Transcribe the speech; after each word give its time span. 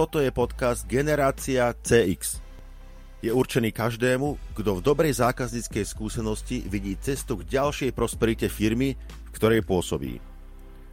toto 0.00 0.16
je 0.16 0.32
podcast 0.32 0.88
Generácia 0.88 1.76
CX. 1.76 2.40
Je 3.20 3.28
určený 3.28 3.68
každému, 3.68 4.56
kto 4.56 4.80
v 4.80 4.84
dobrej 4.88 5.20
zákazníckej 5.20 5.84
skúsenosti 5.84 6.64
vidí 6.64 6.96
cestu 6.96 7.36
k 7.36 7.60
ďalšej 7.60 7.92
prosperite 7.92 8.48
firmy, 8.48 8.96
v 8.96 9.30
ktorej 9.36 9.60
pôsobí. 9.60 10.16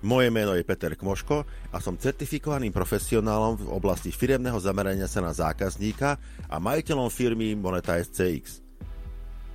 Moje 0.03 0.27
meno 0.27 0.59
je 0.59 0.67
Peter 0.67 0.91
Kmoško 0.91 1.47
a 1.71 1.77
som 1.79 1.95
certifikovaným 1.95 2.75
profesionálom 2.75 3.55
v 3.55 3.71
oblasti 3.71 4.11
firemného 4.11 4.59
zamerania 4.59 5.07
sa 5.07 5.23
na 5.23 5.31
zákazníka 5.31 6.19
a 6.51 6.59
majiteľom 6.59 7.07
firmy 7.07 7.55
Monetize 7.55 8.11
CX. 8.11 8.59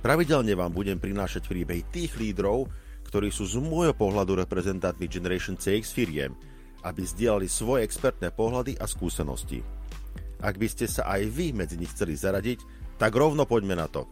Pravidelne 0.01 0.57
vám 0.57 0.73
budem 0.73 0.97
prinášať 0.97 1.45
príbehy 1.45 1.93
tých 1.93 2.17
lídrov, 2.17 2.73
ktorí 3.05 3.29
sú 3.29 3.45
z 3.45 3.61
môjho 3.61 3.93
pohľadu 3.93 4.33
reprezentantmi 4.33 5.05
Generation 5.05 5.61
CX 5.61 5.93
firiem– 5.93 6.33
aby 6.83 7.01
zdieľali 7.07 7.47
svoje 7.47 7.87
expertné 7.87 8.35
pohľady 8.35 8.75
a 8.77 8.85
skúsenosti. 8.85 9.63
Ak 10.43 10.59
by 10.59 10.67
ste 10.67 10.91
sa 10.91 11.07
aj 11.07 11.31
vy 11.31 11.55
medzi 11.55 11.79
nich 11.79 11.89
chceli 11.95 12.19
zaradiť, 12.19 12.59
tak 12.99 13.15
rovno 13.15 13.47
poďme 13.47 13.79
na 13.79 13.87
to. 13.87 14.03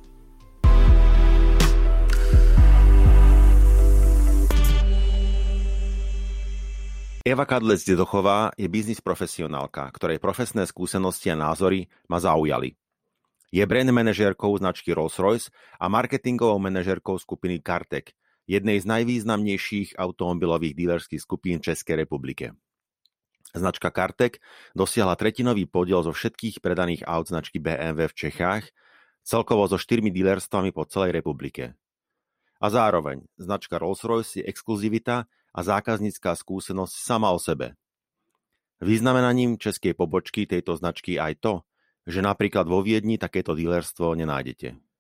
Eva 7.22 7.46
Kadlec 7.46 7.86
Dedochová 7.86 8.50
je 8.58 8.66
biznis 8.66 8.98
profesionálka, 8.98 9.86
ktorej 9.94 10.18
profesné 10.18 10.66
skúsenosti 10.66 11.30
a 11.30 11.38
názory 11.38 11.86
ma 12.10 12.18
zaujali. 12.18 12.74
Je 13.54 13.62
brand 13.62 13.94
manažérkou 13.94 14.58
značky 14.58 14.90
Rolls-Royce 14.90 15.54
a 15.78 15.86
marketingovou 15.86 16.58
manažérkou 16.58 17.20
skupiny 17.22 17.62
Kartek, 17.62 18.18
jednej 18.50 18.82
z 18.82 18.86
najvýznamnejších 18.86 19.98
automobilových 19.98 20.74
dílerských 20.74 21.22
skupín 21.22 21.58
Českej 21.62 22.06
republike. 22.06 22.58
Značka 23.52 23.92
Kartek 23.92 24.40
dosiahla 24.72 25.20
tretinový 25.20 25.68
podiel 25.68 26.00
zo 26.08 26.16
všetkých 26.16 26.64
predaných 26.64 27.04
aut 27.04 27.28
značky 27.28 27.60
BMW 27.60 28.08
v 28.08 28.16
Čechách, 28.16 28.64
celkovo 29.28 29.68
so 29.68 29.76
štyrmi 29.76 30.08
dílerstvami 30.10 30.72
po 30.72 30.88
celej 30.88 31.20
republike. 31.20 31.76
A 32.62 32.68
zároveň 32.70 33.26
značka 33.36 33.82
Rolls-Royce 33.82 34.42
je 34.42 34.48
exkluzivita 34.48 35.28
a 35.52 35.60
zákaznícká 35.60 36.32
skúsenosť 36.38 36.94
sama 36.96 37.34
o 37.34 37.40
sebe. 37.42 37.76
Významenaním 38.82 39.60
českej 39.62 39.94
pobočky 39.94 40.50
tejto 40.50 40.74
značky 40.80 41.20
aj 41.20 41.38
to, 41.42 41.54
že 42.08 42.24
napríklad 42.24 42.66
vo 42.66 42.82
Viedni 42.82 43.22
takéto 43.22 43.54
dílerstvo 43.54 44.18
nenájdete. 44.18 44.91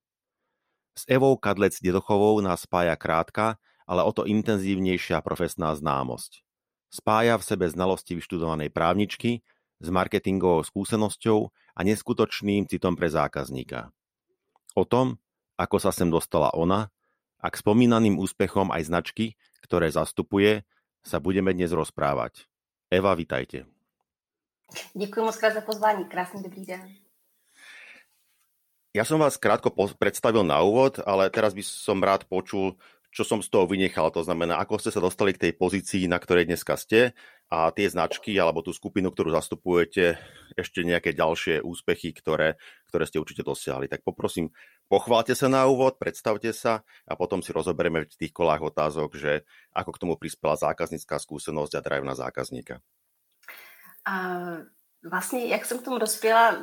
S 0.92 1.08
Evou 1.08 1.40
Kadlec 1.40 1.80
Dedochovou 1.80 2.40
nás 2.44 2.68
spája 2.68 2.96
krátka, 3.00 3.56
ale 3.88 4.04
o 4.04 4.12
to 4.12 4.28
intenzívnejšia 4.28 5.24
profesná 5.24 5.72
známosť. 5.76 6.44
Spája 6.92 7.40
v 7.40 7.48
sebe 7.48 7.66
znalosti 7.72 8.20
vyštudovanej 8.20 8.68
právničky 8.72 9.44
s 9.80 9.88
marketingovou 9.88 10.62
skúsenosťou 10.68 11.40
a 11.50 11.80
neskutočným 11.82 12.68
citom 12.68 13.00
pre 13.00 13.08
zákazníka. 13.08 13.96
O 14.76 14.84
tom, 14.84 15.20
ako 15.56 15.78
sa 15.80 15.92
sem 15.96 16.12
dostala 16.12 16.52
ona 16.52 16.92
a 17.40 17.48
k 17.48 17.56
spomínaným 17.56 18.20
úspechom 18.20 18.70
aj 18.76 18.92
značky, 18.92 19.40
ktoré 19.64 19.88
zastupuje, 19.90 20.68
sa 21.02 21.18
budeme 21.18 21.56
dnes 21.56 21.74
rozprávať. 21.74 22.46
Eva, 22.92 23.16
vitajte. 23.16 23.66
Děkuji 24.94 25.22
moc 25.26 25.38
krát 25.38 25.54
za 25.54 25.62
pozvání. 25.62 26.06
Krásný 26.06 26.44
dobrý 26.44 26.66
den. 26.66 27.01
Ja 28.92 29.08
som 29.08 29.24
vás 29.24 29.40
krátko 29.40 29.72
predstavil 29.96 30.44
na 30.44 30.60
úvod, 30.60 31.00
ale 31.08 31.32
teraz 31.32 31.56
by 31.56 31.64
som 31.64 32.04
rád 32.04 32.28
počul, 32.28 32.76
čo 33.08 33.24
som 33.24 33.40
z 33.40 33.48
toho 33.48 33.64
vynechal. 33.64 34.12
To 34.12 34.20
znamená, 34.20 34.60
ako 34.60 34.84
ste 34.84 34.92
sa 34.92 35.00
dostali 35.00 35.32
k 35.32 35.48
tej 35.48 35.54
pozícii, 35.56 36.12
na 36.12 36.20
ktorej 36.20 36.44
dneska 36.44 36.76
ste 36.76 37.16
a 37.48 37.72
tie 37.72 37.88
značky 37.88 38.36
alebo 38.36 38.60
tú 38.60 38.76
skupinu, 38.76 39.08
ktorú 39.08 39.32
zastupujete, 39.32 40.20
ešte 40.60 40.84
nejaké 40.84 41.16
ďalšie 41.16 41.64
úspechy, 41.64 42.12
ktoré, 42.12 42.60
ktoré 42.92 43.08
ste 43.08 43.24
určite 43.24 43.48
dosiahli. 43.48 43.88
Tak 43.88 44.04
poprosím, 44.04 44.52
pochválte 44.92 45.40
sa 45.40 45.48
na 45.48 45.72
úvod, 45.72 45.96
predstavte 45.96 46.52
sa 46.52 46.84
a 47.08 47.16
potom 47.16 47.40
si 47.40 47.56
rozoberieme 47.56 48.12
v 48.12 48.20
tých 48.20 48.36
kolách 48.36 48.76
otázok, 48.76 49.16
že 49.16 49.48
ako 49.72 49.96
k 49.96 50.02
tomu 50.04 50.14
prispela 50.20 50.60
zákaznícká 50.60 51.16
skúsenosť 51.16 51.80
a 51.80 51.84
drive 51.84 52.04
na 52.04 52.16
zákazníka. 52.16 52.84
A 54.04 54.16
vlastně, 55.04 55.48
jak 55.48 55.66
jsem 55.66 55.80
k 55.80 55.84
tomu 55.84 55.98
dospěla, 55.98 56.58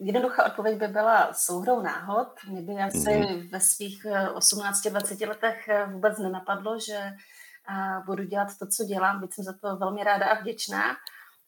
Jednoduchá 0.00 0.46
odpověď 0.46 0.78
by 0.78 0.88
byla 0.88 1.32
souhrou 1.32 1.82
náhod. 1.82 2.28
Mě 2.48 2.62
by 2.62 2.72
asi 2.72 2.98
mm-hmm. 2.98 3.50
ve 3.50 3.60
svých 3.60 4.04
18-20 4.34 5.16
eh, 5.22 5.28
letech 5.28 5.68
eh, 5.68 5.86
vůbec 5.86 6.18
nenapadlo, 6.18 6.78
že 6.78 6.96
eh, 6.96 8.02
budu 8.06 8.24
dělat 8.24 8.48
to, 8.58 8.66
co 8.66 8.84
dělám, 8.84 9.20
byť 9.20 9.34
jsem 9.34 9.44
za 9.44 9.52
to 9.52 9.76
velmi 9.76 10.04
ráda 10.04 10.26
a 10.26 10.40
vděčná. 10.40 10.96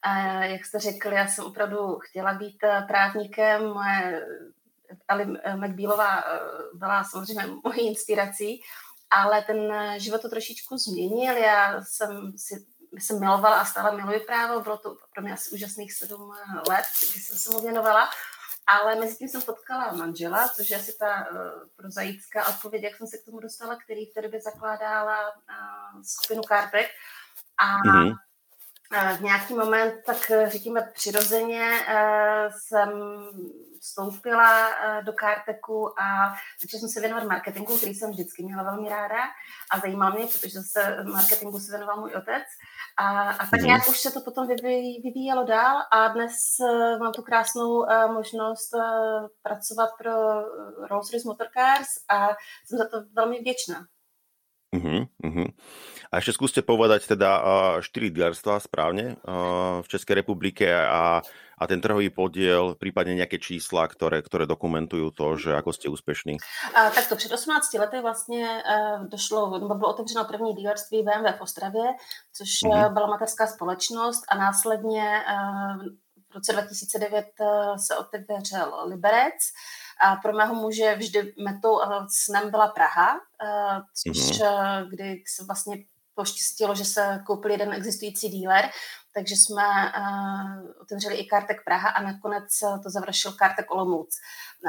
A 0.02 0.18
jak 0.44 0.64
jste 0.64 0.78
řekli, 0.78 1.14
já 1.14 1.26
jsem 1.26 1.44
opravdu 1.44 1.98
chtěla 1.98 2.34
být 2.34 2.56
právníkem. 2.88 3.66
Moje 3.66 4.26
Ali 5.08 5.26
McBealová 5.56 6.24
byla 6.74 7.04
samozřejmě 7.04 7.46
mojí 7.64 7.88
inspirací, 7.88 8.60
ale 9.10 9.42
ten 9.42 9.72
život 10.00 10.22
to 10.22 10.28
trošičku 10.28 10.76
změnil. 10.76 11.36
Já 11.36 11.82
jsem 11.82 12.32
si 12.36 12.66
jsem 12.92 13.20
milovala 13.20 13.60
a 13.60 13.64
stále 13.64 13.96
miluji 13.96 14.20
právo, 14.20 14.60
bylo 14.60 14.78
to 14.78 14.96
pro 15.14 15.22
mě 15.22 15.32
asi 15.32 15.50
úžasných 15.50 15.92
sedm 15.92 16.30
let, 16.68 16.84
kdy 17.12 17.20
jsem 17.20 17.36
se 17.36 17.50
mu 17.50 17.60
věnovala, 17.60 18.10
ale 18.66 18.94
mezi 18.94 19.16
tím 19.16 19.28
jsem 19.28 19.42
potkala 19.42 19.92
manžela, 19.92 20.48
což 20.48 20.70
je 20.70 20.76
asi 20.76 20.92
ta 20.98 21.26
uh, 21.30 21.38
prozaická 21.76 22.48
odpověď, 22.48 22.82
jak 22.82 22.96
jsem 22.96 23.06
se 23.06 23.18
k 23.18 23.24
tomu 23.24 23.40
dostala, 23.40 23.76
který 23.84 24.06
v 24.06 24.14
té 24.14 24.22
době 24.22 24.40
zakládala 24.40 25.30
uh, 25.30 26.02
skupinu 26.02 26.42
Kartek 26.42 26.90
a 27.58 27.76
mm-hmm. 27.76 28.16
v 29.16 29.20
nějaký 29.20 29.54
moment, 29.54 29.94
tak 30.06 30.32
řekněme 30.46 30.90
přirozeně, 30.94 31.86
jsem 32.58 32.90
vstoupila 33.82 34.70
eh, 34.70 35.02
do 35.02 35.12
Karteku 35.12 36.00
a 36.00 36.34
začala 36.62 36.80
jsem 36.80 36.88
se 36.88 37.00
věnovat 37.00 37.24
marketingu, 37.24 37.76
který 37.76 37.94
jsem 37.94 38.10
vždycky 38.10 38.42
měla 38.44 38.62
velmi 38.62 38.88
ráda 38.88 39.22
a 39.72 39.78
zajímal 39.78 40.12
mě, 40.12 40.26
protože 40.26 40.60
se 40.72 41.04
marketingu 41.04 41.60
se 41.60 41.72
věnoval 41.72 42.00
můj 42.00 42.14
otec. 42.14 42.46
A, 42.98 43.30
a 43.30 43.46
tak 43.46 43.60
mhm. 43.60 43.66
nějak 43.66 43.88
už 43.88 43.98
se 43.98 44.10
to 44.10 44.20
potom 44.20 44.46
vyvíjelo 45.02 45.44
dál 45.44 45.82
a 45.92 46.08
dnes 46.08 46.32
uh, 46.60 46.98
mám 46.98 47.12
tu 47.12 47.22
krásnou 47.22 47.70
uh, 47.70 48.12
možnost 48.12 48.70
pracovat 49.42 49.90
pro 49.98 50.12
Rolls-Royce 50.90 51.26
Motorcars 51.26 51.88
a 52.08 52.28
jsem 52.66 52.78
za 52.78 52.88
to 52.88 52.96
velmi 53.12 53.40
vděčná. 53.40 53.86
Uh-huh, 54.72 55.04
uh-huh. 55.20 55.52
A 56.08 56.16
ešte 56.16 56.32
skúste 56.32 56.60
povedať 56.64 57.04
teda 57.04 57.30
štyri 57.84 58.08
dealerstva 58.08 58.56
správne 58.56 59.20
uh, 59.20 59.84
v 59.84 59.86
Českej 59.92 60.24
republike 60.24 60.64
a, 60.64 61.20
a 61.62 61.66
ten 61.66 61.78
trhový 61.78 62.10
podiel, 62.10 62.74
prípadne 62.74 63.14
nejaké 63.14 63.38
čísla, 63.38 63.86
ktoré, 63.86 64.18
ktoré 64.18 64.50
dokumentujú 64.50 65.14
to, 65.14 65.38
že 65.38 65.54
ako 65.54 65.70
ste 65.70 65.86
úspešní. 65.86 66.42
Uh, 66.42 66.90
takto 66.90 67.16
před 67.16 67.32
18 67.32 67.74
lety 67.74 68.00
vlastně 68.00 68.62
uh, 68.66 69.06
došlo, 69.06 69.58
nebo 69.58 69.74
bylo 69.74 69.90
otevřeno 69.90 70.24
první 70.24 70.54
dealerství 70.54 71.02
BMW 71.02 71.38
v 71.38 71.40
Ostravě, 71.40 71.84
což 72.32 72.48
uh-huh. 72.48 72.92
byla 72.92 73.06
materská 73.06 73.46
společnost 73.46 74.22
a 74.28 74.36
následně 74.36 75.24
uh, 75.28 75.84
v 76.30 76.34
roce 76.34 76.52
2009 76.52 77.26
uh, 77.40 77.76
se 77.76 77.96
otevřel 77.96 78.82
Liberec. 78.86 79.42
A 80.02 80.16
pro 80.16 80.32
mého 80.32 80.54
muže 80.54 80.94
vždy 80.94 81.34
metou 81.44 81.82
a 81.82 82.06
snem 82.10 82.50
byla 82.50 82.68
Praha, 82.68 83.20
což 83.94 84.16
mm-hmm. 84.16 84.88
kdy 84.88 85.22
se 85.26 85.44
vlastně 85.44 85.76
poštěstilo, 86.14 86.74
že 86.74 86.84
se 86.84 87.22
koupil 87.26 87.50
jeden 87.50 87.72
existující 87.72 88.28
díler, 88.28 88.70
takže 89.14 89.34
jsme 89.34 89.62
uh, 89.62 90.70
otevřeli 90.80 91.16
i 91.16 91.26
Kartek 91.26 91.64
Praha 91.64 91.88
a 91.88 92.02
nakonec 92.02 92.58
to 92.82 92.90
završil 92.90 93.32
Kartek 93.32 93.70
Olomouc. 93.70 94.18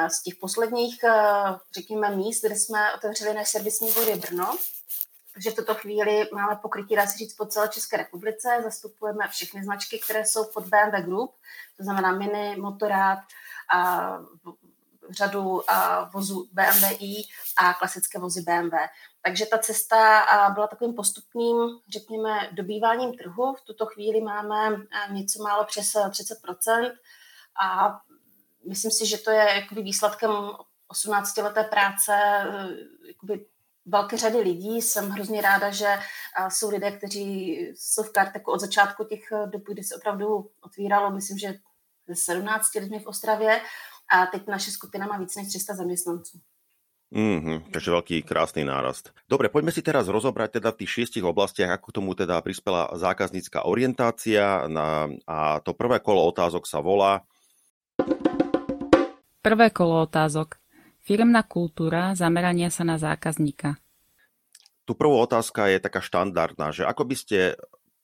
Z 0.07 0.23
těch 0.23 0.35
posledních, 0.35 0.99
uh, 1.03 1.57
řekněme, 1.75 2.15
míst, 2.15 2.41
kde 2.41 2.55
jsme 2.55 2.93
otevřeli 2.93 3.33
náš 3.33 3.49
servisní 3.49 3.91
vody 3.91 4.15
Brno, 4.15 4.57
takže 5.33 5.51
v 5.51 5.55
tuto 5.55 5.75
chvíli 5.75 6.29
máme 6.33 6.55
pokrytí, 6.55 6.95
dá 6.95 7.07
se 7.07 7.17
říct, 7.17 7.33
po 7.33 7.45
celé 7.45 7.69
České 7.69 7.97
republice. 7.97 8.59
Zastupujeme 8.63 9.27
všechny 9.27 9.63
značky, 9.63 9.99
které 9.99 10.25
jsou 10.25 10.45
pod 10.53 10.67
BMW 10.67 11.01
Group, 11.05 11.35
to 11.77 11.83
znamená 11.83 12.11
Mini, 12.11 12.55
Motorrad, 12.55 13.19
a 13.73 14.17
řadu 15.09 15.71
a 15.71 16.09
vozů 16.13 16.47
BMW 16.51 16.83
i 16.99 17.23
a 17.57 17.73
klasické 17.73 18.19
vozy 18.19 18.41
BMW. 18.41 18.75
Takže 19.25 19.45
ta 19.45 19.57
cesta 19.57 20.25
byla 20.53 20.67
takovým 20.67 20.93
postupným, 20.93 21.57
řekněme, 21.89 22.49
dobýváním 22.51 23.17
trhu. 23.17 23.53
V 23.53 23.61
tuto 23.61 23.85
chvíli 23.85 24.21
máme 24.21 24.77
něco 25.09 25.43
málo 25.43 25.65
přes 25.65 25.93
30% 25.93 26.91
a 27.63 27.99
myslím 28.67 28.91
si, 28.91 29.05
že 29.05 29.17
to 29.17 29.31
je 29.31 29.53
jakoby 29.55 29.81
výsledkem 29.81 30.31
18-leté 30.91 31.63
práce 31.63 32.13
e, 32.13 33.07
jakoby 33.07 33.45
velké 33.85 34.17
řady 34.17 34.37
lidí. 34.37 34.81
Jsem 34.81 35.09
hrozně 35.09 35.41
ráda, 35.41 35.71
že 35.71 35.99
jsou 36.49 36.69
lidé, 36.69 36.91
kteří 36.91 37.57
jsou 37.75 38.03
v 38.03 38.11
Karteku 38.11 38.51
od 38.51 38.59
začátku 38.59 39.03
těch 39.03 39.21
dob, 39.45 39.63
kdy 39.67 39.83
se 39.83 39.95
opravdu 39.95 40.51
otvíralo, 40.61 41.11
myslím, 41.11 41.37
že 41.37 41.53
ze 42.07 42.15
17 42.15 42.75
lidmi 42.75 42.99
v 42.99 43.07
Ostravě, 43.07 43.61
a 44.09 44.25
teď 44.25 44.47
naše 44.47 44.71
skupina 44.71 45.07
má 45.07 45.17
víc 45.17 45.35
než 45.35 45.47
300 45.47 45.75
zaměstnanců. 45.75 46.39
Mm-hmm, 47.13 47.69
takže 47.69 47.93
veľký 47.93 48.25
krásny 48.25 48.65
nárast. 48.65 49.13
Dobre, 49.29 49.53
poďme 49.53 49.69
si 49.69 49.85
teraz 49.85 50.09
rozobrať 50.09 50.57
teda 50.57 50.73
v 50.73 50.81
tých 50.81 50.91
šiestich 50.97 51.21
oblastiach, 51.21 51.77
ako 51.77 51.93
k 51.93 51.95
tomu 52.01 52.11
teda 52.17 52.41
prispela 52.41 52.89
zákaznícka 52.97 53.69
orientácia 53.69 54.65
na, 54.65 55.13
a 55.29 55.61
to 55.61 55.77
prvé 55.77 56.01
kolo 56.01 56.25
otázok 56.25 56.65
sa 56.65 56.81
volá 56.81 57.21
Prvé 59.43 59.75
kolo 59.75 60.07
otázok. 60.07 60.55
Firmná 61.03 61.43
kultúra 61.43 62.15
zamerania 62.15 62.71
sa 62.71 62.87
na 62.87 62.95
zákazníka. 62.95 63.75
Tu 64.87 64.95
prvú 64.95 65.19
otázka 65.19 65.67
je 65.67 65.83
taká 65.83 65.99
štandardná, 65.99 66.71
že 66.71 66.87
ako 66.87 67.03
by 67.11 67.15
ste 67.19 67.59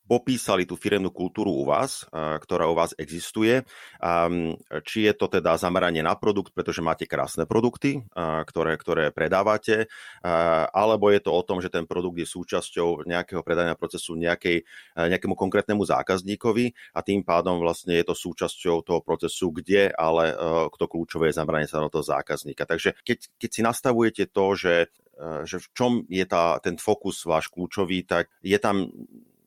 popísali 0.09 0.65
tú 0.65 0.73
firemnú 0.73 1.13
kultúru 1.13 1.53
u 1.53 1.69
vás, 1.69 2.09
ktorá 2.13 2.65
u 2.65 2.73
vás 2.73 2.97
existuje. 2.97 3.61
Či 4.81 4.97
je 5.05 5.13
to 5.13 5.29
teda 5.29 5.53
zameranie 5.61 6.01
na 6.01 6.17
produkt, 6.17 6.49
pretože 6.57 6.81
máte 6.81 7.05
krásne 7.05 7.45
produkty, 7.45 8.01
ktoré, 8.17 8.73
ktoré 8.81 9.13
predávate, 9.13 9.85
alebo 10.73 11.13
je 11.13 11.21
to 11.21 11.29
o 11.29 11.45
tom, 11.45 11.61
že 11.61 11.69
ten 11.69 11.85
produkt 11.85 12.17
je 12.17 12.25
súčasťou 12.25 13.05
nejakého 13.05 13.45
predajného 13.45 13.77
procesu 13.77 14.17
nejakej, 14.17 14.65
nejakému 14.97 15.37
konkrétnemu 15.37 15.85
zákazníkovi 15.85 16.73
a 16.97 17.05
tým 17.05 17.21
pádom 17.21 17.61
vlastne 17.61 17.93
je 17.93 18.09
to 18.09 18.17
súčasťou 18.17 18.81
toho 18.81 19.05
procesu, 19.05 19.53
kde 19.53 19.93
ale 19.93 20.33
to 20.73 20.89
kľúčové 20.89 21.29
je 21.29 21.37
zameranie 21.37 21.69
sa 21.69 21.85
na 21.85 21.93
toho 21.93 22.01
zákazníka. 22.01 22.65
Takže 22.65 22.97
keď, 23.05 23.29
keď 23.37 23.49
si 23.53 23.61
nastavujete 23.61 24.23
to, 24.33 24.57
že 24.57 24.89
že 25.43 25.59
v 25.59 25.67
čom 25.75 25.91
je 26.07 26.23
tá, 26.23 26.63
ten 26.63 26.79
fokus 26.79 27.27
váš 27.27 27.51
kľúčový, 27.51 28.07
tak 28.07 28.31
je 28.39 28.55
tam 28.55 28.87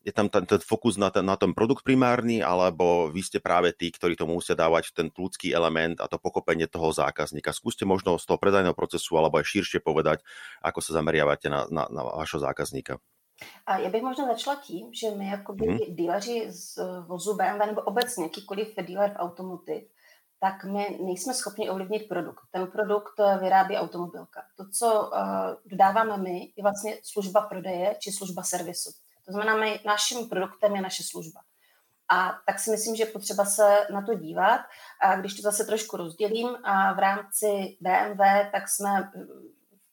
je 0.03 0.11
tam 0.11 0.27
ten, 0.27 0.43
ten 0.43 0.59
fokus 0.59 0.99
na 0.99 1.09
ten, 1.09 1.23
na 1.23 1.39
ten 1.39 1.55
produkt 1.55 1.87
primárny, 1.87 2.43
alebo 2.43 3.07
vy 3.07 3.23
ste 3.23 3.39
práve 3.39 3.71
tí, 3.71 3.87
ktorí 3.87 4.19
tomu 4.19 4.35
musia 4.35 4.53
dávať 4.53 4.91
ten 4.91 5.07
ľudský 5.07 5.55
element 5.55 6.03
a 6.03 6.11
to 6.11 6.19
pokopenie 6.19 6.67
toho 6.67 6.91
zákazníka. 6.91 7.55
Skúste 7.55 7.87
možno 7.87 8.19
z 8.19 8.27
toho 8.27 8.35
predajného 8.35 8.75
procesu 8.75 9.15
alebo 9.15 9.39
aj 9.39 9.47
širšie 9.47 9.79
povedať, 9.79 10.19
ako 10.59 10.83
sa 10.83 10.99
zameriavate 10.99 11.47
na, 11.47 11.65
na, 11.71 11.87
na 11.87 12.01
vašeho 12.03 12.43
zákazníka. 12.43 12.99
A 13.65 13.77
já 13.77 13.89
bych 13.89 14.01
možná 14.01 14.27
začala 14.27 14.55
tím, 14.55 14.93
že 14.93 15.11
my 15.11 15.27
jako 15.27 15.53
by 15.53 15.65
mm-hmm. 15.65 15.95
díleři 15.95 16.45
z 16.49 16.79
vozu 17.07 17.33
BMW 17.35 17.65
nebo 17.65 17.81
obecně 17.81 18.23
jakýkoliv 18.23 18.75
dealer 18.75 19.11
v 19.13 19.19
automotiv, 19.19 19.83
tak 20.39 20.63
my 20.63 20.99
nejsme 21.01 21.33
schopni 21.33 21.69
ovlivnit 21.69 22.07
produkt. 22.07 22.41
Ten 22.51 22.67
produkt 22.67 23.13
vyrábí 23.39 23.75
automobilka. 23.75 24.41
To, 24.57 24.63
co 24.79 25.01
uh, 25.01 25.09
dodáváme 25.65 26.17
my, 26.17 26.39
je 26.55 26.63
vlastně 26.63 26.97
služba 27.03 27.41
prodeje 27.41 27.95
či 27.99 28.11
služba 28.11 28.43
servisu. 28.43 28.89
To 29.25 29.31
znamená, 29.31 29.57
my, 29.57 29.79
naším 29.85 30.29
produktem 30.29 30.75
je 30.75 30.81
naše 30.81 31.03
služba. 31.03 31.39
A 32.09 32.33
tak 32.47 32.59
si 32.59 32.71
myslím, 32.71 32.95
že 32.95 33.03
je 33.03 33.11
potřeba 33.11 33.45
se 33.45 33.87
na 33.93 34.01
to 34.01 34.13
dívat. 34.13 34.61
A 35.01 35.15
když 35.15 35.33
to 35.33 35.41
zase 35.41 35.65
trošku 35.65 35.97
rozdělím, 35.97 36.57
a 36.63 36.93
v 36.93 36.99
rámci 36.99 37.77
BMW, 37.81 38.21
tak 38.51 38.69
jsme 38.69 39.11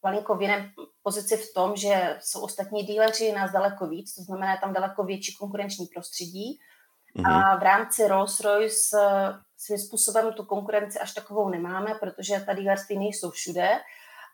malinko 0.02 0.34
v 0.34 0.42
jiné 0.42 0.72
pozici 1.02 1.36
v 1.36 1.54
tom, 1.54 1.76
že 1.76 2.18
jsou 2.20 2.40
ostatní 2.40 2.82
díleři 2.82 3.32
nás 3.32 3.52
daleko 3.52 3.86
víc, 3.86 4.14
to 4.14 4.22
znamená 4.22 4.56
tam 4.56 4.72
daleko 4.72 5.04
větší 5.04 5.36
konkurenční 5.36 5.86
prostředí. 5.86 6.58
Mm-hmm. 7.16 7.32
A 7.32 7.56
v 7.56 7.62
rámci 7.62 8.02
Rolls-Royce 8.08 9.38
svým 9.56 9.78
způsobem 9.78 10.32
tu 10.32 10.44
konkurenci 10.44 10.98
až 10.98 11.12
takovou 11.12 11.48
nemáme, 11.48 11.94
protože 11.94 12.40
ta 12.46 12.54
dílerství 12.54 12.98
nejsou 12.98 13.30
všude 13.30 13.68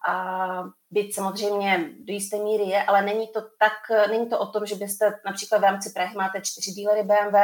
a 0.07 0.63
byť 0.91 1.15
samozřejmě 1.15 1.91
do 1.99 2.13
jisté 2.13 2.37
míry 2.37 2.63
je, 2.63 2.83
ale 2.83 3.03
není 3.03 3.29
to 3.29 3.41
tak, 3.41 4.09
není 4.11 4.29
to 4.29 4.39
o 4.39 4.47
tom, 4.47 4.67
že 4.67 4.75
byste 4.75 5.21
například 5.27 5.59
v 5.59 5.63
rámci 5.63 5.91
Prahy 5.91 6.15
máte 6.17 6.41
čtyři 6.41 6.71
dílery 6.71 7.03
BMW, 7.03 7.37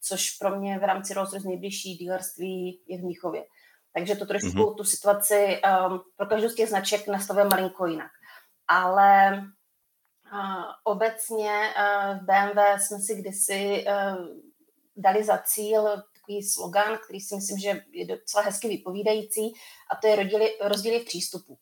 což 0.00 0.30
pro 0.30 0.60
mě 0.60 0.78
v 0.78 0.84
rámci 0.84 1.14
Rolls 1.14 1.44
nejbližší 1.44 1.94
dílerství 1.94 2.82
je 2.86 2.98
v 2.98 3.04
Míchově. 3.04 3.44
Takže 3.94 4.16
to 4.16 4.26
trošku 4.26 4.48
mm-hmm. 4.48 4.76
tu 4.76 4.84
situaci 4.84 5.60
um, 5.88 6.00
pro 6.16 6.26
každou 6.26 6.48
z 6.48 6.54
těch 6.54 6.68
značek 6.68 7.06
nastavuje 7.06 7.44
malinko 7.44 7.86
jinak. 7.86 8.10
Ale 8.68 9.42
uh, 10.32 10.64
obecně 10.84 11.74
uh, 11.76 12.18
v 12.18 12.22
BMW 12.22 12.60
jsme 12.78 12.98
si 12.98 13.14
kdysi 13.14 13.84
uh, 13.86 14.26
dali 14.96 15.24
za 15.24 15.38
cíl 15.38 15.82
takový 16.14 16.42
slogan, 16.42 16.98
který 17.04 17.20
si 17.20 17.34
myslím, 17.34 17.58
že 17.58 17.82
je 17.92 18.06
docela 18.06 18.44
hezky 18.44 18.68
vypovídající, 18.68 19.52
a 19.92 19.96
to 20.00 20.06
je 20.06 20.16
rozdíly, 20.16 20.58
rozdíly 20.60 21.00
v 21.00 21.04
přístupu 21.04 21.58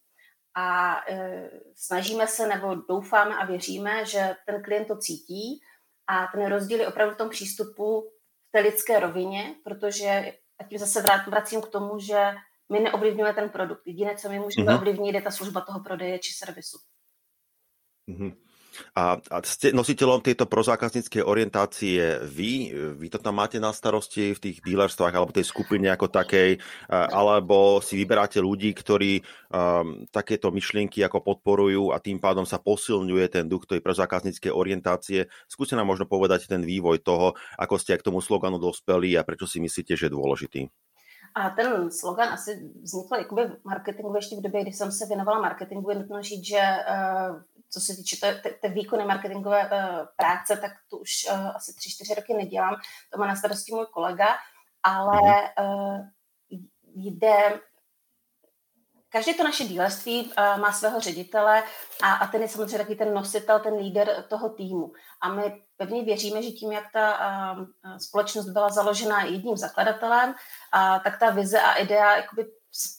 a 0.58 0.96
e, 1.08 1.50
snažíme 1.74 2.26
se 2.26 2.46
nebo 2.46 2.74
doufáme 2.74 3.36
a 3.36 3.46
věříme, 3.46 4.04
že 4.04 4.36
ten 4.46 4.62
klient 4.62 4.84
to 4.84 4.96
cítí 4.96 5.60
a 6.06 6.26
ten 6.26 6.46
rozdíl 6.46 6.80
je 6.80 6.88
opravdu 6.88 7.14
v 7.14 7.18
tom 7.18 7.30
přístupu 7.30 8.10
v 8.48 8.52
té 8.52 8.60
lidské 8.60 9.00
rovině, 9.00 9.54
protože 9.64 10.32
a 10.58 10.64
tím 10.64 10.78
zase 10.78 11.02
vracím 11.26 11.62
k 11.62 11.68
tomu, 11.68 11.98
že 11.98 12.34
my 12.72 12.80
neovlivňujeme 12.80 13.34
ten 13.34 13.50
produkt. 13.50 13.86
Jediné, 13.86 14.16
co 14.16 14.28
my 14.28 14.38
můžeme 14.38 14.72
mm-hmm. 14.72 14.78
ovlivnit, 14.78 15.14
je 15.14 15.22
ta 15.22 15.30
služba 15.30 15.60
toho 15.60 15.80
prodeje 15.80 16.18
či 16.18 16.32
servisu. 16.32 16.78
Mm-hmm. 18.08 18.36
A, 18.96 19.18
a 19.18 19.36
ste 19.46 19.70
nositeľom 19.70 20.22
tejto 20.24 20.50
prozákazníckej 20.50 21.22
orientácie 21.22 22.22
vy? 22.26 22.74
Vy 22.96 23.06
to 23.12 23.18
tam 23.22 23.38
máte 23.38 23.62
na 23.62 23.70
starosti 23.70 24.34
v 24.34 24.42
tých 24.42 24.58
dílerstvách 24.64 25.14
alebo 25.14 25.34
tej 25.34 25.46
skupine 25.46 25.90
ako 25.92 26.10
takej, 26.10 26.58
alebo 26.90 27.78
si 27.84 27.94
vyberáte 27.98 28.42
ľudí, 28.42 28.74
ktorí 28.74 29.20
um, 29.20 30.04
takéto 30.10 30.50
myšlienky 30.50 31.02
ako 31.04 31.22
podporujú 31.22 31.94
a 31.94 32.02
tým 32.02 32.18
pádom 32.18 32.46
sa 32.46 32.58
posilňuje 32.58 33.26
ten 33.30 33.44
duch 33.46 33.68
tej 33.68 33.84
prozákazníckej 33.84 34.50
orientácie. 34.50 35.30
Skúste 35.46 35.76
nám 35.76 35.90
možno 35.90 36.08
povedať 36.08 36.48
ten 36.50 36.62
vývoj 36.64 37.02
toho, 37.02 37.36
ako 37.56 37.74
ste 37.78 37.98
k 37.98 38.06
tomu 38.06 38.18
sloganu 38.24 38.56
dospeli 38.56 39.14
a 39.18 39.26
prečo 39.26 39.46
si 39.46 39.62
myslíte, 39.62 39.94
že 39.94 40.08
je 40.08 40.16
dôležitý. 40.16 40.87
A 41.34 41.50
ten 41.50 41.90
slogan 41.90 42.28
asi 42.28 42.70
vznikl 42.82 43.14
jakoby 43.14 43.44
v 43.46 43.64
marketingu 43.64 44.16
ještě 44.16 44.36
v 44.36 44.42
době, 44.42 44.62
kdy 44.62 44.72
jsem 44.72 44.92
se 44.92 45.06
věnovala 45.06 45.40
marketingu. 45.40 45.90
Je 45.90 45.96
nutno 45.96 46.22
říct, 46.22 46.44
že 46.44 46.60
uh, 46.60 47.42
co 47.70 47.80
se 47.80 47.96
týče 47.96 48.16
té, 48.16 48.34
té, 48.34 48.50
té 48.50 48.68
výkony 48.68 49.04
marketingové 49.04 49.70
uh, 49.70 50.06
práce, 50.16 50.56
tak 50.56 50.72
to 50.90 50.96
už 50.98 51.10
uh, 51.30 51.46
asi 51.56 51.74
tři, 51.74 51.90
čtyři 51.90 52.14
roky 52.14 52.34
nedělám. 52.34 52.76
To 53.12 53.18
má 53.18 53.26
na 53.26 53.36
starosti 53.36 53.74
můj 53.74 53.86
kolega, 53.86 54.28
ale 54.82 55.20
uh, 55.60 56.00
jde 56.94 57.60
každé 59.08 59.34
to 59.34 59.44
naše 59.44 59.64
dílerství 59.64 60.24
uh, 60.24 60.60
má 60.60 60.72
svého 60.72 61.00
ředitele 61.00 61.62
a, 62.02 62.12
a 62.12 62.26
ten 62.26 62.42
je 62.42 62.48
samozřejmě 62.48 62.78
taky 62.78 62.94
ten 62.94 63.14
nositel, 63.14 63.60
ten 63.60 63.74
líder 63.74 64.24
toho 64.28 64.48
týmu. 64.48 64.92
A 65.22 65.28
my 65.28 65.62
pevně 65.76 66.04
věříme, 66.04 66.42
že 66.42 66.50
tím, 66.50 66.72
jak 66.72 66.84
ta 66.92 67.18
uh, 67.56 67.64
společnost 67.98 68.48
byla 68.48 68.68
založena 68.68 69.24
jedním 69.24 69.56
zakladatelem, 69.56 70.28
uh, 70.28 71.02
tak 71.04 71.18
ta 71.18 71.30
vize 71.30 71.60
a 71.60 71.72
idea 71.72 72.16
jakoby 72.16 72.46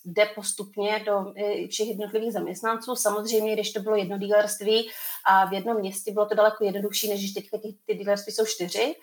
jde 0.06 0.26
postupně 0.26 1.04
do 1.06 1.34
všech 1.70 1.88
jednotlivých 1.88 2.34
zaměstnanců. 2.34 2.96
Samozřejmě, 2.96 3.54
když 3.54 3.74
to 3.74 3.80
bylo 3.80 3.96
jedno 3.96 4.18
dílerství 4.18 4.90
a 5.26 5.46
v 5.46 5.54
jednom 5.54 5.80
městě 5.80 6.12
bylo 6.12 6.26
to 6.26 6.36
daleko 6.36 6.64
jednodušší, 6.64 7.10
než 7.10 7.20
když 7.20 7.34
teďka 7.34 7.58
ty, 7.58 7.76
ty 7.86 7.96
dílerství 7.96 8.34
jsou 8.34 8.46
čtyři. 8.46 8.96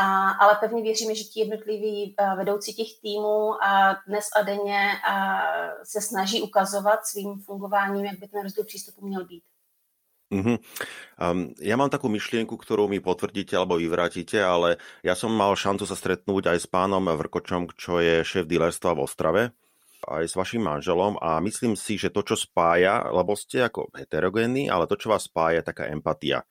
A, 0.00 0.30
ale 0.30 0.56
pevně 0.60 0.82
věříme, 0.82 1.14
že 1.14 1.24
ti 1.24 1.40
jednotliví 1.40 2.16
vedoucí 2.36 2.74
těch 2.74 3.00
týmů 3.02 3.64
a 3.64 4.00
dnes 4.08 4.24
a 4.36 4.42
denně 4.42 4.92
a 5.10 5.14
se 5.84 6.00
snaží 6.00 6.42
ukazovat 6.42 7.04
svým 7.06 7.38
fungováním, 7.44 8.04
jak 8.04 8.18
by 8.18 8.28
ten 8.28 8.42
rozdíl 8.42 8.64
přístupu 8.64 9.06
měl 9.06 9.24
být. 9.24 9.42
Mm-hmm. 10.30 10.62
Um, 11.18 11.58
ja 11.58 11.74
mám 11.74 11.90
takú 11.90 12.06
myšlienku, 12.06 12.54
ktorú 12.54 12.86
mi 12.86 13.02
potvrdíte 13.02 13.58
alebo 13.58 13.82
vyvrátíte, 13.82 14.38
ale 14.38 14.78
ja 15.02 15.18
som 15.18 15.34
mal 15.34 15.58
šancu 15.58 15.90
sa 15.90 15.98
stretnúť 15.98 16.54
aj 16.54 16.58
s 16.62 16.66
pánom 16.70 17.02
Vrkočom, 17.02 17.74
čo 17.74 17.98
je 17.98 18.22
šéf 18.22 18.46
dílerstva 18.46 18.94
v 18.94 19.02
Ostrave 19.02 19.42
aj 20.06 20.24
s 20.30 20.38
vašim 20.38 20.64
manželom 20.64 21.20
a 21.20 21.42
myslím 21.44 21.76
si, 21.76 22.00
že 22.00 22.08
to, 22.14 22.24
čo 22.24 22.38
spája, 22.38 23.04
lebo 23.12 23.36
ste 23.36 23.68
ako 23.68 23.92
heterogénni, 23.92 24.72
ale 24.72 24.88
to, 24.88 24.96
čo 24.96 25.12
vás 25.12 25.28
spája, 25.28 25.60
je 25.60 25.68
taká 25.68 25.84
empatia. 25.92 26.48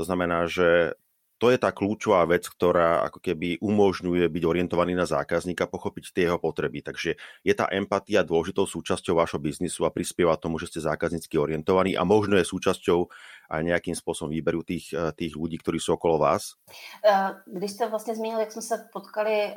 To 0.00 0.06
znamená, 0.06 0.48
že 0.48 0.96
to 1.36 1.52
je 1.52 1.58
tá 1.60 1.68
kľúčová 1.68 2.24
vec, 2.24 2.48
ktorá 2.48 3.04
ako 3.04 3.20
keby 3.20 3.60
umožňuje 3.60 4.24
byť 4.24 4.42
orientovaný 4.48 4.96
na 4.96 5.04
zákazníka, 5.04 5.68
pochopiť 5.68 6.16
tie 6.16 6.24
jeho 6.32 6.40
potreby. 6.40 6.80
Takže 6.80 7.20
je 7.44 7.54
tá 7.54 7.68
empatia 7.68 8.24
dôležitou 8.24 8.64
súčasťou 8.64 9.20
vášho 9.20 9.36
biznisu 9.36 9.84
a 9.84 9.92
prispieva 9.92 10.40
tomu, 10.40 10.56
že 10.56 10.72
ste 10.72 10.80
zákaznícky 10.80 11.36
orientovaní 11.36 11.92
a 11.92 12.08
možno 12.08 12.40
je 12.40 12.48
súčasťou 12.48 13.12
aj 13.52 13.62
nejakým 13.62 13.94
spôsobom 13.94 14.32
výberu 14.32 14.64
tých, 14.64 14.90
eh, 14.96 15.12
tých 15.12 15.36
ľudí, 15.36 15.60
ktorí 15.60 15.78
sú 15.78 15.94
okolo 15.94 16.18
vás? 16.18 16.56
Eh, 17.04 17.30
když 17.46 17.70
jste 17.70 17.88
vlastně 17.88 18.14
zmínil, 18.14 18.38
jak 18.38 18.52
jsme 18.52 18.62
se 18.62 18.88
potkali 18.92 19.32
eh, 19.32 19.54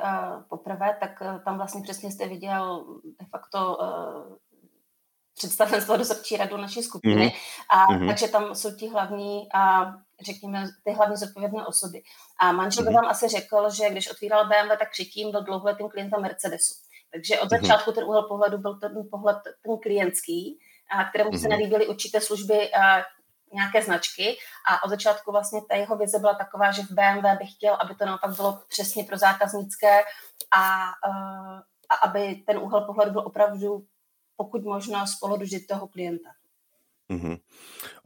poprvé, 0.48 0.96
tak 1.00 1.22
tam 1.44 1.56
vlastně 1.56 1.82
přesně 1.82 2.10
jste 2.10 2.28
viděl 2.28 2.84
de 3.20 3.26
facto 3.30 3.78
představenstvo 5.34 5.96
dozorčí 5.96 6.36
radu 6.36 6.56
naší 6.56 6.82
skupiny. 6.82 7.26
Mm-hmm. 7.26 7.64
A, 7.70 7.86
mm-hmm. 7.86 8.06
Takže 8.06 8.28
tam 8.28 8.54
jsou 8.54 8.70
ti 8.70 8.88
hlavní 8.88 9.48
a 9.54 9.94
řekněme, 10.22 10.66
ty 10.84 10.92
hlavní 10.92 11.16
zodpovědné 11.16 11.66
osoby. 11.66 12.02
A 12.40 12.52
manžel 12.52 12.84
by 12.84 12.90
mm-hmm. 12.90 12.94
vám 12.94 13.10
asi 13.10 13.28
řekl, 13.28 13.70
že 13.70 13.90
když 13.90 14.10
otvíral 14.10 14.44
BMW, 14.44 14.78
tak 14.78 14.90
předtím 14.90 15.30
byl 15.30 15.44
dlouholetým 15.44 15.88
klientem 15.88 16.22
Mercedesu. 16.22 16.74
Takže 17.12 17.40
od 17.40 17.48
mm-hmm. 17.48 17.60
začátku 17.60 17.92
ten 17.92 18.04
úhel 18.04 18.22
pohledu 18.22 18.58
byl 18.58 18.78
ten 18.78 18.92
pohled 19.10 19.38
ten 19.62 19.78
klientský, 19.78 20.58
a 20.90 21.04
kterému 21.04 21.32
se 21.32 21.48
mhm. 21.48 21.48
nelíbily 21.48 21.88
určité 21.88 22.20
služby 22.20 22.74
a 22.74 23.04
nějaké 23.52 23.82
značky 23.82 24.36
a 24.70 24.84
od 24.84 24.90
začátku 24.90 25.32
vlastně 25.32 25.60
ta 25.68 25.76
jeho 25.76 25.96
vize 25.96 26.18
byla 26.18 26.34
taková, 26.34 26.70
že 26.70 26.82
v 26.82 26.90
BMW 26.90 27.38
bych 27.38 27.52
chtěl, 27.52 27.74
aby 27.80 27.94
to 27.94 28.06
naopak 28.06 28.36
bylo 28.36 28.62
přesně 28.68 29.04
pro 29.04 29.18
zákaznické 29.18 30.02
a, 30.50 30.90
a 31.90 31.94
aby 32.02 32.42
ten 32.46 32.58
úhel 32.58 32.80
pohledu 32.80 33.12
byl 33.12 33.20
opravdu 33.26 33.86
pokud 34.36 34.64
možno 34.64 35.06
z 35.06 35.18
pohledu 35.18 35.44
toho 35.68 35.88
klienta. 35.88 36.30
Uh-huh. 37.10 37.36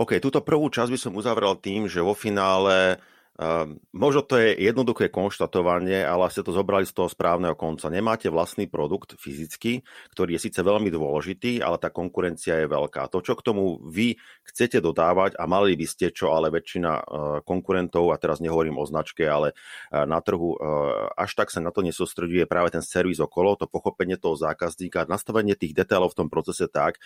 OK, 0.00 0.16
túto 0.24 0.40
prvú 0.40 0.72
časť 0.72 0.88
by 0.88 0.98
som 0.98 1.12
uzavrel 1.12 1.60
tým, 1.60 1.84
že 1.86 2.00
vo 2.00 2.16
finále 2.16 2.96
Uh, 3.34 3.66
možno 3.90 4.22
to 4.22 4.38
je 4.38 4.54
jednoduché 4.62 5.10
konštatovanie, 5.10 6.06
ale 6.06 6.30
ste 6.30 6.46
to 6.46 6.54
zobrali 6.54 6.86
z 6.86 6.94
toho 6.94 7.10
správneho 7.10 7.58
konca. 7.58 7.90
Nemáte 7.90 8.30
vlastný 8.30 8.70
produkt 8.70 9.18
fyzicky, 9.18 9.82
ktorý 10.14 10.38
je 10.38 10.46
síce 10.46 10.62
veľmi 10.62 10.86
dôležitý, 10.86 11.58
ale 11.58 11.82
tá 11.82 11.90
konkurencia 11.90 12.62
je 12.62 12.70
veľká. 12.70 13.10
To, 13.10 13.18
čo 13.18 13.34
k 13.34 13.42
tomu 13.42 13.82
vy 13.82 14.14
chcete 14.46 14.78
dodávať 14.78 15.34
a 15.34 15.50
mali 15.50 15.74
by 15.74 15.82
ste, 15.82 16.14
čo 16.14 16.30
ale 16.30 16.54
väčšina 16.54 16.92
uh, 16.94 17.02
konkurentov, 17.42 18.14
a 18.14 18.22
teraz 18.22 18.38
nehovorím 18.38 18.78
o 18.78 18.86
značke, 18.86 19.26
ale 19.26 19.50
uh, 19.50 20.06
na 20.06 20.22
trhu, 20.22 20.54
až 21.18 21.34
tak 21.34 21.50
sa 21.50 21.58
na 21.58 21.74
to 21.74 21.82
nesústreduje 21.82 22.46
práve 22.46 22.70
ten 22.70 22.86
servis 22.86 23.18
okolo, 23.18 23.58
to 23.58 23.66
pochopenie 23.66 24.14
toho 24.14 24.38
zákazníka, 24.38 25.10
nastavenie 25.10 25.58
tých 25.58 25.74
detailov 25.74 26.14
v 26.14 26.22
tom 26.22 26.28
procese 26.30 26.70
tak, 26.70 27.02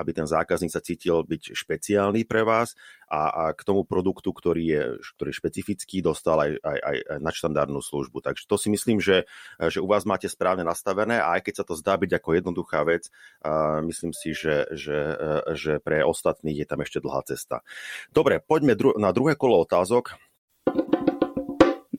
aby 0.00 0.10
ten 0.16 0.24
zákazník 0.24 0.72
sa 0.72 0.80
cítil 0.80 1.20
byť 1.20 1.52
špeciálny 1.52 2.24
pre 2.24 2.44
vás 2.46 2.72
a, 3.12 3.28
a 3.28 3.42
k 3.52 3.60
tomu 3.60 3.84
produktu, 3.84 4.32
ktorý 4.32 4.64
je, 4.64 4.82
ktorý 5.20 5.28
je 5.28 5.40
špecifický, 5.40 6.00
dostal 6.00 6.40
aj, 6.40 6.56
aj, 6.64 6.78
aj 6.80 6.96
nadštandardnú 7.20 7.84
službu. 7.84 8.24
Takže 8.24 8.48
to 8.48 8.56
si 8.56 8.72
myslím, 8.72 9.04
že, 9.04 9.28
že 9.60 9.84
u 9.84 9.88
vás 9.88 10.08
máte 10.08 10.32
správne 10.32 10.64
nastavené 10.64 11.20
a 11.20 11.36
aj 11.36 11.44
keď 11.44 11.54
sa 11.60 11.64
to 11.68 11.76
zdá 11.76 12.00
byť 12.00 12.16
ako 12.16 12.28
jednoduchá 12.40 12.80
vec, 12.88 13.12
uh, 13.44 13.84
myslím 13.84 14.16
si, 14.16 14.32
že, 14.32 14.64
že, 14.72 14.98
uh, 15.12 15.52
že 15.52 15.76
pre 15.84 16.00
ostatných 16.00 16.64
je 16.64 16.66
tam 16.68 16.80
ešte 16.80 17.04
dlhá 17.04 17.20
cesta. 17.28 17.60
Dobre, 18.08 18.40
poďme 18.40 18.72
dru- 18.72 18.96
na 18.96 19.12
druhé 19.12 19.36
kolo 19.36 19.60
otázok. 19.60 20.16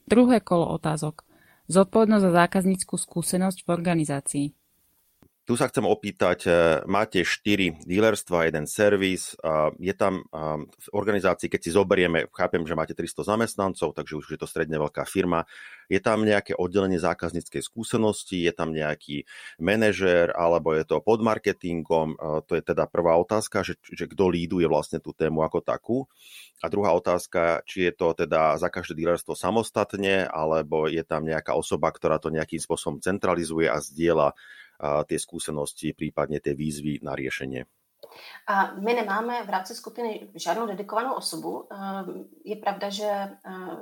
Druhé 0.04 0.42
kolo 0.42 0.66
otázok. 0.74 1.22
Zodpovednosť 1.70 2.24
za 2.28 2.32
zákazníckú 2.44 2.94
skúsenosť 3.00 3.64
v 3.64 3.68
organizácii. 3.72 4.46
Tu 5.44 5.60
sa 5.60 5.68
chcem 5.68 5.84
opýtať, 5.84 6.48
e, 6.48 6.50
máte 6.88 7.20
4 7.20 7.84
dealerstva, 7.84 8.48
jeden 8.48 8.64
servis, 8.64 9.36
je 9.76 9.92
tam 9.92 10.24
v 10.64 10.88
organizácii, 10.96 11.52
keď 11.52 11.60
si 11.60 11.70
zoberieme, 11.76 12.32
chápem, 12.32 12.64
že 12.64 12.72
máte 12.72 12.96
300 12.96 13.28
zamestnancov, 13.28 13.92
takže 13.92 14.16
už 14.16 14.26
je 14.32 14.38
to 14.40 14.48
stredne 14.48 14.80
veľká 14.80 15.04
firma, 15.04 15.44
je 15.92 16.00
tam 16.00 16.24
nejaké 16.24 16.56
oddelenie 16.56 16.96
zákazníckej 16.96 17.60
skúsenosti, 17.60 18.40
je 18.40 18.52
tam 18.56 18.72
nejaký 18.72 19.28
manažér, 19.60 20.32
alebo 20.32 20.72
je 20.72 20.84
to 20.88 21.04
pod 21.04 21.20
marketingom, 21.20 22.16
to 22.48 22.52
je 22.56 22.62
teda 22.64 22.88
prvá 22.88 23.20
otázka, 23.20 23.60
že, 23.60 23.76
že 23.84 24.08
kto 24.08 24.32
líduje 24.32 24.64
vlastne 24.64 24.96
tú 24.96 25.12
tému 25.12 25.44
ako 25.44 25.60
takú. 25.60 25.98
A 26.64 26.72
druhá 26.72 26.96
otázka, 26.96 27.60
či 27.68 27.84
je 27.84 27.92
to 27.92 28.16
teda 28.16 28.56
za 28.56 28.72
každé 28.72 28.96
dealerstvo 28.96 29.36
samostatne, 29.36 30.24
alebo 30.24 30.88
je 30.88 31.04
tam 31.04 31.28
nejaká 31.28 31.52
osoba, 31.52 31.92
ktorá 31.92 32.16
to 32.16 32.32
nejakým 32.32 32.56
spôsobom 32.56 33.04
centralizuje 33.04 33.68
a 33.68 33.76
zdieľa 33.84 34.32
tie 35.06 35.18
skúsenosti, 35.18 35.92
prípadně 35.92 36.40
ty 36.40 36.54
výzvy 36.54 36.98
na 37.02 37.16
řešení. 37.16 37.62
A 38.48 38.74
my 38.74 38.94
nemáme 38.94 39.44
v 39.46 39.48
rámci 39.48 39.74
skupiny 39.74 40.28
žádnou 40.34 40.66
dedikovanou 40.66 41.14
osobu. 41.14 41.68
Je 42.44 42.56
pravda, 42.56 42.90
že 42.90 43.10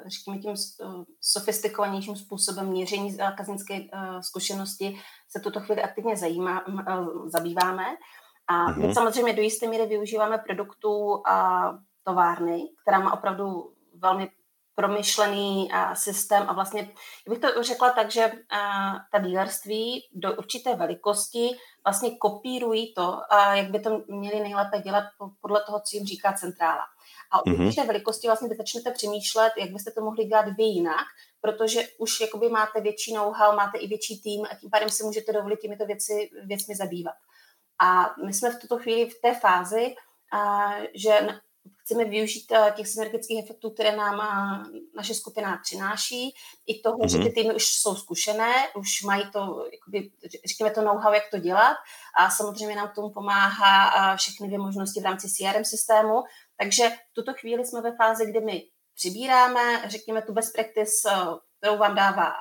řekněme 0.07 0.39
tím 0.39 0.55
sofistikovanějším 1.21 2.17
způsobem 2.17 2.67
měření 2.67 3.13
zákaznické 3.13 3.81
zkušenosti 4.21 4.99
se 5.29 5.41
tuto 5.41 5.61
chvíli 5.61 5.83
aktivně 5.83 6.17
zajímá, 6.17 6.65
zabýváme. 7.27 7.85
A 8.49 8.73
my 8.73 8.85
mm-hmm. 8.85 8.93
samozřejmě 8.95 9.33
do 9.33 9.43
jisté 9.43 9.67
míry 9.67 9.87
využíváme 9.87 10.39
produktů 10.39 11.23
a 11.27 11.69
továrny, 12.03 12.63
která 12.83 12.99
má 12.99 13.13
opravdu 13.13 13.75
velmi 13.95 14.31
promyšlený 14.75 15.73
a, 15.73 15.95
systém 15.95 16.45
a 16.49 16.53
vlastně, 16.53 16.91
bych 17.29 17.39
to 17.39 17.63
řekla 17.63 17.91
tak, 17.91 18.11
že 18.11 18.33
a, 18.51 18.93
ta 19.13 19.19
dealerství 19.19 20.09
do 20.13 20.37
určité 20.37 20.75
velikosti 20.75 21.51
vlastně 21.85 22.17
kopírují 22.17 22.95
to, 22.95 23.33
a 23.33 23.55
jak 23.55 23.71
by 23.71 23.81
to 23.81 24.03
měli 24.09 24.41
nejlépe 24.41 24.79
dělat 24.79 25.05
podle 25.41 25.63
toho, 25.67 25.81
co 25.81 25.97
jim 25.97 26.07
říká 26.07 26.33
centrála. 26.33 26.85
A 27.31 27.47
u 27.47 27.49
mm-hmm. 27.49 27.67
určité 27.67 27.87
velikosti 27.87 28.27
vlastně 28.27 28.49
vy 28.49 28.57
začnete 28.57 28.91
přemýšlet, 28.91 29.53
jak 29.59 29.71
byste 29.71 29.91
to 29.91 30.01
mohli 30.01 30.25
dělat 30.25 30.47
vy 30.57 30.63
jinak, 30.63 31.07
protože 31.41 31.83
už 31.99 32.21
jakoby 32.21 32.49
máte 32.49 32.81
větší 32.81 33.15
know-how, 33.15 33.57
máte 33.57 33.79
i 33.79 33.87
větší 33.87 34.23
tým 34.23 34.45
a 34.51 34.55
tím 34.55 34.71
pádem 34.71 34.91
si 34.91 35.05
můžete 35.05 35.33
dovolit 35.33 35.61
těmito 35.61 35.87
věci, 35.87 36.31
věcmi 36.45 36.77
zabývat. 36.77 37.15
A 37.81 38.15
my 38.27 38.33
jsme 38.33 38.51
v 38.51 38.61
tuto 38.61 38.79
chvíli 38.79 39.11
v 39.11 39.21
té 39.21 39.35
fázi, 39.35 39.95
a, 40.33 40.71
že 40.95 41.29
chceme 41.85 42.05
využít 42.05 42.53
eh, 42.53 42.73
těch 42.77 42.89
synergických 42.89 43.45
efektů, 43.45 43.71
které 43.71 43.97
nám 43.97 44.21
eh, 44.21 44.81
naše 44.97 45.15
skupina 45.15 45.61
přináší, 45.63 46.35
i 46.67 46.81
toho, 46.81 46.99
mm-hmm. 46.99 47.11
že 47.11 47.19
ty 47.19 47.25
mhm. 47.25 47.33
týmy 47.33 47.55
už 47.55 47.65
jsou 47.65 47.95
zkušené, 47.95 48.55
už 48.77 49.03
mají 49.03 49.31
to, 49.31 49.67
jakoby, 49.73 50.11
řekněme 50.47 50.71
to 50.71 50.83
know-how, 50.83 51.13
jak 51.13 51.31
to 51.31 51.39
dělat 51.39 51.77
a 52.19 52.31
samozřejmě 52.31 52.77
nám 52.77 52.89
k 52.89 52.95
tomu 52.95 53.11
pomáhá 53.11 53.91
eh, 54.13 54.17
všechny 54.17 54.47
dvě 54.47 54.59
možnosti 54.59 55.01
v 55.01 55.05
rámci 55.05 55.29
CRM 55.29 55.65
systému, 55.65 56.23
takže 56.57 56.89
v 56.91 57.15
tuto 57.15 57.33
chvíli 57.35 57.67
jsme 57.67 57.81
ve 57.81 57.97
fázi, 57.97 58.27
kdy 58.27 58.41
my 58.41 58.63
přibíráme, 58.95 59.83
řekněme, 59.89 60.23
tu 60.23 60.33
best 60.33 60.53
practice, 60.53 61.09
kterou 61.59 61.79
vám 61.79 61.95
dává 61.95 62.33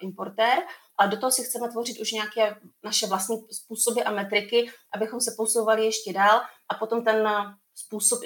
importér, 0.00 0.58
a 0.98 1.06
do 1.06 1.16
toho 1.16 1.30
si 1.30 1.42
chceme 1.42 1.68
tvořit 1.68 2.00
už 2.00 2.12
nějaké 2.12 2.56
naše 2.84 3.06
vlastní 3.06 3.36
způsoby 3.52 4.00
a 4.04 4.10
metriky, 4.10 4.70
abychom 4.94 5.20
se 5.20 5.34
posouvali 5.36 5.84
ještě 5.84 6.12
dál 6.12 6.40
a 6.68 6.74
potom 6.74 7.04
ten 7.04 7.28
způsob 7.76 8.24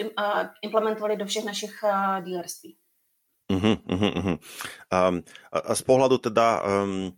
implementovali 0.62 1.18
do 1.18 1.26
všech 1.26 1.44
našich 1.44 1.74
dealerství. 2.22 2.78
Uh-huh, 3.50 3.76
uh-huh. 3.82 4.38
Um, 4.94 5.26
a 5.50 5.74
z 5.74 5.82
pohľadu 5.82 6.22
teda 6.22 6.62
um, 6.62 7.10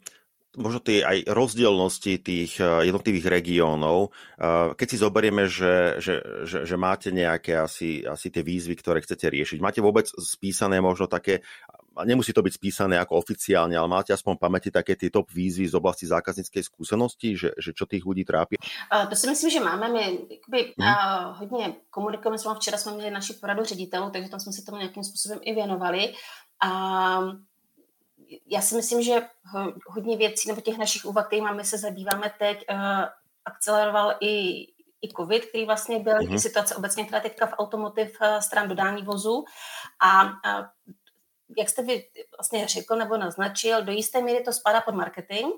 možno 0.57 0.81
tie 0.81 1.05
aj 1.05 1.29
rozdielnosti 1.29 2.25
tých 2.25 2.61
jednotlivých 2.61 3.29
regiónov, 3.41 4.13
keď 4.77 4.87
si 4.89 4.97
zoberieme, 5.01 5.49
že, 5.49 5.97
že, 6.01 6.21
že, 6.45 6.69
že 6.69 6.77
máte 6.77 7.09
nejaké 7.09 7.57
asi, 7.57 8.05
asi 8.05 8.29
tie 8.29 8.45
výzvy, 8.45 8.77
ktoré 8.77 9.01
chcete 9.01 9.33
riešiť, 9.33 9.65
máte 9.65 9.81
vôbec 9.81 10.09
spísané 10.13 10.81
možno 10.85 11.09
také 11.09 11.41
a 11.97 12.05
nemusí 12.05 12.33
to 12.33 12.43
byť 12.43 12.55
spísané 12.57 12.97
ako 12.97 13.21
oficiálne, 13.21 13.77
ale 13.77 13.89
máte 13.89 14.17
aspoň 14.17 14.41
pamäti 14.41 14.73
také 14.73 14.97
ty 14.97 15.13
top 15.13 15.29
výzvy 15.29 15.69
z 15.69 15.75
oblasti 15.77 16.09
zákaznické 16.09 16.65
zkušenosti, 16.65 17.29
že, 17.37 17.51
že 17.59 17.71
čo 17.77 17.85
tých 17.85 18.05
ľudí 18.05 18.25
trápí? 18.25 18.57
Uh, 18.89 19.05
to 19.09 19.15
si 19.17 19.29
myslím, 19.29 19.51
že 19.51 19.61
máme. 19.61 19.87
My 19.93 20.05
jakoby, 20.31 20.61
hmm. 20.79 20.89
uh, 20.89 21.37
hodně 21.39 21.75
komunikujeme 21.91 22.39
s 22.39 22.49
Včera 22.55 22.79
jsme 22.79 22.93
měli 22.93 23.11
naši 23.11 23.33
poradu 23.33 23.65
ředitelů, 23.65 24.11
takže 24.11 24.29
tam 24.29 24.41
jsme 24.41 24.53
se 24.53 24.65
tomu 24.65 24.79
nějakým 24.79 25.05
způsobem 25.05 25.39
i 25.43 25.55
věnovali. 25.55 26.15
A 26.65 26.71
já 28.47 28.61
si 28.61 28.75
myslím, 28.75 29.03
že 29.03 29.23
hodně 29.87 30.17
věcí 30.17 30.49
nebo 30.49 30.61
těch 30.61 30.79
našich 30.79 31.05
úvah, 31.05 31.27
kterými 31.27 31.65
se 31.65 31.79
zabýváme 31.79 32.33
teď, 32.39 32.65
uh, 32.71 33.05
akceleroval 33.45 34.15
i, 34.21 34.67
i 35.03 35.09
COVID, 35.17 35.45
který 35.45 35.65
vlastně 35.67 35.99
byl 35.99 36.19
mm-hmm. 36.19 36.39
situace 36.39 36.75
obecně, 36.75 37.05
která 37.05 37.21
teďka 37.21 37.47
v 37.47 37.55
automotiv 37.59 38.17
stran 38.41 38.69
dodání 38.69 39.03
vozu 39.03 39.45
a, 40.01 40.21
a 40.21 40.71
jak 41.59 41.69
jste 41.69 41.83
vy 41.83 42.05
vlastně 42.39 42.69
řekl 42.69 42.97
nebo 42.97 43.17
naznačil, 43.17 43.83
do 43.83 43.93
jisté 43.93 44.21
míry 44.21 44.45
to 44.45 44.53
spadá 44.53 44.81
pod 44.81 44.95
marketing, 44.95 45.53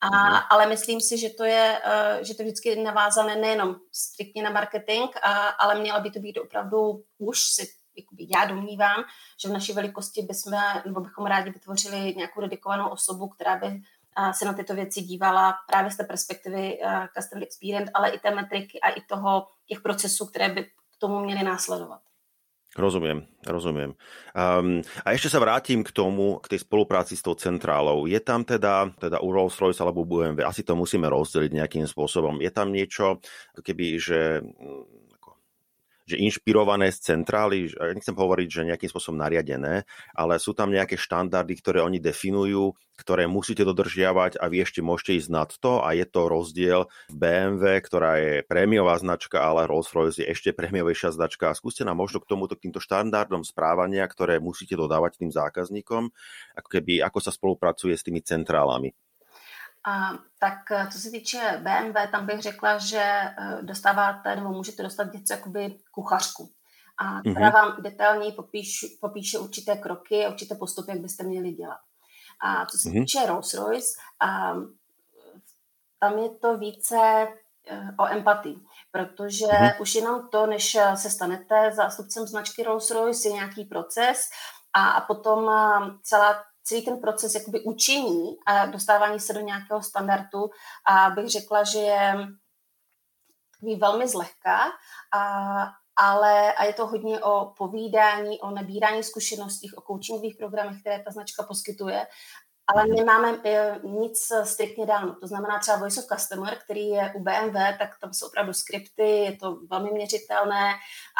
a, 0.00 0.08
mhm. 0.08 0.42
ale 0.50 0.66
myslím 0.66 1.00
si, 1.00 1.18
že 1.18 1.30
to 1.30 1.44
je, 1.44 1.80
uh, 1.86 2.24
že 2.24 2.34
to 2.34 2.42
vždycky 2.42 2.82
navázané 2.82 3.36
nejenom 3.36 3.76
striktně 3.92 4.42
na 4.42 4.50
marketing, 4.50 5.10
a, 5.22 5.48
ale 5.48 5.80
měla 5.80 6.00
by 6.00 6.10
to 6.10 6.18
být 6.18 6.38
opravdu 6.38 7.04
už 7.18 7.40
si 7.40 7.68
jakoby 7.96 8.26
já 8.28 8.44
domnívám, 8.44 9.04
že 9.42 9.48
v 9.48 9.52
naší 9.52 9.72
velikosti 9.72 10.22
bychom, 10.22 10.52
nebo 10.86 11.00
bychom 11.00 11.26
rádi 11.26 11.50
vytvořili 11.50 12.14
nějakou 12.16 12.40
dedikovanou 12.40 12.88
osobu, 12.88 13.28
která 13.28 13.56
by 13.56 13.66
uh, 13.66 14.30
se 14.30 14.44
na 14.44 14.52
tyto 14.52 14.74
věci 14.74 15.02
dívala 15.02 15.54
právě 15.66 15.90
z 15.90 15.96
té 15.96 16.04
perspektivy 16.04 16.78
uh, 16.78 17.06
customer 17.18 17.42
experience, 17.42 17.90
ale 17.94 18.10
i 18.10 18.18
té 18.18 18.30
metriky 18.34 18.80
a 18.80 18.88
i 18.88 19.00
toho 19.00 19.46
těch 19.66 19.80
procesů, 19.80 20.26
které 20.26 20.48
by 20.48 20.64
k 20.64 20.98
tomu 20.98 21.20
měly 21.20 21.42
následovat. 21.42 22.00
Rozumiem, 22.74 23.22
rozumiem. 23.46 23.94
Um, 24.34 24.82
a 25.06 25.14
ešte 25.14 25.30
sa 25.30 25.38
vrátim 25.38 25.86
k 25.86 25.94
tomu, 25.94 26.42
k 26.42 26.50
tej 26.50 26.66
spolupráci 26.66 27.14
s 27.14 27.22
tou 27.22 27.38
centrálou. 27.38 28.10
Je 28.10 28.18
tam 28.18 28.42
teda, 28.42 28.90
teda 28.98 29.22
u 29.22 29.30
Rolls-Royce 29.30 29.78
alebo 29.78 30.02
BMW, 30.02 30.42
asi 30.42 30.66
to 30.66 30.74
musíme 30.74 31.06
rozdeliť 31.06 31.54
nejakým 31.54 31.86
spôsobom. 31.86 32.42
Je 32.42 32.50
tam 32.50 32.74
niečo, 32.74 33.22
keby, 33.54 33.86
že 34.02 34.42
že 36.04 36.20
inšpirované 36.20 36.92
z 36.92 37.16
centrály, 37.16 37.72
nechcem 37.96 38.12
hovoriť, 38.12 38.48
že 38.48 38.68
nejakým 38.68 38.90
spôsobom 38.92 39.16
nariadené, 39.20 39.88
ale 40.12 40.36
sú 40.36 40.52
tam 40.52 40.68
nejaké 40.68 41.00
štandardy, 41.00 41.56
ktoré 41.58 41.80
oni 41.80 41.96
definujú, 42.00 42.76
ktoré 42.94 43.26
musíte 43.26 43.66
dodržiavať 43.66 44.38
a 44.38 44.46
vy 44.46 44.62
ešte 44.62 44.78
môžete 44.84 45.18
ísť 45.18 45.30
nad 45.32 45.50
to 45.50 45.82
a 45.82 45.96
je 45.96 46.06
to 46.06 46.30
rozdiel 46.30 46.86
v 47.10 47.14
BMW, 47.16 47.82
ktorá 47.82 48.20
je 48.20 48.34
prémiová 48.46 48.94
značka, 49.00 49.42
ale 49.42 49.66
Rolls-Royce 49.66 50.22
je 50.22 50.30
ešte 50.30 50.54
prémiovejšia 50.54 51.10
značka. 51.10 51.56
Skúste 51.58 51.82
nám 51.82 51.98
možno 51.98 52.22
k 52.22 52.30
tomuto, 52.30 52.54
k 52.54 52.70
týmto 52.70 52.78
štandardom 52.78 53.42
správania, 53.42 54.06
ktoré 54.06 54.38
musíte 54.38 54.78
dodávať 54.78 55.24
tým 55.24 55.32
zákazníkom, 55.34 56.12
ako, 56.54 56.68
keby, 56.70 57.02
ako 57.02 57.18
sa 57.18 57.34
spolupracuje 57.34 57.98
s 57.98 58.06
tými 58.06 58.22
centrálami. 58.22 58.94
A, 59.86 60.10
tak 60.38 60.70
eh, 60.70 60.88
co 60.92 60.98
se 60.98 61.10
týče 61.10 61.60
BMW, 61.62 62.10
tam 62.10 62.26
bych 62.26 62.42
řekla, 62.42 62.78
že 62.78 63.02
eh, 63.02 63.58
dostáváte 63.62 64.36
nebo 64.36 64.48
můžete 64.48 64.82
dostat 64.82 65.12
něco 65.12 65.32
jakoby 65.32 65.78
kuchařku, 65.90 66.50
a 66.98 67.20
která 67.20 67.50
mm-hmm. 67.50 67.54
vám 67.54 67.82
detailně 67.82 68.32
popíš, 68.32 68.84
popíše 69.00 69.38
určité 69.38 69.76
kroky 69.76 70.24
a 70.24 70.28
určité 70.28 70.54
postupy, 70.54 70.90
jak 70.90 71.00
byste 71.00 71.24
měli 71.24 71.52
dělat. 71.52 71.78
A 72.40 72.66
co 72.66 72.78
se 72.78 72.88
mm-hmm. 72.88 73.00
týče 73.00 73.18
Rolls-Royce, 73.18 73.98
a, 74.20 74.54
tam 76.00 76.18
je 76.18 76.28
to 76.30 76.58
více 76.58 77.28
o 77.98 78.06
empatii, 78.06 78.56
protože 78.90 79.46
mm-hmm. 79.46 79.80
už 79.80 79.94
jenom 79.94 80.28
to, 80.28 80.46
než 80.46 80.76
se 80.94 81.10
stanete 81.10 81.72
zástupcem 81.72 82.26
značky 82.26 82.62
Rolls-Royce, 82.62 83.26
je 83.26 83.32
nějaký 83.32 83.64
proces 83.64 84.28
a, 84.72 84.88
a 84.88 85.00
potom 85.00 85.50
celá 86.02 86.44
celý 86.64 86.82
ten 86.82 87.00
proces 87.00 87.34
jakoby 87.34 87.60
učení 87.60 88.36
a 88.46 88.66
dostávání 88.66 89.20
se 89.20 89.32
do 89.32 89.40
nějakého 89.40 89.82
standardu 89.82 90.50
a 90.88 91.10
bych 91.10 91.28
řekla, 91.28 91.64
že 91.64 91.78
je 91.78 92.28
takový 93.54 93.76
velmi 93.76 94.08
zlehká, 94.08 94.60
a, 95.16 95.68
ale 95.96 96.52
a 96.52 96.64
je 96.64 96.72
to 96.72 96.86
hodně 96.86 97.20
o 97.20 97.54
povídání, 97.58 98.40
o 98.40 98.50
nabírání 98.50 99.02
zkušeností, 99.02 99.70
o 99.74 99.80
coachingových 99.80 100.36
programech, 100.36 100.80
které 100.80 101.02
ta 101.02 101.10
značka 101.10 101.42
poskytuje, 101.42 102.06
ale 102.66 102.86
nemáme 102.86 103.38
e, 103.44 103.80
nic 103.82 104.18
striktně 104.44 104.86
dáno. 104.86 105.14
To 105.14 105.26
znamená 105.26 105.58
třeba 105.58 105.76
Voice 105.76 106.00
of 106.00 106.06
Customer, 106.06 106.58
který 106.64 106.88
je 106.88 107.12
u 107.16 107.20
BMW, 107.20 107.56
tak 107.78 107.98
tam 108.00 108.14
jsou 108.14 108.26
opravdu 108.26 108.52
skripty, 108.52 109.08
je 109.08 109.36
to 109.36 109.58
velmi 109.70 109.90
měřitelné 109.90 110.72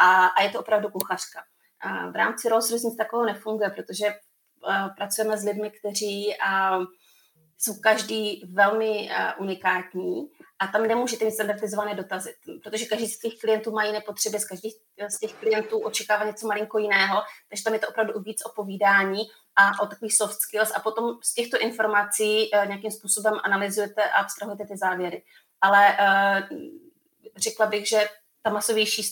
a, 0.02 0.26
a 0.26 0.42
je 0.42 0.50
to 0.50 0.60
opravdu 0.60 0.90
kuchařka. 0.90 1.44
A 1.80 2.10
v 2.10 2.16
rámci 2.16 2.48
Rolls-Royce 2.48 2.84
nic 2.84 2.96
takového 2.96 3.26
nefunguje, 3.26 3.70
protože 3.70 4.14
pracujeme 4.96 5.38
s 5.38 5.44
lidmi, 5.44 5.70
kteří 5.70 6.34
jsou 7.58 7.80
každý 7.80 8.42
velmi 8.52 9.10
unikátní 9.38 10.30
a 10.58 10.66
tam 10.66 10.86
nemůžete 10.86 11.24
mít 11.24 11.32
standardizované 11.32 11.94
dotazy, 11.94 12.34
protože 12.62 12.86
každý 12.86 13.06
z 13.06 13.18
těch 13.18 13.32
klientů 13.40 13.70
má 13.70 13.84
jiné 13.84 14.00
potřeby, 14.00 14.38
z 14.38 14.44
každých 14.44 14.74
z 15.08 15.18
těch 15.18 15.34
klientů 15.34 15.78
očekává 15.78 16.24
něco 16.24 16.46
malinko 16.46 16.78
jiného, 16.78 17.22
takže 17.48 17.64
tam 17.64 17.72
je 17.72 17.78
to 17.78 17.88
opravdu 17.88 18.20
víc 18.20 18.44
o 18.46 18.52
povídání 18.54 19.22
a 19.56 19.82
o 19.82 19.86
takových 19.86 20.16
soft 20.16 20.40
skills 20.40 20.72
a 20.76 20.80
potom 20.80 21.18
z 21.22 21.34
těchto 21.34 21.58
informací 21.58 22.50
nějakým 22.66 22.90
způsobem 22.90 23.34
analyzujete 23.44 24.04
a 24.04 24.20
abstrahujete 24.20 24.66
ty 24.66 24.76
závěry. 24.76 25.22
Ale 25.60 25.96
řekla 27.36 27.66
bych, 27.66 27.88
že 27.88 28.08
ta 28.42 28.50
masovější 28.50 29.02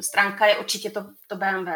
stránka 0.00 0.46
je 0.46 0.58
určitě 0.58 0.90
to, 0.90 1.06
to 1.26 1.36
BMW. 1.36 1.70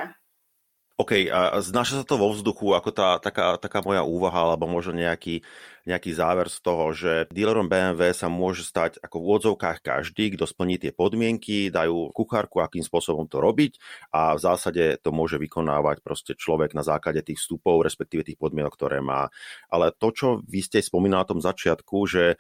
OK, 1.01 1.33
a 1.33 1.57
znáša 1.65 2.03
sa 2.03 2.05
to 2.05 2.21
vo 2.21 2.29
vzduchu 2.29 2.77
ako 2.77 2.93
tá, 2.93 3.17
taká, 3.17 3.57
taká 3.57 3.81
moja 3.81 4.05
úvaha, 4.05 4.45
alebo 4.45 4.69
možno 4.69 5.01
nejaký, 5.01 5.41
nejaký 5.89 6.13
záver 6.13 6.53
z 6.53 6.61
toho, 6.61 6.93
že 6.93 7.25
dealerom 7.33 7.73
BMW 7.73 8.13
sa 8.13 8.29
môže 8.29 8.69
stať 8.69 9.01
ako 9.01 9.17
v 9.17 9.25
úvodzovkách 9.25 9.81
každý, 9.81 10.37
kto 10.37 10.45
splní 10.45 10.77
tie 10.77 10.93
podmienky, 10.93 11.73
dajú 11.73 12.13
kuchárku, 12.13 12.61
akým 12.61 12.85
spôsobom 12.85 13.25
to 13.33 13.41
robiť 13.41 13.81
a 14.13 14.37
v 14.37 14.45
zásade 14.45 15.01
to 15.01 15.09
môže 15.09 15.41
vykonávať 15.41 16.05
proste 16.05 16.37
človek 16.37 16.77
na 16.77 16.85
základe 16.85 17.25
tých 17.25 17.41
vstupov, 17.41 17.81
respektíve 17.81 18.21
tých 18.21 18.37
podmienok, 18.37 18.77
ktoré 18.77 19.01
má. 19.01 19.33
Ale 19.73 19.97
to, 19.97 20.13
čo 20.13 20.29
vy 20.45 20.61
ste 20.61 20.85
spomínali 20.85 21.25
na 21.25 21.31
tom 21.33 21.41
začiatku, 21.41 21.97
že 22.05 22.37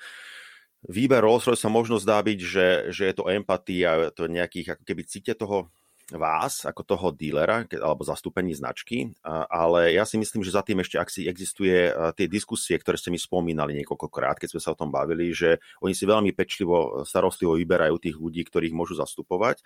výber 0.84 1.24
Rolls-Royce 1.24 1.64
sa 1.64 1.72
možno 1.72 1.96
zdá 1.96 2.20
byť, 2.20 2.38
že, 2.44 2.68
že 2.92 3.08
je 3.08 3.14
to 3.16 3.24
empatia, 3.24 4.12
to 4.12 4.28
nejakých, 4.28 4.76
ako 4.76 4.84
keby 4.84 5.02
cíte 5.08 5.32
toho 5.32 5.72
vás 6.14 6.66
ako 6.66 6.82
toho 6.82 7.06
dílera 7.14 7.62
alebo 7.70 8.02
zastúpení 8.02 8.50
značky, 8.56 9.14
ale 9.26 9.94
ja 9.94 10.02
si 10.02 10.18
myslím, 10.18 10.42
že 10.42 10.54
za 10.54 10.66
tým 10.66 10.82
ešte, 10.82 10.96
ak 10.98 11.08
si 11.10 11.30
existuje 11.30 11.90
tie 12.18 12.26
diskusie, 12.26 12.74
ktoré 12.78 12.98
ste 12.98 13.14
mi 13.14 13.18
spomínali 13.20 13.78
niekoľkokrát, 13.82 14.42
keď 14.42 14.56
sme 14.56 14.60
sa 14.62 14.72
o 14.74 14.78
tom 14.78 14.90
bavili, 14.90 15.30
že 15.30 15.62
oni 15.78 15.94
si 15.94 16.08
veľmi 16.08 16.34
pečlivo, 16.34 17.06
starostlivo 17.06 17.54
vyberajú 17.54 17.94
tých 18.02 18.16
ľudí, 18.18 18.42
ktorých 18.46 18.74
môžu 18.74 18.98
zastupovať 18.98 19.62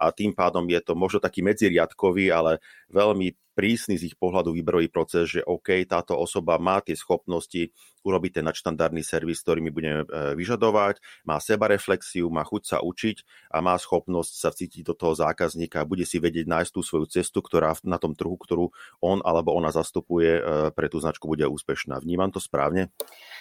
a 0.00 0.08
tým 0.14 0.32
pádom 0.32 0.64
je 0.70 0.80
to 0.80 0.96
možno 0.96 1.20
taký 1.20 1.44
medziriadkový, 1.44 2.32
ale 2.32 2.62
veľmi 2.88 3.51
prísny 3.52 4.00
z 4.00 4.12
ich 4.12 4.16
pohľadu 4.16 4.56
výberový 4.56 4.88
proces, 4.88 5.38
že 5.38 5.40
OK, 5.44 5.84
táto 5.84 6.16
osoba 6.16 6.56
má 6.56 6.80
tie 6.80 6.96
schopnosti 6.96 7.72
urobiť 8.02 8.42
ten 8.42 8.44
nadštandardný 8.50 9.06
servis, 9.06 9.40
ktorý 9.40 9.62
my 9.62 9.70
budeme 9.70 10.02
e, 10.02 10.06
vyžadovať, 10.34 10.98
má 11.22 11.38
sebareflexiu, 11.38 12.26
má 12.28 12.42
chuť 12.42 12.62
sa 12.66 12.78
učiť 12.82 13.16
a 13.54 13.62
má 13.62 13.78
schopnosť 13.78 14.32
sa 14.34 14.50
cítiť 14.50 14.82
do 14.82 14.94
toho 14.98 15.14
zákazníka 15.14 15.80
a 15.80 15.88
bude 15.88 16.02
si 16.02 16.18
vedieť 16.18 16.50
nájsť 16.50 16.70
tú 16.74 16.82
svoju 16.82 17.06
cestu, 17.06 17.38
ktorá 17.38 17.78
na 17.86 18.02
tom 18.02 18.18
trhu, 18.18 18.34
ktorú 18.34 18.74
on 18.98 19.22
alebo 19.22 19.54
ona 19.54 19.70
zastupuje, 19.70 20.42
e, 20.42 20.42
pre 20.74 20.90
tú 20.90 20.98
značku 20.98 21.30
bude 21.30 21.46
úspešná. 21.46 22.02
Vnímám 22.02 22.30
to 22.34 22.40
správně? 22.40 22.88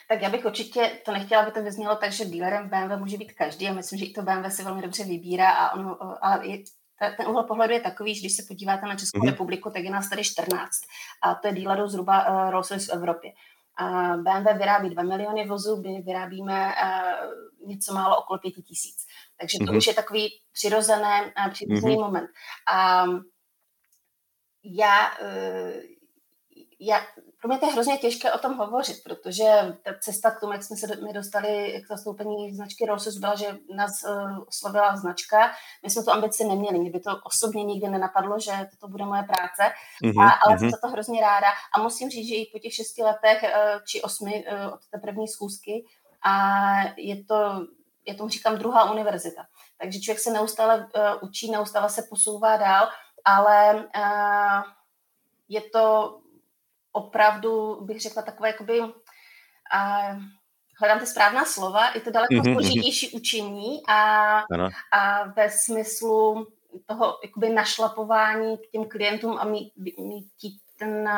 Tak 0.07 0.21
já 0.21 0.29
bych 0.29 0.45
určitě 0.45 0.91
to 1.05 1.11
nechtěla, 1.11 1.41
aby 1.41 1.51
to 1.51 1.63
vyznělo 1.63 1.95
tak, 1.95 2.11
že 2.11 2.25
dealerem 2.25 2.69
BMW 2.69 2.99
může 2.99 3.17
být 3.17 3.31
každý 3.31 3.67
a 3.67 3.73
myslím, 3.73 3.99
že 3.99 4.05
i 4.05 4.13
to 4.13 4.21
BMW 4.21 4.49
si 4.49 4.63
velmi 4.63 4.81
dobře 4.81 5.03
vybírá, 5.03 5.51
a 5.51 5.73
ono, 5.73 5.97
ale 6.21 6.47
je 6.47 6.57
ten 7.17 7.27
úhel 7.27 7.43
pohledu 7.43 7.73
je 7.73 7.81
takový, 7.81 8.15
že 8.15 8.19
když 8.19 8.35
se 8.35 8.43
podíváte 8.47 8.85
na 8.85 8.95
Českou 8.95 9.19
mm-hmm. 9.19 9.29
republiku, 9.29 9.69
tak 9.69 9.83
je 9.83 9.91
nás 9.91 10.09
tady 10.09 10.23
14 10.23 10.71
a 11.23 11.35
to 11.35 11.47
je 11.47 11.53
dílerů 11.53 11.87
zhruba 11.87 12.27
uh, 12.27 12.51
Rolls-Royce 12.51 12.91
v 12.91 12.93
Evropě. 12.93 13.31
Uh, 13.81 14.23
BMW 14.23 14.57
vyrábí 14.57 14.89
2 14.89 15.03
miliony 15.03 15.47
vozů, 15.47 15.81
my 15.81 16.01
vyrábíme 16.01 16.75
uh, 16.83 17.67
něco 17.67 17.93
málo 17.93 18.17
okolo 18.17 18.39
5 18.39 18.51
tisíc. 18.51 19.05
Takže 19.39 19.57
to 19.57 19.63
mm-hmm. 19.63 19.77
už 19.77 19.87
je 19.87 19.93
takový 19.93 20.29
přirozené, 20.53 21.33
uh, 21.45 21.51
přirozený 21.51 21.95
mm-hmm. 21.95 22.01
moment. 22.01 22.29
A 22.73 23.03
um, 23.03 23.21
já, 24.63 25.11
uh, 25.21 25.81
já 26.79 27.01
pro 27.41 27.47
mě 27.47 27.57
to 27.57 27.65
je 27.65 27.71
hrozně 27.71 27.97
těžké 27.97 28.31
o 28.31 28.37
tom 28.37 28.57
hovořit, 28.57 29.03
protože 29.03 29.77
ta 29.83 29.91
cesta 29.99 30.31
k 30.31 30.39
tomu, 30.39 30.53
jak 30.53 30.63
jsme 30.63 30.77
se 30.77 30.95
my 30.95 31.13
dostali 31.13 31.81
k 31.85 31.87
zastoupení 31.87 32.55
značky 32.55 32.85
Rolls 32.85 33.17
byla, 33.17 33.35
že 33.35 33.57
nás 33.75 33.91
uh, 34.03 34.43
oslovila 34.47 34.97
značka. 34.97 35.51
My 35.83 35.89
jsme 35.89 36.03
tu 36.03 36.11
ambici 36.11 36.43
neměli, 36.43 36.79
mě 36.79 36.91
by 36.91 36.99
to 36.99 37.11
osobně 37.23 37.63
nikdy 37.63 37.89
nenapadlo, 37.89 38.39
že 38.39 38.51
toto 38.71 38.87
bude 38.87 39.05
moje 39.05 39.23
práce, 39.23 39.73
mm-hmm, 40.03 40.23
a, 40.23 40.29
ale 40.29 40.55
mm-hmm. 40.55 40.59
jsem 40.59 40.69
za 40.69 40.77
to 40.81 40.87
hrozně 40.87 41.21
ráda 41.21 41.47
a 41.75 41.81
musím 41.81 42.09
říct, 42.09 42.27
že 42.27 42.35
i 42.35 42.49
po 42.53 42.59
těch 42.59 42.73
šesti 42.73 43.03
letech 43.03 43.43
uh, 43.43 43.81
či 43.87 44.01
osmi 44.01 44.45
uh, 44.45 44.73
od 44.73 44.87
té 44.91 44.97
první 44.97 45.27
schůzky 45.27 45.85
a 46.23 46.33
je 46.97 47.23
to, 47.23 47.67
já 48.07 48.15
tomu 48.17 48.29
říkám 48.29 48.57
druhá 48.57 48.91
univerzita. 48.91 49.45
Takže 49.77 49.99
člověk 49.99 50.19
se 50.19 50.31
neustále 50.31 50.77
uh, 50.77 51.29
učí, 51.29 51.51
neustále 51.51 51.89
se 51.89 52.03
posouvá 52.09 52.57
dál, 52.57 52.87
ale 53.25 53.75
uh, 53.75 54.63
je 55.49 55.61
to 55.61 56.17
opravdu, 56.91 57.81
bych 57.81 58.01
řekla, 58.01 58.21
takové 58.21 58.49
jakoby, 58.49 58.79
a, 59.73 60.11
hledám 60.79 60.99
ty 60.99 61.05
správná 61.05 61.45
slova, 61.45 61.91
je 61.95 62.01
to 62.01 62.11
daleko 62.11 62.33
mm-hmm. 62.33 62.53
složitější 62.53 63.09
učení 63.09 63.81
a, 63.87 64.43
a 64.93 65.23
ve 65.23 65.49
smyslu 65.49 66.47
toho 66.85 67.19
jakoby 67.23 67.49
našlapování 67.49 68.57
k 68.57 68.71
těm 68.71 68.85
klientům 68.85 69.37
a 69.39 69.45
mít, 69.45 69.73
mít 69.77 70.27
ten 70.77 71.09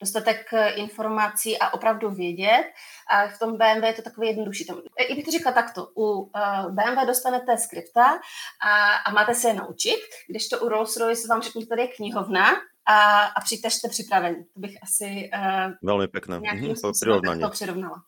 dostatek 0.00 0.50
informací 0.74 1.58
a 1.58 1.74
opravdu 1.74 2.10
vědět. 2.10 2.64
A 3.10 3.28
v 3.28 3.38
tom 3.38 3.56
BMW 3.56 3.84
je 3.84 3.92
to 3.92 4.02
takové 4.02 4.26
jednodušší. 4.26 4.66
I 5.08 5.14
bych 5.14 5.24
to 5.24 5.30
řekla 5.30 5.52
takto. 5.52 5.88
U 5.96 6.30
BMW 6.70 7.06
dostanete 7.06 7.58
skripta 7.58 8.20
a, 8.62 8.94
a 8.94 9.10
máte 9.12 9.34
se 9.34 9.48
je 9.48 9.54
naučit, 9.54 10.00
když 10.28 10.48
to 10.48 10.58
u 10.58 10.68
Rolls-Royce 10.68 11.28
vám 11.28 11.42
řeknu, 11.42 11.60
že 11.60 11.66
tady 11.66 11.82
je 11.82 11.88
knihovna 11.88 12.50
a, 12.86 13.22
a 13.22 13.40
přijďte, 13.40 13.70
jste 13.70 13.88
připraveni. 13.88 14.44
To 14.54 14.60
bych 14.60 14.76
asi 14.82 15.30
uh, 15.34 15.72
Velmi 15.82 16.08
pěkné. 16.08 16.38
Mm-hmm, 16.38 17.40
to 17.40 17.50
přirovnala. 17.50 18.02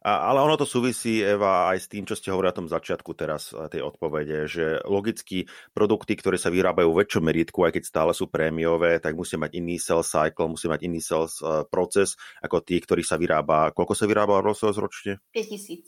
A, 0.00 0.32
ale 0.32 0.40
ono 0.40 0.56
to 0.56 0.64
súvisí, 0.64 1.20
Eva, 1.20 1.68
aj 1.68 1.84
s 1.84 1.86
tým, 1.92 2.08
čo 2.08 2.16
ste 2.16 2.32
hovorili 2.32 2.56
o 2.56 2.58
tom 2.64 2.72
začiatku 2.72 3.12
teraz 3.12 3.52
eh, 3.52 3.68
tej 3.68 3.84
odpovede, 3.84 4.48
že 4.48 4.80
logicky 4.88 5.44
produkty, 5.76 6.16
ktoré 6.16 6.40
sa 6.40 6.48
vyrábajú 6.48 6.88
v 6.88 7.04
väčšom 7.04 7.20
meritku, 7.20 7.68
aj 7.68 7.76
keď 7.76 7.84
stále 7.84 8.12
sú 8.16 8.32
prémiové, 8.32 8.96
tak 8.96 9.12
musia 9.12 9.36
mať 9.36 9.60
iný 9.60 9.76
sales 9.76 10.08
cycle, 10.08 10.48
musia 10.48 10.72
mať 10.72 10.88
iný 10.88 11.04
sales 11.04 11.36
uh, 11.44 11.68
proces, 11.68 12.16
ako 12.40 12.64
tí, 12.64 12.80
ktorých 12.80 13.04
sa 13.04 13.20
vyrába, 13.20 13.76
koľko 13.76 13.92
sa 13.92 14.08
vyrába 14.08 14.40
Rolls 14.40 14.64
ročne? 14.64 15.20
5000. 15.36 15.84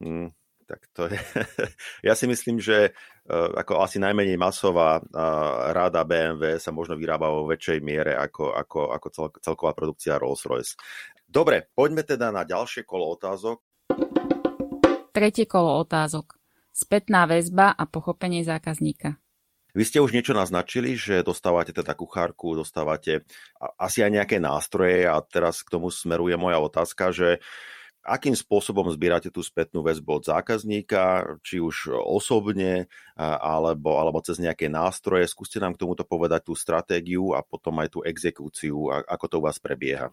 Hmm, 0.00 0.32
tak 0.70 0.86
to 0.94 1.10
je... 1.10 1.18
ja 2.08 2.14
si 2.14 2.30
myslím, 2.30 2.62
že 2.62 2.94
uh, 2.94 3.50
ako 3.58 3.82
asi 3.82 3.98
najmenej 3.98 4.38
masová 4.38 5.02
uh, 5.02 5.74
ráda 5.74 6.06
BMW 6.06 6.62
sa 6.62 6.70
možno 6.70 6.94
vyrába 6.94 7.26
vo 7.26 7.50
väčšej 7.50 7.78
miere 7.82 8.14
ako, 8.14 8.54
ako, 8.54 8.94
ako 8.94 9.06
cel, 9.10 9.26
celková 9.42 9.74
produkcia 9.74 10.14
Rolls-Royce. 10.22 10.78
Dobre, 11.26 11.66
poďme 11.74 12.06
teda 12.06 12.30
na 12.30 12.46
ďalšie 12.46 12.86
kolo 12.86 13.10
otázok. 13.18 13.58
Tretie 15.10 15.50
kolo 15.50 15.82
otázok. 15.82 16.38
Spätná 16.70 17.26
väzba 17.26 17.74
a 17.74 17.82
pochopenie 17.90 18.46
zákazníka. 18.46 19.18
Vy 19.70 19.86
ste 19.86 20.02
už 20.02 20.10
niečo 20.10 20.34
naznačili, 20.34 20.98
že 20.98 21.22
dostávate 21.22 21.70
teda 21.70 21.94
kuchárku, 21.94 22.58
dostávate 22.58 23.26
asi 23.78 24.02
aj 24.02 24.10
nejaké 24.10 24.36
nástroje 24.42 25.06
a 25.06 25.22
teraz 25.22 25.62
k 25.62 25.70
tomu 25.78 25.94
smeruje 25.94 26.34
moja 26.34 26.58
otázka, 26.58 27.14
že 27.14 27.38
uh, 27.38 27.78
akým 28.04 28.32
spôsobom 28.32 28.88
zbierate 28.88 29.28
tú 29.28 29.44
spätnú 29.44 29.84
väzbu 29.84 30.20
od 30.20 30.24
zákazníka, 30.24 31.36
či 31.44 31.60
už 31.60 31.92
osobne, 31.92 32.88
alebo, 33.20 34.00
alebo 34.00 34.24
cez 34.24 34.40
nejaké 34.40 34.72
nástroje. 34.72 35.28
Skúste 35.28 35.60
nám 35.60 35.76
k 35.76 35.84
tomuto 35.84 36.08
povedať 36.08 36.48
tú 36.48 36.54
stratégiu 36.56 37.36
a 37.36 37.44
potom 37.44 37.76
aj 37.80 37.88
tú 37.92 38.00
exekúciu, 38.00 38.88
ako 38.88 39.24
to 39.28 39.36
u 39.38 39.44
vás 39.44 39.60
prebieha. 39.60 40.08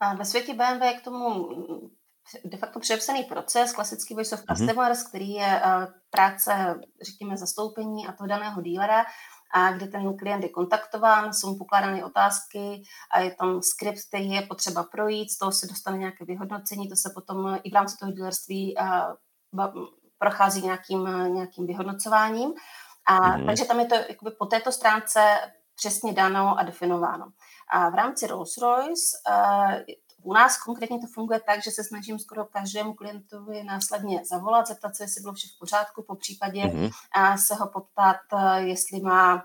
A 0.00 0.14
ve 0.14 0.24
světě 0.24 0.54
BMW 0.54 0.82
je 0.86 0.94
k 0.94 1.04
tomu 1.04 1.48
de 2.44 2.56
facto 2.56 2.80
přepsaný 2.80 3.24
proces, 3.24 3.72
klasický 3.72 4.14
voice 4.14 4.34
of 4.34 4.44
mhm. 4.48 4.56
customers, 4.56 4.98
mm-hmm. 4.98 5.08
který 5.08 5.30
je 5.30 5.60
práce, 6.10 6.80
řekněme, 7.02 7.36
zastoupení 7.36 8.06
a 8.06 8.12
toho 8.12 8.26
daného 8.26 8.62
dílera, 8.62 9.04
a 9.52 9.72
kde 9.72 9.86
ten 9.86 10.16
klient 10.16 10.42
je 10.42 10.48
kontaktován, 10.48 11.32
jsou 11.32 11.50
mu 11.50 11.58
pokládány 11.58 12.04
otázky 12.04 12.82
a 13.14 13.20
je 13.20 13.34
tam 13.34 13.62
skript, 13.62 13.98
který 14.08 14.30
je 14.30 14.42
potřeba 14.42 14.82
projít, 14.82 15.30
z 15.30 15.38
toho 15.38 15.52
se 15.52 15.66
dostane 15.66 15.98
nějaké 15.98 16.24
vyhodnocení, 16.24 16.88
to 16.88 16.96
se 16.96 17.10
potom 17.14 17.58
i 17.62 17.70
v 17.70 17.74
rámci 17.74 17.96
toho 17.96 18.12
dealerství 18.12 18.74
prochází 20.18 20.62
nějakým, 20.62 21.34
nějakým 21.34 21.66
vyhodnocováním. 21.66 22.52
A, 23.06 23.20
mm-hmm. 23.20 23.46
Takže 23.46 23.64
tam 23.64 23.80
je 23.80 23.86
to 23.86 23.94
jakoby 23.94 24.30
po 24.38 24.46
této 24.46 24.72
stránce 24.72 25.20
přesně 25.76 26.12
dáno 26.12 26.58
a 26.58 26.62
definováno. 26.62 27.26
A 27.70 27.90
v 27.90 27.94
rámci 27.94 28.26
Rolls-Royce 28.26 28.94
u 30.24 30.32
nás 30.32 30.62
konkrétně 30.62 30.98
to 30.98 31.06
funguje 31.14 31.40
tak, 31.46 31.62
že 31.62 31.70
se 31.70 31.84
snažím 31.84 32.18
skoro 32.18 32.44
každému 32.44 32.94
klientovi 32.94 33.64
následně 33.64 34.22
zavolat, 34.30 34.66
zeptat 34.66 34.96
se, 34.96 35.04
jestli 35.04 35.22
bylo 35.22 35.34
vše 35.34 35.48
v 35.56 35.58
pořádku, 35.58 36.02
po 36.02 36.14
případě 36.14 36.62
mm-hmm. 36.62 36.90
se 37.46 37.54
ho 37.54 37.68
poptat, 37.68 38.16
jestli 38.56 39.00
má 39.00 39.42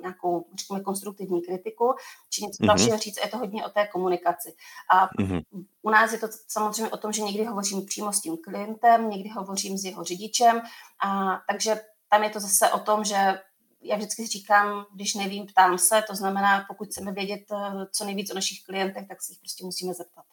nějakou, 0.00 0.46
řekněme, 0.60 0.82
konstruktivní 0.82 1.42
kritiku, 1.42 1.94
či 2.30 2.44
něco 2.44 2.62
mm-hmm. 2.62 2.66
dalšího 2.66 2.98
říct. 2.98 3.18
Je 3.24 3.28
to 3.28 3.38
hodně 3.38 3.66
o 3.66 3.70
té 3.70 3.86
komunikaci. 3.86 4.54
A 4.90 5.06
mm-hmm. 5.06 5.42
u 5.82 5.90
nás 5.90 6.12
je 6.12 6.18
to 6.18 6.26
samozřejmě 6.48 6.90
o 6.90 6.96
tom, 6.96 7.12
že 7.12 7.22
někdy 7.22 7.44
hovořím 7.44 7.86
přímo 7.86 8.12
s 8.12 8.20
tím 8.20 8.36
klientem, 8.44 9.10
někdy 9.10 9.28
hovořím 9.28 9.78
s 9.78 9.84
jeho 9.84 10.04
řidičem, 10.04 10.60
a, 11.04 11.40
takže 11.48 11.80
tam 12.08 12.22
je 12.22 12.30
to 12.30 12.40
zase 12.40 12.70
o 12.70 12.78
tom, 12.78 13.04
že 13.04 13.40
já 13.88 13.96
vždycky 13.96 14.26
říkám, 14.26 14.86
když 14.94 15.14
nevím, 15.14 15.46
ptám 15.46 15.78
se, 15.78 16.02
to 16.06 16.14
znamená, 16.14 16.64
pokud 16.68 16.88
chceme 16.88 17.12
vědět 17.12 17.42
eh, 17.52 17.86
co 17.92 18.04
nejvíc 18.04 18.30
o 18.30 18.34
našich 18.34 18.62
klientech, 18.62 19.08
tak 19.08 19.22
si 19.22 19.32
jich 19.32 19.38
prostě 19.40 19.64
musíme 19.64 19.94
zeptat. 19.94 20.24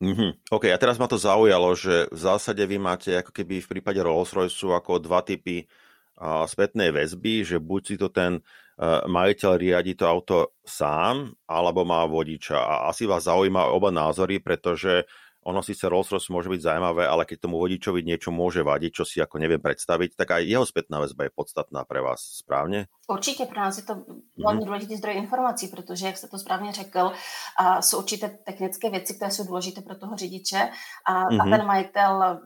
Mm-hmm. 0.00 0.32
OK, 0.50 0.64
a 0.72 0.80
teraz 0.80 0.96
ma 0.96 1.04
to 1.04 1.20
zaujalo, 1.20 1.76
že 1.76 2.08
v 2.08 2.20
zásade 2.24 2.64
vy 2.64 2.80
máte 2.80 3.12
ako 3.20 3.36
keby 3.36 3.60
v 3.60 3.68
prípade 3.68 4.00
Rolls-Royce 4.00 4.72
ako 4.72 4.96
dva 4.96 5.20
typy 5.20 5.68
uh, 5.68 6.48
spätnej 6.48 6.88
väzby, 6.88 7.44
že 7.44 7.60
buď 7.60 7.82
si 7.84 7.96
to 8.00 8.08
ten 8.08 8.40
uh, 8.40 9.04
majiteľ 9.04 9.60
riadi 9.60 9.92
to 9.92 10.08
auto 10.08 10.56
sám, 10.64 11.36
alebo 11.44 11.84
má 11.84 12.08
vodiča. 12.08 12.56
A 12.56 12.88
asi 12.88 13.04
vás 13.04 13.28
zaujíma 13.28 13.68
oba 13.76 13.92
názory, 13.92 14.40
pretože 14.40 15.04
ono 15.40 15.64
síce 15.64 15.88
Rolls-Royce 15.88 16.28
môže 16.28 16.52
byť 16.52 16.60
zaujímavé, 16.60 17.08
ale 17.08 17.24
keď 17.24 17.48
tomu 17.48 17.56
vodičovi 17.56 18.04
niečo 18.04 18.28
môže 18.28 18.60
vadiť, 18.60 18.92
čo 18.92 19.04
si 19.08 19.24
ako 19.24 19.40
neviem 19.40 19.60
predstaviť, 19.60 20.12
tak 20.12 20.36
aj 20.36 20.42
jeho 20.44 20.64
spätná 20.68 21.00
väzba 21.00 21.24
je 21.24 21.32
podstatná 21.32 21.84
pre 21.84 22.00
vás, 22.00 22.20
správně? 22.20 22.86
Určitě 23.08 23.46
pro 23.46 23.60
nás 23.60 23.76
je 23.76 23.82
to 23.82 23.94
velmi 23.94 24.60
mm-hmm. 24.60 24.64
důležitý 24.64 24.96
zdroj 24.96 25.14
informací, 25.14 25.68
protože, 25.68 26.06
jak 26.06 26.16
jste 26.16 26.28
to 26.28 26.38
správně 26.38 26.72
řekl, 26.72 27.12
a 27.58 27.82
jsou 27.82 27.98
určité 27.98 28.28
technické 28.28 28.90
věci, 28.90 29.14
které 29.14 29.30
jsou 29.30 29.44
důležité 29.44 29.80
pro 29.80 29.94
toho 29.94 30.16
řidiče 30.16 30.70
a, 31.06 31.12
mm-hmm. 31.12 31.40
a 31.40 31.44
mhm. 31.44 31.50
ten 31.50 31.66
majitel 31.66 32.40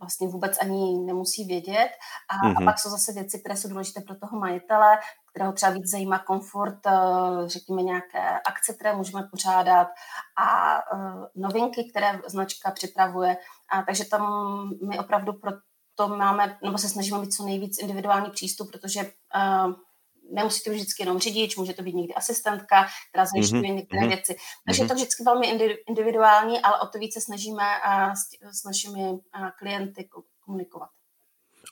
vlastně 0.00 0.28
vůbec 0.28 0.58
ani 0.60 0.98
nemusí 0.98 1.44
vědět. 1.44 1.90
A, 2.28 2.48
mm-hmm. 2.48 2.62
a 2.62 2.64
pak 2.64 2.78
jsou 2.78 2.90
zase 2.90 3.12
věci, 3.12 3.40
které 3.40 3.56
jsou 3.56 3.68
důležité 3.68 4.00
pro 4.00 4.16
toho 4.16 4.40
majitele, 4.40 4.98
kterého 5.36 5.52
třeba 5.52 5.72
víc 5.72 5.90
zajímá 5.90 6.18
komfort, 6.18 6.86
eh, 6.86 6.92
řekněme 7.46 7.82
nějaké 7.82 8.40
akce, 8.46 8.74
které 8.74 8.96
můžeme 8.96 9.28
pořádat 9.30 9.88
a 10.38 10.78
eh, 10.78 11.28
novinky, 11.34 11.90
které 11.90 12.20
značka 12.26 12.70
připravuje. 12.70 13.36
A 13.70 13.82
takže 13.82 14.04
tam 14.04 14.22
my 14.88 14.98
opravdu 14.98 15.32
pro 15.32 15.52
to 15.94 16.08
máme, 16.08 16.58
nebo 16.64 16.78
se 16.78 16.88
snažíme 16.88 17.18
mít 17.18 17.34
co 17.34 17.44
nejvíc 17.44 17.78
individuální 17.78 18.30
přístup, 18.30 18.70
protože 18.72 19.00
uh, 19.00 19.72
nemusí 20.32 20.64
to 20.64 20.70
být 20.70 20.76
vždycky 20.76 21.02
jenom 21.02 21.18
řidič, 21.18 21.56
může 21.56 21.72
to 21.72 21.82
být 21.82 21.94
někdy 21.94 22.14
asistentka, 22.14 22.86
která 23.10 23.24
zajišťuje 23.26 23.62
mm-hmm. 23.62 23.74
některé 23.74 24.02
mm-hmm. 24.02 24.08
věci. 24.08 24.36
Takže 24.66 24.82
mm-hmm. 24.82 24.84
je 24.84 24.88
to 24.88 24.94
vždycky 24.94 25.24
velmi 25.24 25.46
individuální, 25.88 26.60
ale 26.60 26.80
o 26.80 26.86
to 26.86 26.98
více 26.98 27.20
snažíme 27.20 27.64
s, 28.52 28.64
našimi 28.64 29.18
klienty 29.58 30.08
komunikovat. 30.40 30.88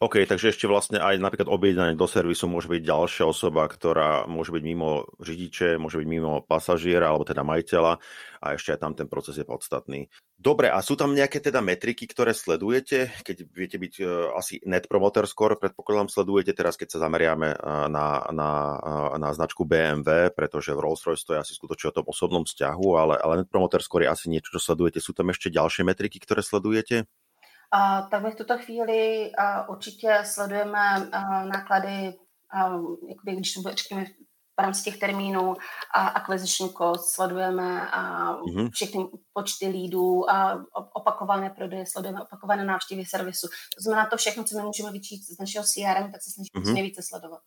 OK, 0.02 0.26
takže 0.26 0.50
ešte 0.50 0.66
vlastne 0.66 0.98
aj 0.98 1.22
napríklad 1.22 1.46
objednanie 1.46 1.94
do 1.94 2.10
servisu 2.10 2.50
môže 2.50 2.66
byť 2.66 2.82
ďalšia 2.82 3.24
osoba, 3.30 3.70
ktorá 3.70 4.26
môže 4.26 4.50
byť 4.50 4.62
mimo 4.66 5.06
řidiče, 5.22 5.78
môže 5.78 6.02
byť 6.02 6.08
mimo 6.10 6.42
pasažiera 6.42 7.14
alebo 7.14 7.22
teda 7.22 7.46
majiteľa 7.46 8.02
a 8.42 8.46
ešte 8.58 8.74
aj 8.74 8.80
tam 8.82 8.92
ten 8.98 9.06
proces 9.06 9.38
je 9.38 9.46
podstatný. 9.46 10.10
Dobre, 10.34 10.66
a 10.66 10.82
sú 10.82 10.98
tam 10.98 11.14
nejaké 11.14 11.38
teda 11.38 11.62
metriky, 11.62 12.10
ktoré 12.10 12.34
sledujete, 12.34 13.14
keď 13.22 13.36
viete 13.54 13.78
byť 13.78 13.94
uh, 14.02 14.34
asi 14.34 14.58
net 14.66 14.90
promoter 14.90 15.30
score, 15.30 15.54
predpokladám 15.56 16.10
sledujete 16.10 16.50
teraz, 16.58 16.74
keď 16.74 16.98
sa 16.98 17.06
zameriame 17.06 17.54
uh, 17.54 17.86
na, 17.86 18.26
na, 18.34 18.50
uh, 18.82 19.14
na 19.16 19.30
značku 19.30 19.62
BMW, 19.62 20.34
pretože 20.34 20.74
v 20.74 20.82
Rolls-Royce 20.82 21.22
to 21.22 21.32
je 21.38 21.42
asi 21.46 21.52
skutočne 21.54 21.94
o 21.94 21.96
tom 22.02 22.06
osobnom 22.10 22.42
vzťahu, 22.42 22.88
ale, 22.98 23.14
ale 23.22 23.32
net 23.40 23.48
promoter 23.48 23.78
score 23.78 24.04
je 24.04 24.12
asi 24.12 24.26
niečo, 24.26 24.58
čo 24.58 24.60
sledujete. 24.60 24.98
Sú 24.98 25.14
tam 25.14 25.30
ešte 25.30 25.54
ďalšie 25.54 25.86
metriky, 25.86 26.18
ktoré 26.18 26.42
sledujete? 26.42 27.06
A, 27.74 28.02
tak 28.02 28.22
my 28.22 28.30
v 28.30 28.36
tuto 28.36 28.58
chvíli 28.58 29.32
a, 29.38 29.68
určitě 29.68 30.22
sledujeme 30.24 31.10
náklady, 31.44 32.14
a, 32.50 32.68
jakoby, 33.08 33.36
když 33.36 33.58
řekněme, 33.70 34.04
v 34.56 34.62
rámci 34.62 34.82
těch 34.82 34.98
termínů 34.98 35.54
a 35.94 36.08
acquisition 36.08 36.70
cost 36.70 37.10
sledujeme 37.14 37.90
a 37.90 38.32
mm-hmm. 38.32 38.70
všechny 38.70 39.04
počty 39.32 39.68
lídů 39.68 40.30
a 40.30 40.64
opakované 40.94 41.50
prodeje, 41.50 41.84
sledujeme 41.86 42.22
opakované 42.22 42.64
návštěvy 42.64 43.04
servisu. 43.04 43.46
To 43.46 43.82
znamená, 43.82 44.08
to 44.10 44.16
všechno, 44.16 44.44
co 44.44 44.56
my 44.56 44.62
můžeme 44.62 44.92
vyčít 44.92 45.22
z 45.22 45.38
našeho 45.38 45.64
CRM, 45.64 46.12
tak 46.12 46.22
se 46.22 46.30
snažíme 46.30 46.64
mm-hmm. 46.64 46.74
nejvíce 46.74 47.02
sledovat. 47.02 47.40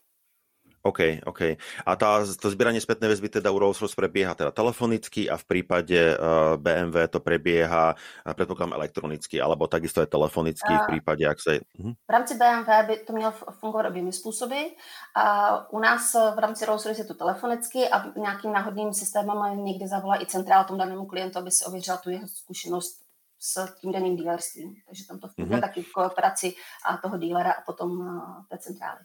OK, 0.82 1.26
OK. 1.26 1.58
A 1.86 1.90
tá, 1.98 2.22
to 2.22 2.46
zbieranie 2.54 2.78
spätnej 2.78 3.10
väzby 3.10 3.28
teda 3.28 3.50
u 3.50 3.58
Rolls-Royce 3.58 3.98
prebieha 3.98 4.32
teda 4.38 4.54
telefonicky 4.54 5.26
a 5.26 5.34
v 5.34 5.44
prípade 5.44 5.98
uh, 6.14 6.54
eh, 6.54 6.54
BMW 6.56 6.96
to 7.10 7.18
prebieha, 7.18 7.98
uh, 7.98 8.32
predpokladám, 8.32 8.78
elektronicky, 8.78 9.42
alebo 9.42 9.66
takisto 9.66 9.98
je 10.00 10.08
telefonicky 10.08 10.70
v 10.70 10.86
prípade, 10.86 11.26
ak 11.26 11.38
sa... 11.42 11.58
Uh-huh. 11.58 11.98
V 11.98 12.12
rámci 12.12 12.38
BMW 12.38 12.70
by 12.86 12.94
to 13.02 13.12
mělo 13.12 13.32
fungovat 13.58 13.86
oběmi 13.86 14.12
způsoby. 14.12 14.78
A 15.16 15.26
u 15.72 15.78
nás 15.78 16.14
v 16.14 16.38
rámci 16.38 16.64
Rolls-Royce 16.64 16.98
je 16.98 17.04
to 17.04 17.14
telefonicky 17.14 17.88
a 17.88 18.12
nějakým 18.16 18.52
náhodným 18.52 18.94
systémem 18.94 19.64
někdy 19.64 19.88
zavolá 19.88 20.22
i 20.22 20.26
centrál 20.26 20.64
tomu 20.64 20.78
danému 20.78 21.06
klientu, 21.06 21.38
aby 21.38 21.50
si 21.50 21.64
ověřila 21.64 21.96
tu 21.96 22.10
jeho 22.10 22.28
zkušenost 22.28 23.02
s 23.40 23.74
tím 23.80 23.92
daným 23.92 24.16
dílerstvím. 24.16 24.74
Takže 24.86 25.06
tam 25.06 25.18
to 25.18 25.28
funguje 25.28 25.58
uh-huh. 25.58 25.60
taky 25.60 25.82
v 25.82 25.92
kooperaci 25.92 26.54
a 26.86 26.96
toho 26.96 27.18
dílera 27.18 27.52
a 27.52 27.62
potom 27.66 27.90
uh, 27.90 28.44
té 28.50 28.58
centrály. 28.58 29.00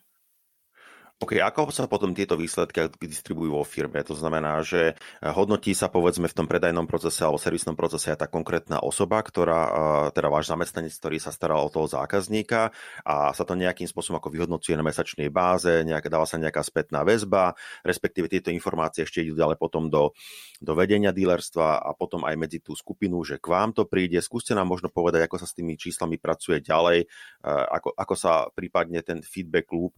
OK, 1.21 1.39
ako 1.39 1.69
sa 1.69 1.85
potom 1.85 2.11
tieto 2.11 2.33
výsledky 2.33 2.89
distribujú 2.97 3.55
vo 3.55 3.63
firme? 3.63 4.01
To 4.01 4.17
znamená, 4.17 4.59
že 4.65 4.97
eh, 4.97 5.29
hodnotí 5.29 5.71
sa 5.77 5.87
povedzme 5.87 6.25
v 6.25 6.35
tom 6.35 6.49
predajnom 6.49 6.89
procese 6.89 7.21
alebo 7.21 7.37
servisnom 7.37 7.77
procese 7.77 8.11
aj 8.11 8.25
tá 8.25 8.27
konkrétna 8.27 8.81
osoba, 8.81 9.21
ktorá, 9.21 9.61
eh, 9.63 9.71
teda 10.11 10.27
váš 10.27 10.49
zamestnanec, 10.49 10.91
ktorý 10.91 11.21
sa 11.21 11.29
staral 11.29 11.63
o 11.63 11.71
toho 11.71 11.85
zákazníka 11.87 12.73
a 13.05 13.31
sa 13.31 13.43
to 13.45 13.53
nejakým 13.53 13.85
spôsobom 13.85 14.17
ako 14.19 14.33
vyhodnocuje 14.33 14.73
na 14.73 14.83
mesačnej 14.83 15.29
báze, 15.29 15.85
nejak, 15.85 16.11
dáva 16.11 16.25
sa 16.27 16.41
nejaká 16.41 16.65
spätná 16.65 17.05
väzba, 17.05 17.55
respektíve 17.85 18.27
tieto 18.27 18.49
informácie 18.51 19.05
ešte 19.07 19.21
idú 19.23 19.37
ďalej 19.37 19.61
potom 19.61 19.87
do, 19.87 20.11
do 20.59 20.73
vedenia 20.75 21.15
dílerstva 21.15 21.87
a 21.87 21.93
potom 21.95 22.25
aj 22.27 22.35
medzi 22.35 22.59
tú 22.59 22.75
skupinu, 22.75 23.21
že 23.23 23.39
k 23.39 23.47
vám 23.47 23.71
to 23.71 23.87
príde. 23.87 24.19
Skúste 24.19 24.57
nám 24.57 24.67
možno 24.67 24.89
povedať, 24.91 25.29
ako 25.29 25.39
sa 25.39 25.47
s 25.47 25.55
tými 25.55 25.79
číslami 25.79 26.19
pracuje 26.19 26.59
ďalej, 26.59 27.05
eh, 27.05 27.65
ako, 27.79 27.95
ako 27.95 28.15
sa 28.17 28.51
prípadne 28.51 28.99
ten 29.05 29.23
feedback 29.23 29.71
loop 29.71 29.95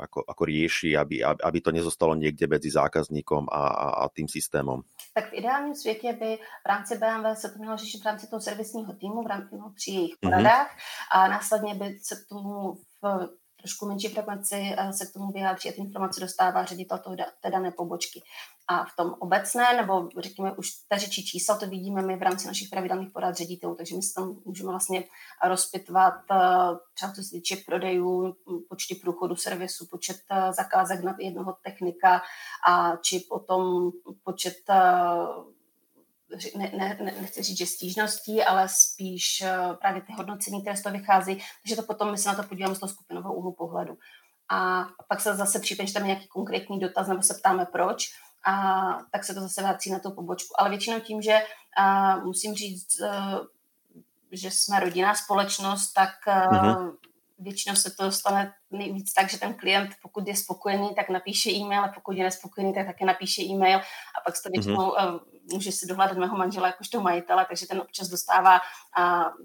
ako, 0.00 0.24
ako 0.28 0.44
rieši, 0.44 0.96
aby, 0.96 1.24
aby 1.24 1.60
to 1.60 1.70
nezostalo 1.72 2.14
někde 2.14 2.46
mezi 2.46 2.70
zákazníkom 2.70 3.46
a, 3.52 3.66
a, 3.66 3.88
a 3.90 4.08
tým 4.08 4.28
systémem? 4.28 4.80
Tak 5.14 5.30
v 5.30 5.34
ideálním 5.34 5.74
světě 5.74 6.12
by 6.12 6.36
v 6.36 6.68
rámci 6.68 6.98
BMW 6.98 7.34
se 7.34 7.50
to 7.50 7.58
mělo 7.58 7.76
řešit 7.76 8.02
v 8.02 8.06
rámci 8.06 8.26
toho 8.26 8.40
servisního 8.40 8.92
týmu, 8.92 9.22
v 9.22 9.26
rámci, 9.26 9.56
no, 9.56 9.72
při 9.74 9.90
jejich 9.90 10.14
mhm. 10.22 10.30
poradách 10.30 10.66
mm-hmm. 10.66 11.18
a 11.18 11.28
následně 11.28 11.74
by 11.74 11.98
se 12.02 12.16
tomu 12.28 12.74
v 13.02 13.28
trošku 13.60 13.88
menší 13.88 14.08
frekvenci 14.08 14.74
eh, 14.78 14.92
se 14.92 15.06
k 15.06 15.12
tomu 15.12 15.32
vyjádří 15.32 15.68
a 15.68 15.72
ty 15.72 15.80
informace 15.80 16.20
dostává 16.20 16.64
ředitel 16.64 16.98
toho, 16.98 17.16
té 17.16 17.50
dané 17.50 17.70
pobočky. 17.70 18.22
A 18.68 18.84
v 18.84 18.96
tom 18.96 19.14
obecné, 19.18 19.76
nebo 19.76 20.08
řekněme 20.18 20.52
už 20.52 20.68
ta 20.88 20.96
řečí 20.96 21.24
čísla, 21.24 21.58
to 21.58 21.66
vidíme 21.66 22.02
my 22.02 22.16
v 22.16 22.22
rámci 22.22 22.46
našich 22.46 22.68
pravidelných 22.70 23.10
porad 23.10 23.36
ředitelů, 23.36 23.74
takže 23.74 23.96
my 23.96 24.02
se 24.02 24.14
tam 24.14 24.36
můžeme 24.44 24.70
vlastně 24.70 25.04
rozpitvat 25.44 26.14
eh, 26.30 26.36
třeba 26.94 27.12
co 27.12 27.22
se 27.22 27.30
týče 27.30 27.56
prodejů, 27.66 28.36
počty 28.68 28.94
průchodu 28.94 29.36
servisu, 29.36 29.86
počet 29.86 30.16
eh, 30.30 30.52
zakázek 30.52 31.04
na 31.04 31.16
jednoho 31.18 31.56
technika 31.62 32.22
a 32.68 32.96
či 32.96 33.20
potom 33.28 33.90
počet 34.24 34.56
ne, 36.56 36.70
ne, 36.76 36.98
ne, 37.00 37.14
nechci 37.20 37.42
říct, 37.42 37.58
že 37.58 37.66
stížností, 37.66 38.44
ale 38.44 38.68
spíš 38.68 39.44
právě 39.80 40.02
ty 40.02 40.12
hodnocení, 40.12 40.60
které 40.60 40.76
z 40.76 40.82
toho 40.82 40.98
vychází, 40.98 41.42
takže 41.62 41.76
to 41.76 41.82
potom 41.82 42.10
my 42.10 42.18
se 42.18 42.28
na 42.28 42.34
to 42.34 42.42
podíváme 42.42 42.74
z 42.74 42.78
toho 42.78 42.90
skupinového 42.90 43.34
úhlu 43.34 43.52
pohledu. 43.52 43.98
A 44.50 44.86
pak 45.08 45.20
se 45.20 45.36
zase 45.36 45.60
případně, 45.60 45.86
že 45.86 45.94
tam 45.94 46.02
je 46.02 46.06
nějaký 46.06 46.28
konkrétní 46.28 46.80
dotaz, 46.80 47.08
nebo 47.08 47.22
se 47.22 47.34
ptáme 47.34 47.66
proč, 47.66 48.08
a 48.46 48.52
tak 49.12 49.24
se 49.24 49.34
to 49.34 49.40
zase 49.40 49.62
vrací 49.62 49.90
na 49.90 49.98
tu 49.98 50.10
pobočku. 50.10 50.60
Ale 50.60 50.70
většinou 50.70 51.00
tím, 51.00 51.22
že 51.22 51.38
uh, 51.78 52.24
musím 52.24 52.54
říct, 52.54 53.00
uh, 53.00 53.46
že 54.32 54.50
jsme 54.50 54.80
rodinná 54.80 55.14
společnost, 55.14 55.92
tak 55.92 56.10
uh, 56.26 56.34
mm-hmm. 56.34 56.96
většinou 57.38 57.76
se 57.76 57.90
to 57.90 58.04
dostane 58.04 58.54
nejvíc 58.70 59.12
tak, 59.12 59.30
že 59.30 59.38
ten 59.38 59.54
klient, 59.54 59.90
pokud 60.02 60.28
je 60.28 60.36
spokojený, 60.36 60.94
tak 60.94 61.08
napíše 61.08 61.50
e-mail, 61.50 61.84
a 61.84 61.88
pokud 61.88 62.16
je 62.16 62.24
nespokojený, 62.24 62.74
tak 62.74 62.86
také 62.86 63.04
napíše 63.04 63.42
e-mail 63.42 63.78
a 63.78 64.20
pak 64.24 64.34
to 64.42 64.50
většinou 64.50 64.76
mm-hmm. 64.76 65.20
může 65.52 65.72
si 65.72 65.86
dohledat 65.86 66.16
mého 66.16 66.36
manžela 66.36 66.66
jakožto 66.66 67.00
majitele, 67.00 67.46
takže 67.48 67.66
ten 67.66 67.80
občas 67.80 68.08
dostává 68.08 68.60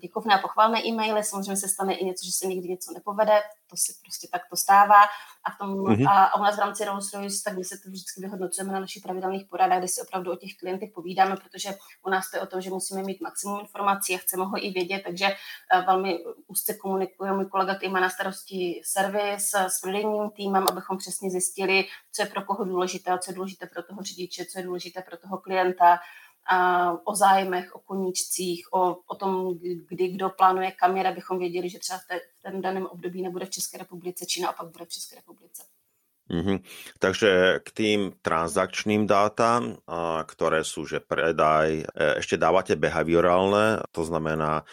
děkovné 0.01 0.35
a 0.35 0.37
pochvalné 0.37 0.85
e-maily, 0.85 1.23
samozřejmě 1.23 1.57
se 1.57 1.67
stane 1.67 1.93
i 1.93 2.05
něco, 2.05 2.25
že 2.25 2.31
se 2.31 2.47
někdy 2.47 2.69
něco 2.69 2.93
nepovede, 2.93 3.41
to 3.69 3.77
se 3.77 3.93
prostě 4.01 4.27
tak 4.31 4.41
to 4.49 4.55
stává 4.55 5.03
a, 5.43 5.51
v 5.51 5.57
tom, 5.57 5.83
mm-hmm. 5.83 6.09
a, 6.09 6.23
a 6.23 6.39
u 6.39 6.43
nás 6.43 6.55
v 6.55 6.59
rámci 6.59 6.85
Rolls 6.85 7.13
Royce, 7.13 7.43
tak 7.45 7.57
my 7.57 7.63
se 7.63 7.77
to 7.77 7.89
vždycky 7.89 8.21
vyhodnocujeme 8.21 8.73
na 8.73 8.79
našich 8.79 9.03
pravidelných 9.03 9.45
poradách, 9.45 9.79
kde 9.79 9.87
si 9.87 10.01
opravdu 10.01 10.31
o 10.31 10.35
těch 10.35 10.57
klientech 10.59 10.89
povídáme, 10.95 11.35
protože 11.35 11.75
u 12.05 12.09
nás 12.09 12.31
to 12.31 12.37
je 12.37 12.41
o 12.41 12.45
tom, 12.45 12.61
že 12.61 12.69
musíme 12.69 13.03
mít 13.03 13.21
maximum 13.21 13.59
informací 13.59 14.15
a 14.15 14.17
chceme 14.17 14.45
ho 14.45 14.65
i 14.65 14.69
vědět, 14.69 15.01
takže 15.05 15.35
velmi 15.85 16.19
úzce 16.47 16.73
komunikuje 16.73 17.31
můj 17.31 17.45
kolega, 17.45 17.75
který 17.75 17.91
má 17.91 17.99
na 17.99 18.09
starosti 18.09 18.81
servis 18.85 19.12
s 19.37 19.81
prodejním 19.81 20.29
týmem, 20.29 20.65
abychom 20.69 20.97
přesně 20.97 21.31
zjistili, 21.31 21.85
co 22.11 22.21
je 22.21 22.25
pro 22.25 22.41
koho 22.41 22.63
důležité, 22.65 23.19
co 23.19 23.31
je 23.31 23.35
důležité 23.35 23.65
pro 23.65 23.83
toho 23.83 24.01
řidiče, 24.01 24.45
co 24.45 24.59
je 24.59 24.65
důležité 24.65 25.01
pro 25.01 25.17
toho 25.17 25.37
klienta, 25.37 25.99
a 26.45 26.91
o 27.07 27.15
zájmech, 27.15 27.75
o 27.75 27.79
koníčcích, 27.79 28.67
o, 28.73 28.97
o 29.07 29.15
tom, 29.15 29.59
kdy 29.87 30.07
kdo 30.07 30.29
plánuje 30.29 30.71
kaměra, 30.71 31.09
abychom 31.09 31.39
věděli, 31.39 31.69
že 31.69 31.79
třeba 31.79 31.99
v, 31.99 32.07
té, 32.07 32.19
v 32.39 32.51
tom 32.51 32.61
daném 32.61 32.85
období 32.85 33.21
nebude 33.21 33.45
v 33.45 33.49
České 33.49 33.77
republice, 33.77 34.25
či 34.25 34.41
naopak 34.41 34.67
bude 34.67 34.85
v 34.85 34.89
České 34.89 35.15
republice. 35.15 35.63
Mm-hmm. 36.31 36.59
Takže 37.03 37.59
k 37.67 37.69
tým 37.75 37.99
transakčným 38.23 39.03
dátam, 39.03 39.75
ktoré 40.23 40.63
sú, 40.63 40.87
že 40.87 41.03
predaj, 41.03 41.83
e, 41.83 41.85
ešte 42.23 42.39
dávate 42.39 42.79
behaviorálne, 42.79 43.83
to 43.91 44.07
znamená, 44.07 44.63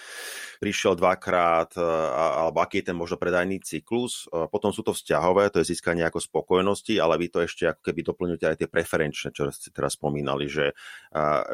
prišiel 0.61 0.93
dvakrát, 0.93 1.73
e, 1.73 1.83
alebo 2.13 2.61
aký 2.61 2.85
je 2.85 2.93
ten 2.93 2.97
možno 3.01 3.17
predajný 3.17 3.65
cyklus. 3.65 4.29
E, 4.29 4.45
potom 4.53 4.71
sú 4.77 4.85
to 4.85 4.93
vzťahové, 4.93 5.49
to 5.49 5.65
je 5.65 5.73
získanie 5.73 6.05
ako 6.05 6.21
spokojnosti, 6.21 6.93
ale 7.01 7.17
vy 7.17 7.33
to 7.33 7.41
ešte 7.41 7.65
ako 7.65 7.81
keby 7.81 8.01
doplňujete 8.05 8.45
aj 8.45 8.57
tie 8.61 8.69
preferenčné, 8.69 9.29
čo 9.33 9.49
ste 9.49 9.73
teraz 9.73 9.97
spomínali, 9.97 10.53
že, 10.53 10.77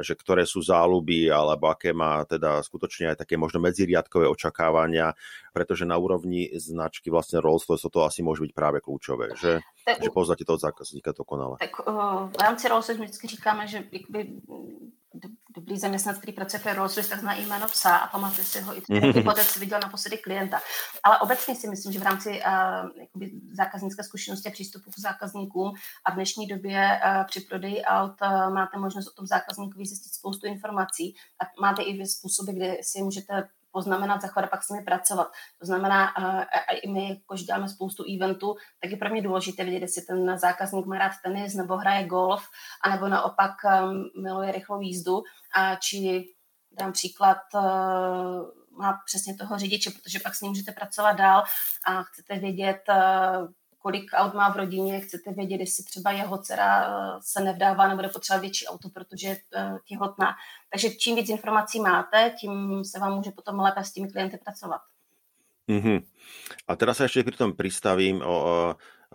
že 0.03 0.13
ktoré 0.19 0.43
sú 0.43 0.59
záľuby, 0.59 1.31
alebo 1.31 1.71
aké 1.71 1.95
má 1.95 2.27
teda 2.27 2.59
skutočne 2.67 3.15
aj 3.15 3.23
také 3.23 3.39
možno 3.39 3.63
medziriadkové 3.63 4.27
očakávania, 4.27 5.15
pretože 5.55 5.87
na 5.87 5.95
úrovni 5.95 6.51
značky 6.59 7.09
vlastne 7.09 7.39
Rolls-Royce 7.39 7.87
to 7.87 8.01
asi 8.03 8.27
môže 8.27 8.43
byť 8.43 8.53
práve 8.53 8.83
kľúčové, 8.83 9.39
že, 9.39 9.63
tak, 9.87 10.03
že 10.03 10.11
poznate 10.11 10.43
toho 10.43 10.59
zákazníka 10.59 11.15
dokonale. 11.15 11.63
Tak 11.63 11.87
uh, 11.87 12.27
v 12.29 12.39
rámci 12.43 12.67
Rolls-Royce 12.67 13.07
vždycky 13.07 13.27
říkáme, 13.39 13.71
že 13.71 13.87
dobrý 15.57 15.79
zaměstnanec, 15.79 16.19
který 16.19 16.33
pracuje 16.33 16.61
pro 16.61 16.75
Rolls 16.75 17.09
tak 17.09 17.21
zná 17.21 17.35
jméno 17.35 17.69
psa 17.69 17.97
a 17.97 18.07
pamatuje 18.07 18.45
si 18.45 18.61
ho 18.61 18.77
i 18.77 18.81
poté, 19.23 19.45
co 19.45 19.61
viděl 19.61 19.79
naposledy 19.83 20.19
klienta. 20.19 20.61
Ale 21.03 21.19
obecně 21.19 21.55
si 21.55 21.69
myslím, 21.69 21.93
že 21.93 21.99
v 21.99 22.03
rámci 22.03 22.31
uh, 22.31 23.01
jakoby 23.01 23.31
zákaznické 23.53 24.03
zkušenosti 24.03 24.49
a 24.49 24.53
přístupu 24.53 24.91
k 24.91 24.99
zákazníkům 24.99 25.73
a 26.05 26.11
v 26.11 26.15
dnešní 26.15 26.47
době 26.47 27.01
uh, 27.05 27.27
při 27.27 27.41
prodeji 27.41 27.83
aut 27.83 28.15
uh, 28.23 28.53
máte 28.55 28.79
možnost 28.79 29.07
o 29.07 29.15
tom 29.15 29.27
zákazníkovi 29.27 29.87
zjistit 29.87 30.15
spoustu 30.15 30.47
informací 30.47 31.15
a 31.43 31.61
máte 31.61 31.83
i 31.83 32.07
způsoby, 32.07 32.53
kde 32.53 32.77
si 32.83 33.03
můžete 33.03 33.49
poznamenat, 33.77 34.23
zachovat 34.23 34.47
a 34.47 34.51
pak 34.51 34.63
s 34.65 34.69
nimi 34.69 34.85
pracovat. 34.85 35.29
To 35.61 35.67
znamená, 35.67 36.07
a 36.07 36.73
i 36.73 36.89
my, 36.89 37.09
jakož 37.09 37.43
děláme 37.43 37.69
spoustu 37.69 38.05
eventů, 38.17 38.57
tak 38.81 38.91
je 38.91 38.97
pro 38.97 39.11
mě 39.11 39.23
důležité 39.23 39.65
vidět, 39.65 39.83
jestli 39.83 40.03
ten 40.03 40.39
zákazník 40.39 40.87
má 40.87 40.99
rád 40.99 41.13
tenis 41.25 41.55
nebo 41.55 41.77
hraje 41.77 42.07
golf, 42.07 42.43
anebo 42.85 43.09
naopak 43.09 43.53
um, 43.65 44.23
miluje 44.23 44.53
rychlou 44.53 44.81
jízdu, 44.81 45.23
a 45.55 45.77
či 45.77 46.25
dám 46.73 46.93
příklad, 46.93 47.39
uh, 47.55 47.61
má 48.79 49.01
přesně 49.07 49.37
toho 49.37 49.59
řidiče, 49.59 49.91
protože 49.91 50.19
pak 50.19 50.35
s 50.35 50.41
ním 50.41 50.51
můžete 50.51 50.73
pracovat 50.73 51.13
dál 51.13 51.45
a 51.87 52.03
chcete 52.03 52.39
vědět, 52.39 52.81
uh, 52.89 53.49
kolik 53.87 54.11
aut 54.19 54.35
má 54.35 54.51
v 54.51 54.57
rodině, 54.57 55.01
chcete 55.01 55.31
vědět, 55.33 55.61
jestli 55.61 55.85
třeba 55.85 56.11
jeho 56.11 56.39
dcera 56.39 56.71
eh, 56.83 57.19
se 57.23 57.41
nevdává 57.41 57.87
nebo 57.87 57.97
bude 57.97 58.09
potřebovat 58.09 58.41
větší 58.41 58.67
auto, 58.67 58.89
protože 58.89 59.29
je 59.29 59.37
eh, 59.55 59.79
těhotná. 59.87 60.35
Takže 60.71 60.91
čím 60.91 61.17
víc 61.17 61.29
informací 61.29 61.81
máte, 61.81 62.35
tím 62.41 62.85
se 62.85 62.99
vám 62.99 63.15
může 63.15 63.31
potom 63.31 63.61
lépe 63.61 63.85
s 63.85 63.93
těmi 63.93 64.11
klienty 64.11 64.39
pracovat. 64.43 64.81
Mm-hmm. 65.71 66.03
A 66.67 66.79
teraz 66.79 67.03
sa 67.03 67.11
ešte 67.11 67.27
pri 67.27 67.35
tom 67.39 67.51
pristavím 67.59 68.23
o, 68.23 68.35
o 68.35 68.55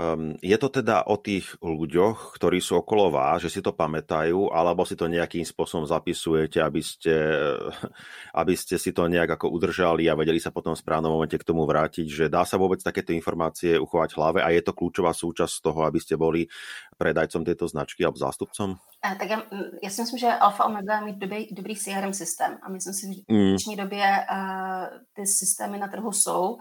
Um, 0.01 0.33
je 0.41 0.57
to 0.57 0.81
teda 0.81 1.05
o 1.05 1.21
tých 1.21 1.61
ľuďoch, 1.61 2.33
ktorí 2.33 2.57
sú 2.57 2.81
okolo 2.81 3.13
vás, 3.13 3.45
že 3.45 3.53
si 3.53 3.61
to 3.61 3.69
pamätajú, 3.69 4.49
alebo 4.49 4.81
si 4.81 4.97
to 4.97 5.05
nejakým 5.05 5.45
spôsobom 5.45 5.85
zapisujete, 5.85 6.57
aby 6.57 6.81
ste, 6.81 7.13
aby 8.41 8.53
ste 8.57 8.81
si 8.81 8.97
to 8.97 9.05
nejak 9.05 9.37
ako 9.37 9.53
udržali 9.53 10.09
a 10.09 10.17
vedeli 10.17 10.41
sa 10.41 10.49
potom 10.49 10.73
v 10.73 10.81
správnom 10.81 11.13
momente 11.13 11.37
k 11.37 11.45
tomu 11.45 11.69
vrátiť, 11.69 12.07
že 12.09 12.25
dá 12.33 12.41
sa 12.49 12.57
vôbec 12.57 12.81
takéto 12.81 13.13
informácie 13.13 13.77
uchovať 13.77 14.09
v 14.09 14.17
hlave 14.17 14.39
a 14.41 14.49
je 14.49 14.61
to 14.65 14.73
kľúčová 14.73 15.13
súčasť 15.13 15.61
toho, 15.61 15.85
aby 15.85 16.01
ste 16.01 16.17
boli 16.17 16.49
predajcom 16.97 17.45
tejto 17.45 17.69
značky 17.69 18.01
alebo 18.01 18.17
zástupcom? 18.17 18.81
A, 19.05 19.15
tak 19.15 19.29
já, 19.29 19.43
já 19.83 19.89
si 19.89 20.01
myslím, 20.01 20.19
že 20.19 20.27
Alfa 20.27 20.65
Omega 20.65 21.01
mít 21.01 21.17
dobrý, 21.17 21.47
dobrý 21.51 21.75
CRM 21.75 22.13
systém 22.13 22.57
a 22.61 22.69
myslím 22.69 22.93
si, 22.93 23.13
že 23.13 23.21
v 23.27 23.33
mm. 23.33 23.49
dnešní 23.49 23.75
době 23.75 24.05
uh, 24.31 24.85
ty 25.13 25.27
systémy 25.27 25.77
na 25.77 25.87
trhu 25.87 26.11
jsou 26.11 26.57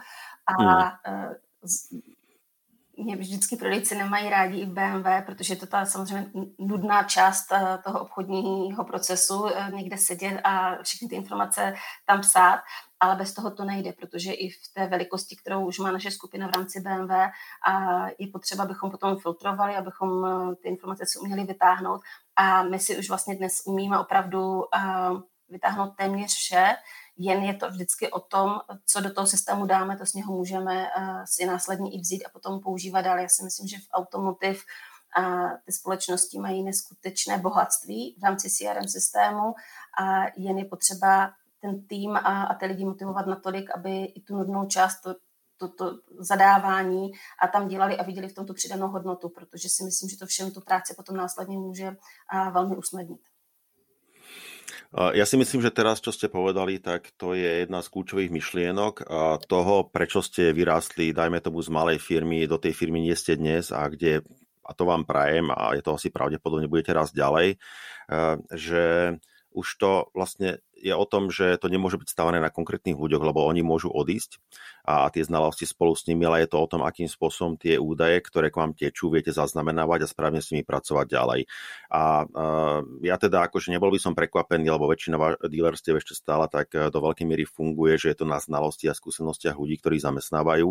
a 0.47 0.53
mm. 0.63 0.67
uh, 0.67 1.35
mě 3.01 3.17
vždycky 3.17 3.57
prodejci 3.57 3.95
nemají 3.95 4.31
rádi 4.31 4.61
i 4.61 4.67
BMW, 4.67 5.07
protože 5.27 5.53
je 5.53 5.57
to 5.59 5.67
ta 5.67 5.87
samozřejmě 5.87 6.31
nudná 6.59 7.03
část 7.03 7.53
eh, 7.53 7.79
toho 7.85 8.01
obchodního 8.01 8.85
procesu, 8.85 9.47
eh, 9.47 9.71
někde 9.75 9.99
sedět 9.99 10.41
a 10.45 10.83
všechny 10.83 11.09
ty 11.09 11.15
informace 11.15 11.75
tam 12.07 12.21
psát, 12.21 12.61
ale 13.01 13.17
bez 13.17 13.35
toho 13.35 13.51
to 13.51 13.65
nejde, 13.65 13.93
protože 13.93 14.33
i 14.33 14.51
v 14.51 14.73
té 14.75 14.87
velikosti, 14.87 15.37
kterou 15.37 15.67
už 15.67 15.79
má 15.79 15.93
naše 15.93 16.11
skupina 16.11 16.49
v 16.49 16.51
rámci 16.51 16.81
BMW, 16.81 17.11
a 17.67 18.07
je 18.19 18.27
potřeba, 18.33 18.65
abychom 18.65 18.91
potom 18.91 19.19
filtrovali, 19.19 19.77
abychom 19.77 20.27
eh, 20.27 20.57
ty 20.57 20.69
informace 20.69 21.05
si 21.07 21.19
uměli 21.19 21.45
vytáhnout. 21.45 22.01
A 22.37 22.63
my 22.63 22.79
si 22.79 22.99
už 22.99 23.09
vlastně 23.09 23.37
dnes 23.37 23.63
umíme 23.67 23.99
opravdu 23.99 24.65
vytáhnout 25.49 25.97
téměř 25.97 26.35
vše, 26.35 26.77
jen 27.23 27.43
je 27.43 27.55
to 27.55 27.71
vždycky 27.71 28.11
o 28.11 28.21
tom, 28.21 28.61
co 28.87 29.01
do 29.01 29.15
toho 29.15 29.27
systému 29.27 29.67
dáme, 29.67 29.97
to 29.97 30.07
z 30.07 30.15
něho 30.15 30.33
můžeme 30.33 30.83
uh, 30.83 31.25
si 31.25 31.47
následně 31.47 31.91
i 31.93 32.01
vzít 32.01 32.25
a 32.25 32.31
potom 32.33 32.61
používat 32.61 33.03
dál. 33.03 33.19
Já 33.19 33.29
si 33.29 33.45
myslím, 33.45 33.69
že 33.69 33.77
v 33.77 33.89
automotiv 33.93 34.63
a 35.17 35.45
eh, 35.45 35.59
ty 35.65 35.73
společnosti 35.73 36.39
mají 36.39 36.63
neskutečné 36.63 37.39
bohatství 37.39 38.17
v 38.21 38.25
rámci 38.25 38.51
CRM 38.51 38.89
systému 38.89 39.55
a 40.01 40.25
jen 40.37 40.59
je 40.59 40.65
potřeba 40.65 41.33
ten 41.61 41.87
tým 41.87 42.17
a, 42.17 42.43
a 42.43 42.55
ty 42.55 42.67
lidi 42.67 42.85
motivovat 42.85 43.27
natolik, 43.27 43.71
aby 43.77 44.05
i 44.05 44.21
tu 44.21 44.37
nudnou 44.37 44.67
část, 44.67 45.01
to, 45.01 45.15
to, 45.57 45.69
to 45.69 45.99
zadávání 46.19 47.11
a 47.43 47.49
tam 47.49 47.69
dělali 47.69 47.97
a 47.99 48.03
viděli 48.03 48.29
v 48.29 48.35
tom 48.35 48.47
tu 48.47 48.55
přidanou 48.55 48.89
hodnotu, 48.89 49.29
protože 49.29 49.69
si 49.69 49.85
myslím, 49.85 50.09
že 50.09 50.19
to 50.19 50.27
všem 50.27 50.51
tu 50.51 50.61
práci 50.61 50.95
potom 50.95 51.17
následně 51.17 51.59
může 51.59 51.97
a, 52.29 52.49
eh, 52.49 52.51
velmi 52.51 52.77
usnadnit. 52.77 53.21
Ja 54.93 55.25
si 55.25 55.37
myslím, 55.39 55.63
že 55.63 55.75
teraz, 55.75 56.03
čo 56.03 56.11
ste 56.11 56.27
povedali, 56.27 56.83
tak 56.83 57.15
to 57.15 57.33
je 57.33 57.65
jedna 57.65 57.81
z 57.81 57.91
kľúčových 57.91 58.31
myšlienok 58.35 59.07
toho, 59.47 59.75
prečo 59.89 60.21
ste 60.21 60.51
vyrástli, 60.51 61.15
dajme 61.15 61.39
tomu 61.39 61.63
z 61.63 61.71
malej 61.71 61.99
firmy, 62.03 62.45
do 62.51 62.59
tej 62.59 62.75
firmy 62.75 63.01
nie 63.03 63.15
ste 63.15 63.39
dnes 63.39 63.71
a 63.71 63.87
kde, 63.87 64.27
a 64.67 64.71
to 64.75 64.83
vám 64.87 65.07
prajem 65.07 65.51
a 65.51 65.75
je 65.79 65.83
to 65.83 65.95
asi 65.95 66.11
pravdepodobne, 66.11 66.71
budete 66.71 66.95
raz 66.95 67.15
ďalej, 67.15 67.59
že 68.55 68.83
už 69.51 69.67
to 69.79 69.91
vlastne 70.15 70.63
je 70.81 70.97
o 70.97 71.05
tom, 71.05 71.29
že 71.29 71.61
to 71.61 71.69
nemôže 71.69 72.01
byť 72.01 72.09
stávané 72.09 72.41
na 72.41 72.49
konkrétnych 72.49 72.97
ľuďoch, 72.97 73.21
lebo 73.21 73.45
oni 73.45 73.61
môžu 73.61 73.93
odísť 73.93 74.41
a 74.81 75.13
tie 75.13 75.21
znalosti 75.21 75.69
spolu 75.69 75.93
s 75.93 76.09
nimi, 76.09 76.25
ale 76.25 76.43
je 76.43 76.57
to 76.57 76.59
o 76.59 76.67
tom, 76.67 76.81
akým 76.81 77.05
spôsobom 77.05 77.61
tie 77.61 77.77
údaje, 77.77 78.17
ktoré 78.25 78.49
k 78.49 78.59
vám 78.65 78.73
tečú, 78.73 79.13
viete 79.13 79.29
zaznamenávať 79.29 80.09
a 80.09 80.11
správne 80.11 80.41
s 80.41 80.51
nimi 80.51 80.65
pracovať 80.65 81.07
ďalej. 81.07 81.41
A 81.93 82.25
uh, 82.25 82.81
ja 83.05 83.21
teda 83.21 83.45
akože 83.45 83.77
nebol 83.77 83.93
by 83.93 84.01
som 84.01 84.17
prekvapený, 84.17 84.73
lebo 84.73 84.89
väčšina 84.89 85.45
dealerstiev 85.47 86.01
ešte 86.01 86.17
stále 86.17 86.49
tak 86.49 86.73
e, 86.73 86.89
do 86.89 86.99
veľkej 86.99 87.29
miery 87.29 87.45
funguje, 87.45 88.01
že 88.01 88.17
je 88.17 88.25
to 88.25 88.27
na 88.27 88.41
znalosti 88.41 88.89
a 88.89 88.97
skúsenostiach 88.97 89.61
ľudí, 89.61 89.77
ktorí 89.79 90.01
zamestnávajú, 90.01 90.69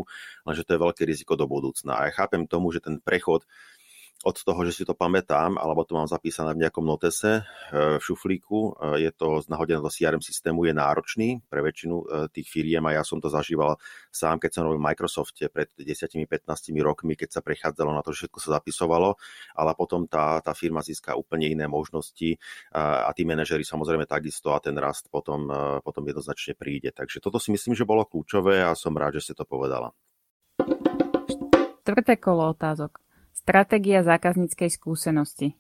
lenže 0.50 0.66
to 0.66 0.74
je 0.74 0.84
veľké 0.84 1.04
riziko 1.06 1.38
do 1.38 1.46
budúcna. 1.46 2.02
A 2.02 2.10
ja 2.10 2.12
chápem 2.12 2.50
tomu, 2.50 2.74
že 2.74 2.82
ten 2.82 2.98
prechod 2.98 3.46
od 4.20 4.36
toho, 4.36 4.60
že 4.68 4.76
si 4.76 4.84
to 4.84 4.92
pamätám, 4.92 5.56
alebo 5.56 5.88
to 5.88 5.96
mám 5.96 6.04
zapísané 6.04 6.52
v 6.52 6.68
nejakom 6.68 6.84
notese 6.84 7.40
eh, 7.40 7.96
v 7.96 8.04
šuflíku, 8.04 8.60
eh, 8.76 9.08
je 9.08 9.12
to 9.16 9.40
nahodené 9.48 9.80
do 9.80 9.88
CRM 9.88 10.20
systému, 10.20 10.68
je 10.68 10.76
náročný 10.76 11.40
pre 11.48 11.64
väčšinu 11.64 11.96
eh, 11.96 12.06
tých 12.28 12.48
firiem 12.52 12.84
a 12.92 13.00
ja 13.00 13.04
som 13.08 13.24
to 13.24 13.32
zažíval 13.32 13.80
sám, 14.12 14.44
keď 14.44 14.60
som 14.60 14.68
robil 14.68 14.84
v 14.84 14.88
Microsofte 14.92 15.48
pred 15.48 15.72
10-15 15.80 16.28
rokmi, 16.84 17.16
keď 17.16 17.40
sa 17.40 17.42
prechádzalo 17.42 17.96
na 17.96 18.04
to, 18.04 18.12
že 18.12 18.28
všetko 18.28 18.40
sa 18.44 18.50
zapisovalo, 18.60 19.16
ale 19.56 19.72
potom 19.80 20.04
tá, 20.04 20.44
tá 20.44 20.52
firma 20.52 20.84
získa 20.84 21.16
úplne 21.16 21.48
iné 21.48 21.70
možnosti 21.70 22.36
a 22.74 23.10
tí 23.16 23.24
manažery 23.24 23.64
samozrejme 23.64 24.10
takisto 24.10 24.52
a 24.52 24.60
ten 24.60 24.76
rast 24.76 25.08
potom, 25.14 25.48
potom 25.86 26.04
jednoznačne 26.06 26.58
príde. 26.58 26.90
Takže 26.90 27.22
toto 27.22 27.38
si 27.38 27.54
myslím, 27.54 27.78
že 27.78 27.88
bolo 27.88 28.08
kľúčové 28.08 28.66
a 28.66 28.74
som 28.74 28.96
rád, 28.98 29.22
že 29.22 29.32
ste 29.32 29.34
to 29.38 29.46
povedala. 29.46 29.94
Štvrté 31.86 32.22
kolo 32.22 32.54
otázok. 32.54 33.09
Stratégia 33.50 34.06
zákazníckej 34.06 34.70
skúsenosti. 34.70 35.58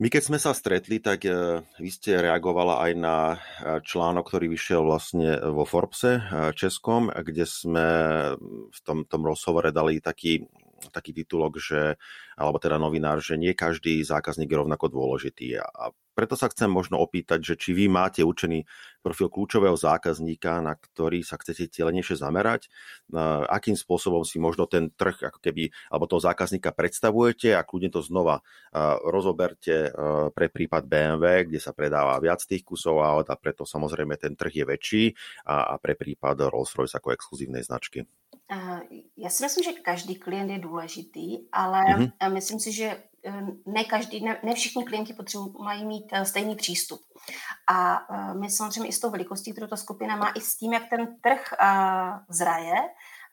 My 0.00 0.08
keď 0.08 0.22
sme 0.24 0.38
sa 0.40 0.56
stretli, 0.56 1.04
tak 1.04 1.28
e, 1.28 1.60
vy 1.76 1.90
ste 1.92 2.16
reagovala 2.16 2.80
aj 2.80 2.92
na 2.96 3.16
e, 3.36 3.36
článok, 3.84 4.24
ktorý 4.24 4.48
vyšiel 4.48 4.88
vlastne 4.88 5.36
vo 5.52 5.68
Forbese 5.68 6.16
e, 6.16 6.22
českom, 6.56 7.12
kde 7.12 7.44
sme 7.44 7.86
v 8.72 8.78
tom, 8.80 9.04
tom 9.04 9.20
rozhovore 9.20 9.68
dali 9.68 10.00
taký, 10.00 10.48
taký 10.88 11.12
titulok, 11.12 11.60
že, 11.60 12.00
alebo 12.40 12.56
teda 12.56 12.80
novinár, 12.80 13.20
že 13.20 13.36
nie 13.36 13.52
každý 13.52 14.00
zákazník 14.00 14.48
je 14.48 14.56
rovnako 14.56 14.88
dôležitý. 14.88 15.60
A 15.60 15.92
preto 16.18 16.34
sa 16.34 16.50
chcem 16.50 16.66
možno 16.66 16.98
opýtať, 16.98 17.46
že 17.46 17.54
či 17.54 17.70
vy 17.70 17.86
máte 17.86 18.26
určený 18.26 18.66
profil 18.98 19.30
kľúčového 19.30 19.78
zákazníka, 19.78 20.58
na 20.58 20.74
ktorý 20.74 21.22
sa 21.22 21.38
chcete 21.38 21.70
cieľenejšie 21.70 22.18
zamerať, 22.18 22.66
akým 23.46 23.78
spôsobom 23.78 24.26
si 24.26 24.42
možno 24.42 24.66
ten 24.66 24.90
trh 24.90 25.30
ako 25.30 25.38
keby, 25.38 25.70
alebo 25.94 26.10
toho 26.10 26.18
zákazníka 26.18 26.74
predstavujete 26.74 27.54
a 27.54 27.62
kľudne 27.62 27.94
to 27.94 28.02
znova 28.02 28.42
rozoberte 29.06 29.94
pre 30.34 30.50
prípad 30.50 30.90
BMW, 30.90 31.46
kde 31.46 31.62
sa 31.62 31.70
predáva 31.70 32.18
viac 32.18 32.42
tých 32.42 32.66
kusov 32.66 32.98
aut 32.98 33.30
a 33.30 33.38
preto 33.38 33.62
samozrejme 33.62 34.18
ten 34.18 34.34
trh 34.34 34.50
je 34.50 34.64
väčší 34.66 35.04
a, 35.46 35.78
pre 35.78 35.94
prípad 35.94 36.50
Rolls-Royce 36.50 36.98
ako 36.98 37.14
exkluzívnej 37.14 37.62
značky. 37.62 38.02
Já 39.16 39.30
si 39.30 39.44
myslím, 39.44 39.64
že 39.64 39.80
každý 39.84 40.16
klient 40.16 40.50
je 40.50 40.58
důležitý, 40.58 41.38
ale 41.52 41.84
mm-hmm. 41.84 42.32
myslím 42.32 42.60
si, 42.60 42.72
že 42.72 42.96
ne 43.66 43.84
každý, 43.84 44.24
ne, 44.24 44.40
ne 44.42 44.54
všichni 44.54 44.84
klienti 44.84 45.12
potřebují, 45.12 45.54
mají 45.58 45.84
mít 45.84 46.06
eh, 46.12 46.24
stejný 46.24 46.56
přístup. 46.56 47.00
A 47.70 48.00
eh, 48.10 48.34
my 48.34 48.50
samozřejmě 48.50 48.88
i 48.88 48.92
s 48.92 49.00
tou 49.00 49.10
velikostí, 49.10 49.52
kterou 49.52 49.66
ta 49.66 49.76
skupina 49.76 50.16
má, 50.16 50.28
i 50.30 50.40
s 50.40 50.56
tím, 50.56 50.72
jak 50.72 50.82
ten 50.90 51.16
trh 51.20 51.54
zraje, 52.28 52.74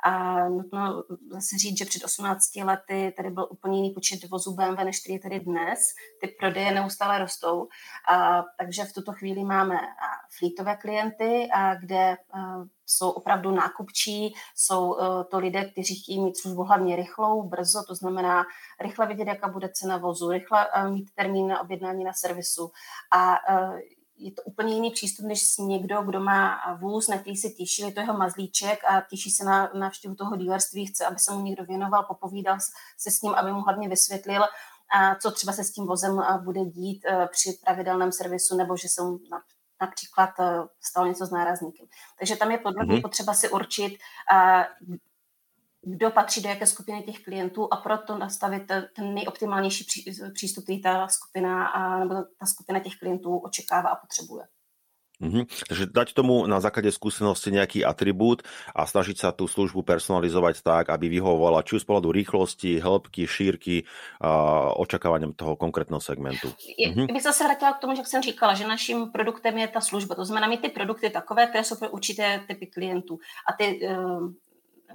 a 0.04 0.44
nutno 0.50 1.04
zase 1.32 1.58
říct, 1.58 1.78
že 1.78 1.86
před 1.86 2.04
18 2.04 2.56
lety 2.56 3.14
tady 3.18 3.30
byl 3.30 3.48
úplně 3.52 3.78
jiný 3.78 3.94
počet 3.94 4.30
vozů 4.30 4.54
BMW, 4.54 4.84
než 4.84 5.00
který 5.00 5.14
je 5.14 5.20
tady 5.20 5.40
dnes. 5.40 5.80
Ty 6.22 6.28
prodeje 6.28 6.72
neustále 6.72 7.20
rostou. 7.20 7.68
A, 8.12 8.44
takže 8.60 8.84
v 8.84 8.94
tuto 8.94 9.14
chvíli 9.14 9.44
máme 9.44 9.80
flítové 10.38 10.76
klienty, 10.76 11.48
a 11.54 11.76
kde 11.76 12.18
a, 12.34 12.64
jsou 12.86 13.10
opravdu 13.10 13.52
nákupčí, 13.52 14.36
jsou 14.56 15.00
a, 15.00 15.24
to 15.24 15.40
lidé, 15.40 15.66
kteří 15.66 15.96
chtějí 15.96 16.24
mít 16.24 16.38
službu 16.38 16.64
hlavně 16.64 16.96
rychlou, 16.96 17.44
brzo, 17.44 17.84
to 17.88 17.96
znamená 17.96 18.46
rychle 18.82 19.08
vidět, 19.08 19.28
jaká 19.28 19.48
bude 19.48 19.70
cena 19.70 19.98
vozu, 19.98 20.32
rychle 20.32 20.68
a, 20.68 20.90
mít 20.90 21.12
termín 21.16 21.48
na 21.48 21.62
objednání 21.62 22.04
na 22.04 22.14
servisu. 22.14 22.72
A, 23.12 23.36
a 23.36 23.72
je 24.18 24.32
to 24.32 24.42
úplně 24.42 24.74
jiný 24.74 24.92
přístup, 24.92 25.26
než 25.26 25.58
někdo, 25.58 26.02
kdo 26.02 26.20
má 26.20 26.58
vůz, 26.82 27.08
na 27.08 27.18
který 27.18 27.36
se 27.36 27.50
těší, 27.50 27.82
je 27.82 27.92
to 27.92 28.00
jeho 28.00 28.18
mazlíček 28.18 28.80
a 28.84 29.02
těší 29.10 29.32
se 29.32 29.46
na 29.46 29.72
návštěvu 29.74 30.16
toho 30.16 30.36
dílerství, 30.36 30.86
chce, 30.86 31.06
aby 31.06 31.20
se 31.20 31.34
mu 31.34 31.42
někdo 31.42 31.66
věnoval, 31.66 32.04
popovídal 32.04 32.58
se 32.98 33.12
s 33.12 33.22
ním, 33.22 33.36
aby 33.36 33.52
mu 33.52 33.62
hlavně 33.62 33.90
vysvětlil, 33.90 34.44
a 34.96 35.16
co 35.16 35.32
třeba 35.32 35.54
se 35.54 35.64
s 35.64 35.72
tím 35.72 35.86
vozem 35.86 36.22
bude 36.44 36.66
dít 36.66 37.06
e, 37.06 37.28
při 37.28 37.60
pravidelném 37.66 38.12
servisu, 38.12 38.58
nebo 38.58 38.78
že 38.78 38.88
se 38.90 39.02
mu 39.02 39.20
například 39.82 40.30
e, 40.40 40.68
stalo 40.82 41.08
něco 41.08 41.26
s 41.26 41.32
nárazníkem. 41.32 41.86
Takže 42.20 42.36
tam 42.36 42.52
je 42.52 42.58
podle 42.58 42.86
mě 42.86 42.96
mm-hmm. 42.96 43.02
potřeba 43.02 43.34
si 43.34 43.50
určit, 43.50 43.98
kdo 45.86 46.12
patří 46.12 46.42
do 46.42 46.50
jaké 46.50 46.66
skupiny 46.66 47.04
těch 47.04 47.20
klientů 47.20 47.74
a 47.74 47.78
proto 47.78 48.18
nastavit 48.18 48.64
ten 48.68 49.14
nejoptimálnější 49.14 49.86
přístup, 50.34 50.64
který 50.64 50.82
ta 50.82 51.08
skupina, 51.08 51.72
nebo 52.00 52.14
ta 52.40 52.46
skupina 52.46 52.80
těch 52.80 52.94
klientů 53.00 53.38
očekává 53.38 53.90
a 53.90 53.96
potřebuje. 53.96 54.44
Mm-hmm. 55.22 55.48
Takže 55.68 55.86
dať 55.96 56.12
tomu 56.12 56.44
na 56.44 56.60
základe 56.60 56.92
skúsenosti 56.92 57.48
nejaký 57.48 57.88
atribút 57.88 58.44
a 58.76 58.84
snažiť 58.84 59.16
sa 59.16 59.32
tú 59.32 59.48
službu 59.48 59.80
personalizovať 59.88 60.60
tak, 60.60 60.92
aby 60.92 61.08
vyhovovala 61.08 61.64
či 61.64 61.80
z 61.80 61.88
pohľadu 61.88 62.12
rýchlosti, 62.12 62.84
hĺbky, 62.84 63.24
šírky 63.24 63.88
a 64.20 64.76
očakávaním 64.76 65.32
toho 65.32 65.56
konkrétneho 65.56 66.04
segmentu. 66.04 66.52
Mm-hmm. 66.52 67.08
Bych 67.16 67.24
zase 67.32 67.48
vrátila 67.48 67.74
k 67.74 67.80
tomu, 67.80 67.96
že 67.96 68.04
jsem 68.04 68.22
říkala, 68.28 68.54
že 68.60 68.68
naším 68.68 69.08
produktem 69.12 69.58
je 69.58 69.68
ta 69.68 69.80
služba. 69.80 70.16
To 70.16 70.26
znamená 70.26 70.48
mít 70.48 70.62
ty 70.62 70.70
produkty 70.70 71.10
takové, 71.10 71.48
které 71.48 71.64
jsou 71.64 71.76
pro 71.76 71.90
určité 71.90 72.44
typy 72.48 72.68
klientů. 72.68 73.20
A 73.48 73.56
ty 73.56 73.88
uh, 73.88 74.36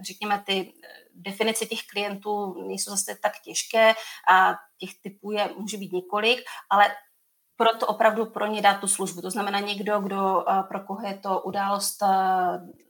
řekněme, 0.07 0.43
ty 0.47 0.73
eh, 0.85 0.89
definice 1.15 1.67
těch 1.67 1.81
klientů 1.93 2.63
nejsou 2.69 2.91
zase 2.91 3.17
tak 3.23 3.33
těžké 3.45 3.95
a 4.33 4.55
těch 4.79 4.91
typů 5.03 5.33
je, 5.33 5.51
může 5.57 5.77
být 5.77 5.93
několik, 5.93 6.41
ale 6.71 6.95
proto 7.57 7.87
opravdu 7.87 8.27
pro 8.27 8.47
ně 8.47 8.63
dát 8.63 8.81
tu 8.81 8.89
službu. 8.89 9.23
To 9.23 9.31
znamená 9.31 9.61
někdo, 9.61 10.01
kdo 10.01 10.45
eh, 10.51 10.63
pro 10.69 10.81
koho 10.81 11.07
je 11.07 11.19
to 11.19 11.41
událost 11.41 12.03
eh, 12.03 12.07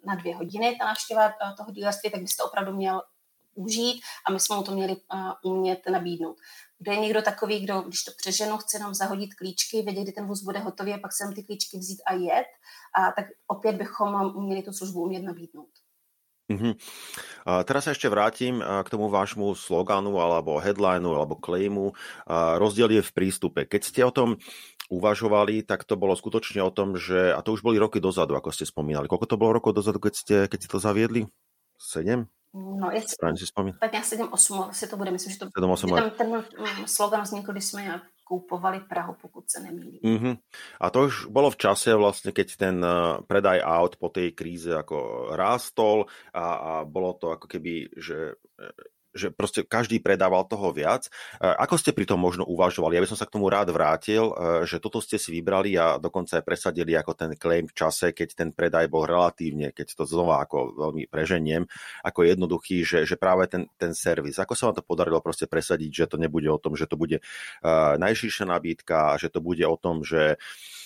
na 0.07 0.15
dvě 0.15 0.37
hodiny, 0.37 0.77
ta 0.79 0.85
návštěva 0.85 1.33
toho 1.57 1.71
dílerství, 1.71 2.11
tak 2.11 2.21
byste 2.21 2.43
opravdu 2.43 2.73
měl 2.73 3.03
užít 3.55 4.03
a 4.27 4.33
my 4.33 4.41
jsme 4.41 4.57
mu 4.57 4.63
to 4.63 4.73
měli 4.73 4.97
umět 5.45 5.81
nabídnout. 5.91 6.37
Kdo 6.79 6.93
je 6.93 6.99
někdo 6.99 7.23
takový, 7.23 7.61
kdo, 7.61 7.81
když 7.81 8.05
to 8.05 8.13
přeženu, 8.17 8.57
chce 8.57 8.79
nám 8.79 8.95
zahodit 8.95 9.35
klíčky, 9.35 9.83
vědět, 9.83 10.03
kdy 10.03 10.13
ten 10.13 10.27
vůz 10.27 10.43
bude 10.43 10.59
hotový 10.59 10.95
a 10.95 10.99
pak 10.99 11.13
se 11.13 11.33
ty 11.35 11.43
klíčky 11.43 11.79
vzít 11.79 12.03
a 12.07 12.15
jet, 12.15 12.47
a 12.95 13.13
tak 13.13 13.25
opět 13.47 13.77
bychom 13.77 14.43
měli 14.45 14.63
tu 14.63 14.73
službu 14.73 15.03
umět 15.03 15.23
nabídnout. 15.23 15.71
A 17.49 17.65
teraz 17.65 17.89
sa 17.89 17.95
ešte 17.97 18.11
vrátim 18.11 18.61
k 18.61 18.89
tomu 18.93 19.09
vášmu 19.09 19.57
sloganu 19.57 20.21
alebo 20.21 20.61
headlineu 20.61 21.17
alebo 21.17 21.39
claimu. 21.39 21.97
A 22.27 22.61
rozdiel 22.61 23.01
je 23.01 23.03
v 23.03 23.15
prístupe. 23.15 23.65
Keď 23.65 23.83
ste 23.83 24.01
o 24.05 24.13
tom 24.13 24.37
uvažovali, 24.91 25.63
tak 25.63 25.87
to 25.87 25.95
bolo 25.95 26.19
skutočne 26.19 26.61
o 26.67 26.75
tom, 26.75 26.99
že, 26.99 27.31
a 27.31 27.41
to 27.41 27.55
už 27.55 27.63
boli 27.63 27.79
roky 27.79 28.03
dozadu, 28.03 28.35
ako 28.35 28.51
ste 28.51 28.67
spomínali. 28.67 29.07
Koľko 29.07 29.27
to 29.31 29.39
bolo 29.39 29.55
rokov 29.55 29.79
dozadu, 29.79 30.03
keď 30.03 30.15
ste, 30.15 30.37
keď 30.51 30.59
ste 30.59 30.69
to 30.69 30.83
zaviedli? 30.83 31.31
Sedem? 31.79 32.27
No, 32.55 32.91
je, 32.91 33.03
Správně 33.07 33.39
si 33.39 33.45
vzpomínám. 33.45 33.79
Tak 33.79 33.93
nějak 33.93 34.05
7-8 34.05 34.69
asi 34.69 34.89
to 34.89 34.97
bude, 34.97 35.11
myslím, 35.11 35.33
že 35.33 35.39
to 35.39 35.47
7, 35.59 35.71
8 35.71 35.91
ten, 35.91 36.11
ten 36.11 36.31
mm, 36.31 36.87
slogan 36.87 37.23
vznikl, 37.23 37.53
když 37.53 37.65
jsme 37.65 37.83
koupovali 38.31 38.81
Prahu, 38.87 39.17
pokud 39.21 39.51
se 39.51 39.61
nemýlím. 39.61 40.01
Mm-hmm. 40.05 40.35
A 40.81 40.91
to 40.91 41.11
už 41.11 41.27
bolo 41.27 41.51
v 41.51 41.59
čase 41.59 41.91
vlastne, 41.99 42.31
keď 42.31 42.49
ten 42.55 42.79
eh, 42.79 43.19
predaj 43.27 43.59
aut 43.59 43.99
po 43.99 44.07
tej 44.07 44.39
kríze 44.39 44.71
ako 44.71 45.31
rástol 45.35 46.07
a, 46.31 46.47
a 46.55 46.73
bolo 46.87 47.19
to 47.19 47.35
ako 47.35 47.51
keby, 47.51 47.91
že 47.99 48.39
eh, 48.39 48.71
že 49.15 49.35
proste 49.35 49.67
každý 49.67 49.99
predával 49.99 50.47
toho 50.47 50.71
viac. 50.71 51.11
Ako 51.39 51.77
ste 51.77 51.91
pri 51.91 52.07
tom 52.07 52.23
možno 52.23 52.47
uvažovali? 52.47 52.97
Ja 52.97 53.03
by 53.03 53.11
som 53.11 53.19
sa 53.19 53.27
k 53.27 53.35
tomu 53.35 53.51
rád 53.51 53.75
vrátil, 53.75 54.31
e, 54.31 54.65
že 54.67 54.79
toto 54.79 55.03
ste 55.03 55.19
si 55.19 55.35
vybrali 55.35 55.75
a 55.75 55.99
dokonca 55.99 56.39
aj 56.39 56.45
presadili 56.47 56.95
ako 56.95 57.13
ten 57.19 57.33
claim 57.35 57.67
v 57.67 57.75
čase, 57.75 58.15
keď 58.15 58.29
ten 58.35 58.49
predaj 58.55 58.87
bol 58.87 59.07
relatívne, 59.07 59.75
keď 59.75 59.99
to 59.99 60.05
znova 60.07 60.43
ako 60.47 60.75
veľmi 60.79 61.11
preženiem, 61.11 61.67
ako 62.07 62.21
jednoduchý, 62.27 62.87
že, 62.87 62.99
že 63.07 63.19
práve 63.19 63.51
ten, 63.51 63.67
ten 63.77 63.93
servis. 63.97 64.39
Ako 64.39 64.55
sa 64.55 64.71
vám 64.71 64.79
to 64.79 64.87
podarilo 64.87 65.19
proste 65.23 65.51
presadiť, 65.51 65.91
že 65.91 66.11
to 66.15 66.17
nebude 66.17 66.47
o 66.47 66.59
tom, 66.61 66.79
že 66.79 66.87
to 66.87 66.95
bude 66.95 67.19
uh, 67.21 67.95
najširšia 67.99 68.47
nabídka, 68.47 69.19
že 69.19 69.29
to 69.33 69.43
bude 69.43 69.63
o 69.67 69.77
tom, 69.77 70.03
že 70.07 70.39
uh, 70.39 70.80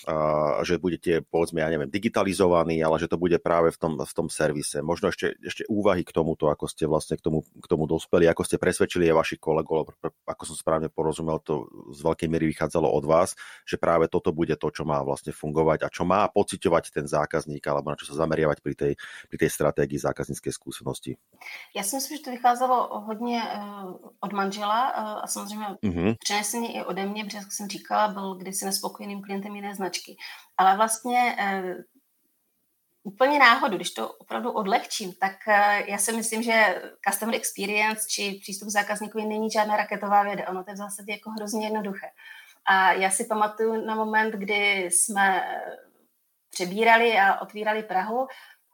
že 0.61 0.77
budete, 0.77 1.25
povedzme, 1.25 1.65
ja 1.65 1.69
neviem, 1.73 1.89
digitalizovaní, 1.89 2.77
ale 2.85 3.01
že 3.01 3.09
to 3.09 3.17
bude 3.17 3.41
práve 3.41 3.73
v 3.73 3.77
tom, 3.77 3.93
v 3.97 4.13
tom 4.13 4.29
servise. 4.29 4.85
Možno 4.85 5.09
ešte, 5.09 5.33
ešte 5.41 5.65
úvahy 5.65 6.05
k 6.05 6.13
tomuto, 6.13 6.53
ako 6.53 6.69
ste 6.69 6.85
vlastne 6.85 7.17
k 7.17 7.25
tomu, 7.25 7.41
k 7.41 7.65
tomu 7.65 7.89
dospeli, 7.89 8.29
ako 8.29 8.45
ste 8.45 8.61
presvedčili 8.61 9.09
aj 9.09 9.17
vašich 9.17 9.41
kolegov, 9.41 9.97
ako 10.29 10.43
som 10.45 10.55
správne 10.55 10.93
porozumel, 10.93 11.41
to 11.41 11.65
z 11.89 12.05
veľkej 12.05 12.29
miery 12.29 12.45
vychádzalo 12.53 12.85
od 12.85 13.05
vás, 13.09 13.33
že 13.65 13.81
práve 13.81 14.05
toto 14.05 14.29
bude 14.29 14.53
to, 14.55 14.69
čo 14.69 14.85
má 14.85 15.01
vlastne 15.01 15.33
fungovať 15.33 15.85
a 15.85 15.89
čo 15.89 16.05
má 16.05 16.29
pociťovať 16.29 16.93
ten 16.93 17.05
zákazník, 17.09 17.65
alebo 17.65 17.89
na 17.89 17.97
čo 17.97 18.05
sa 18.05 18.13
zameriavať 18.21 18.61
pri 18.61 18.75
tej, 18.77 18.93
pri 19.29 19.37
tej 19.41 19.49
stratégii 19.49 19.97
zákazníckej 19.97 20.53
skúsenosti. 20.53 21.17
Já 21.75 21.83
si 21.83 21.95
myslím, 21.95 22.17
že 22.17 22.23
to 22.23 22.31
vycházelo 22.31 23.01
hodně 23.05 23.41
uh, 23.43 23.93
od 24.19 24.33
manžela 24.33 24.93
uh, 24.97 25.23
a 25.23 25.27
samozřejmě 25.27 25.67
uh-huh. 25.83 26.15
přeneseně 26.19 26.73
i 26.73 26.83
ode 26.83 27.05
mě, 27.05 27.25
protože 27.25 27.37
jak 27.37 27.51
jsem 27.51 27.67
říkala, 27.67 28.07
byl 28.07 28.35
kdysi 28.35 28.65
nespokojeným 28.65 29.21
klientem 29.21 29.55
jiné 29.55 29.75
značky 29.75 29.94
značky. 29.95 30.17
Ale 30.57 30.77
vlastně 30.77 31.37
uh, 31.39 31.81
úplně 33.03 33.39
náhodu, 33.39 33.75
když 33.75 33.91
to 33.91 34.13
opravdu 34.13 34.51
odlehčím, 34.51 35.13
tak 35.13 35.35
uh, 35.47 35.53
já 35.89 35.97
si 35.97 36.11
myslím, 36.11 36.43
že 36.43 36.81
customer 37.07 37.35
experience 37.35 38.07
či 38.09 38.39
přístup 38.41 38.69
zákazníkovi 38.69 39.25
není 39.25 39.51
žádná 39.51 39.77
raketová 39.77 40.23
věda. 40.23 40.49
Ono 40.49 40.63
to 40.63 40.71
je 40.71 40.75
v 40.75 40.77
zásadě 40.77 41.11
jako 41.11 41.29
hrozně 41.29 41.65
jednoduché. 41.65 42.07
A 42.65 42.91
já 42.91 43.09
si 43.09 43.25
pamatuju 43.25 43.85
na 43.85 43.95
moment, 43.95 44.31
kdy 44.31 44.89
jsme 44.91 45.43
přebírali 46.49 47.17
a 47.19 47.41
otvírali 47.41 47.83
Prahu 47.83 48.27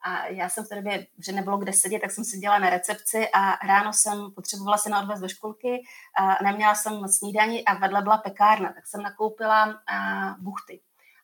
a 0.03 0.27
já 0.27 0.49
jsem 0.49 0.65
v 0.65 0.67
té 0.67 0.75
době, 0.75 1.07
že 1.25 1.31
nebylo 1.31 1.57
kde 1.57 1.73
sedět, 1.73 1.99
tak 1.99 2.11
jsem 2.11 2.23
seděla 2.23 2.59
na 2.59 2.69
recepci 2.69 3.29
a 3.33 3.67
ráno 3.67 3.93
jsem 3.93 4.31
potřebovala 4.31 4.77
se 4.77 4.89
na 4.89 5.01
odvez 5.01 5.19
do 5.19 5.27
školky 5.27 5.83
a 6.17 6.43
neměla 6.43 6.75
jsem 6.75 7.07
snídaní 7.07 7.65
a 7.65 7.73
vedle 7.73 8.01
byla 8.01 8.17
pekárna, 8.17 8.73
tak 8.73 8.87
jsem 8.87 9.01
nakoupila 9.01 9.81
buchty. 10.39 10.81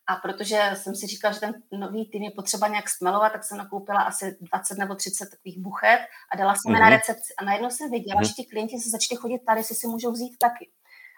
A 0.07 0.15
protože 0.15 0.71
jsem 0.73 0.95
si 0.95 1.07
říkala, 1.07 1.33
že 1.33 1.39
ten 1.39 1.53
nový 1.71 2.09
tým 2.09 2.23
je 2.23 2.31
potřeba 2.31 2.67
nějak 2.67 2.89
stmelovat, 2.89 3.31
tak 3.31 3.43
jsem 3.43 3.57
nakoupila 3.57 4.01
asi 4.01 4.37
20 4.41 4.77
nebo 4.77 4.95
30 4.95 5.29
takových 5.29 5.59
buchet 5.59 5.99
a 6.33 6.37
dala 6.37 6.55
jsem 6.55 6.73
mm-hmm. 6.73 6.79
na 6.79 6.89
recepci. 6.89 7.33
A 7.39 7.45
najednou 7.45 7.69
jsem 7.69 7.91
viděla, 7.91 8.21
mm-hmm. 8.21 8.27
že 8.27 8.33
ti 8.33 8.45
klienti 8.45 8.77
se 8.79 8.89
začali 8.89 9.17
chodit 9.17 9.39
tady, 9.39 9.63
si 9.63 9.75
si 9.75 9.87
můžou 9.87 10.11
vzít 10.11 10.37
taky. 10.37 10.69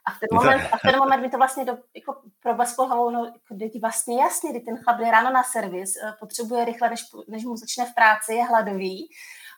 A 0.06 0.12
v 0.12 0.20
ten 0.20 0.30
moment, 0.38 0.70
a 0.72 0.78
v 0.78 0.82
ten 0.82 1.00
moment 1.00 1.22
mi 1.22 1.30
to 1.30 1.38
vlastně 1.38 1.66
do, 1.66 1.78
jako 1.96 2.22
problesklo 2.44 2.88
hlavou, 2.88 3.10
no, 3.10 3.34
teď 3.60 3.82
vlastně 3.82 4.22
jasně, 4.22 4.50
kdy 4.52 4.60
ten 4.60 4.78
chlap 4.78 4.98
jde 5.00 5.12
ráno 5.12 5.32
na 5.32 5.44
servis, 5.44 5.96
eh, 5.96 6.14
potřebuje 6.20 6.66
rychle, 6.66 6.90
než, 6.90 7.02
než 7.28 7.46
mu 7.46 7.58
začne 7.58 7.86
v 7.86 7.96
práci, 7.96 8.34
je 8.34 8.44
hladový 8.44 9.10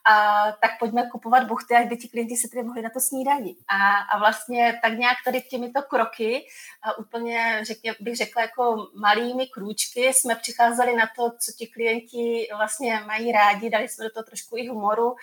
a 0.10 0.46
tak 0.62 0.72
pojďme 0.80 1.10
kupovat 1.10 1.48
buchty, 1.48 1.76
aby 1.76 1.98
ti 1.98 2.10
klienti 2.10 2.36
se 2.36 2.48
tedy 2.48 2.64
mohli 2.64 2.82
na 2.82 2.90
to 2.90 3.00
snídaní. 3.00 3.58
A, 3.68 3.98
a 3.98 4.20
vlastně 4.20 4.80
tak 4.84 4.94
nějak 4.94 5.18
tady 5.26 5.42
těmito 5.42 5.82
kroky, 5.82 6.46
a 6.84 6.98
úplně 6.98 7.62
řekně, 7.68 7.96
bych 8.00 8.16
řekla 8.16 8.42
jako 8.42 8.88
malými 8.96 9.48
krůčky, 9.48 10.14
jsme 10.14 10.36
přicházeli 10.36 10.96
na 10.96 11.10
to, 11.16 11.32
co 11.32 11.52
ti 11.58 11.68
klienti 11.68 12.48
vlastně 12.58 13.00
mají 13.06 13.32
rádi, 13.32 13.70
dali 13.70 13.90
jsme 13.90 14.06
do 14.06 14.12
toho 14.12 14.24
trošku 14.24 14.58
i 14.58 14.68
humoru, 14.68 15.16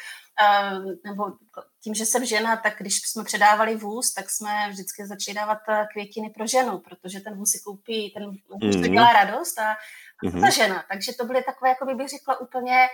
nebo 1.04 1.32
tím, 1.82 1.94
že 1.94 2.06
jsem 2.06 2.24
žena, 2.24 2.56
tak 2.56 2.78
když 2.78 2.96
jsme 2.96 3.24
předávali 3.24 3.76
vůz, 3.76 4.14
tak 4.14 4.30
jsme 4.30 4.68
vždycky 4.70 5.06
začali 5.06 5.34
dávat 5.34 5.58
květiny 5.92 6.30
pro 6.30 6.46
ženu, 6.46 6.78
protože 6.78 7.20
ten 7.20 7.34
vůz 7.34 7.50
si 7.50 7.60
koupí, 7.64 8.10
ten 8.10 8.24
vůz 8.62 8.76
to 8.76 8.88
dělá 8.88 9.12
radost 9.12 9.58
a, 9.58 9.76
mm-hmm. 10.24 10.40
ta 10.40 10.50
žena. 10.50 10.84
Takže 10.88 11.12
to 11.12 11.24
byly 11.24 11.42
takové, 11.42 11.68
jako 11.68 11.94
bych 11.94 12.08
řekla, 12.08 12.40
úplně 12.40 12.88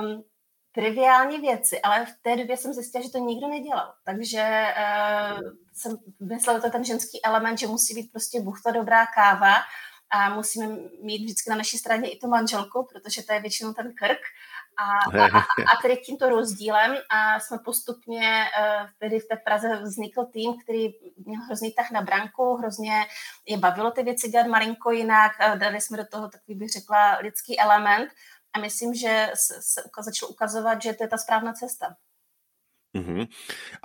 um, 0.00 0.24
triviální 0.72 1.38
věci, 1.38 1.80
ale 1.80 2.06
v 2.06 2.12
té 2.22 2.36
době 2.36 2.56
jsem 2.56 2.72
zjistila, 2.72 3.04
že 3.04 3.10
to 3.10 3.18
nikdo 3.18 3.48
nedělal. 3.48 3.94
Takže 4.04 4.66
uh, 4.76 5.50
jsem 5.72 5.96
myslela 6.20 6.60
to 6.60 6.70
ten 6.70 6.84
ženský 6.84 7.24
element, 7.24 7.58
že 7.58 7.66
musí 7.66 7.94
být 7.94 8.12
prostě 8.12 8.40
buchta 8.40 8.70
dobrá 8.70 9.06
káva 9.06 9.54
a 10.10 10.34
musíme 10.34 10.66
mít 11.02 11.24
vždycky 11.24 11.50
na 11.50 11.56
naší 11.56 11.78
straně 11.78 12.10
i 12.10 12.18
tu 12.18 12.28
manželku, 12.28 12.88
protože 12.92 13.22
to 13.22 13.32
je 13.32 13.40
většinou 13.40 13.72
ten 13.72 13.94
krk. 13.94 14.20
A, 14.76 15.18
a, 15.22 15.38
a 15.38 15.76
tedy 15.82 15.96
tímto 15.96 16.28
rozdílem 16.28 16.96
a 17.10 17.40
jsme 17.40 17.58
postupně, 17.64 18.44
uh, 18.60 18.88
tedy 18.98 19.18
v 19.18 19.28
té 19.28 19.36
Praze 19.36 19.76
vznikl 19.82 20.24
tým, 20.24 20.52
který 20.64 20.88
měl 21.26 21.42
hrozný 21.42 21.72
tah 21.72 21.90
na 21.90 22.00
branku, 22.02 22.54
hrozně 22.54 23.06
je 23.46 23.58
bavilo 23.58 23.90
ty 23.90 24.02
věci 24.02 24.28
dělat 24.28 24.46
malinko 24.46 24.90
jinak, 24.90 25.32
dali 25.54 25.80
jsme 25.80 25.96
do 25.96 26.04
toho 26.04 26.28
takový, 26.28 26.54
bych 26.54 26.70
řekla, 26.70 27.18
lidský 27.18 27.60
element 27.60 28.10
a 28.52 28.58
myslím, 28.58 28.94
že 28.94 29.32
se, 29.34 29.54
se 29.62 29.82
začalo 30.02 30.32
ukazovat, 30.32 30.82
že 30.82 30.92
to 30.92 31.04
je 31.04 31.08
ta 31.08 31.18
správná 31.18 31.52
cesta. 31.52 31.96
Uh-huh. 32.90 33.22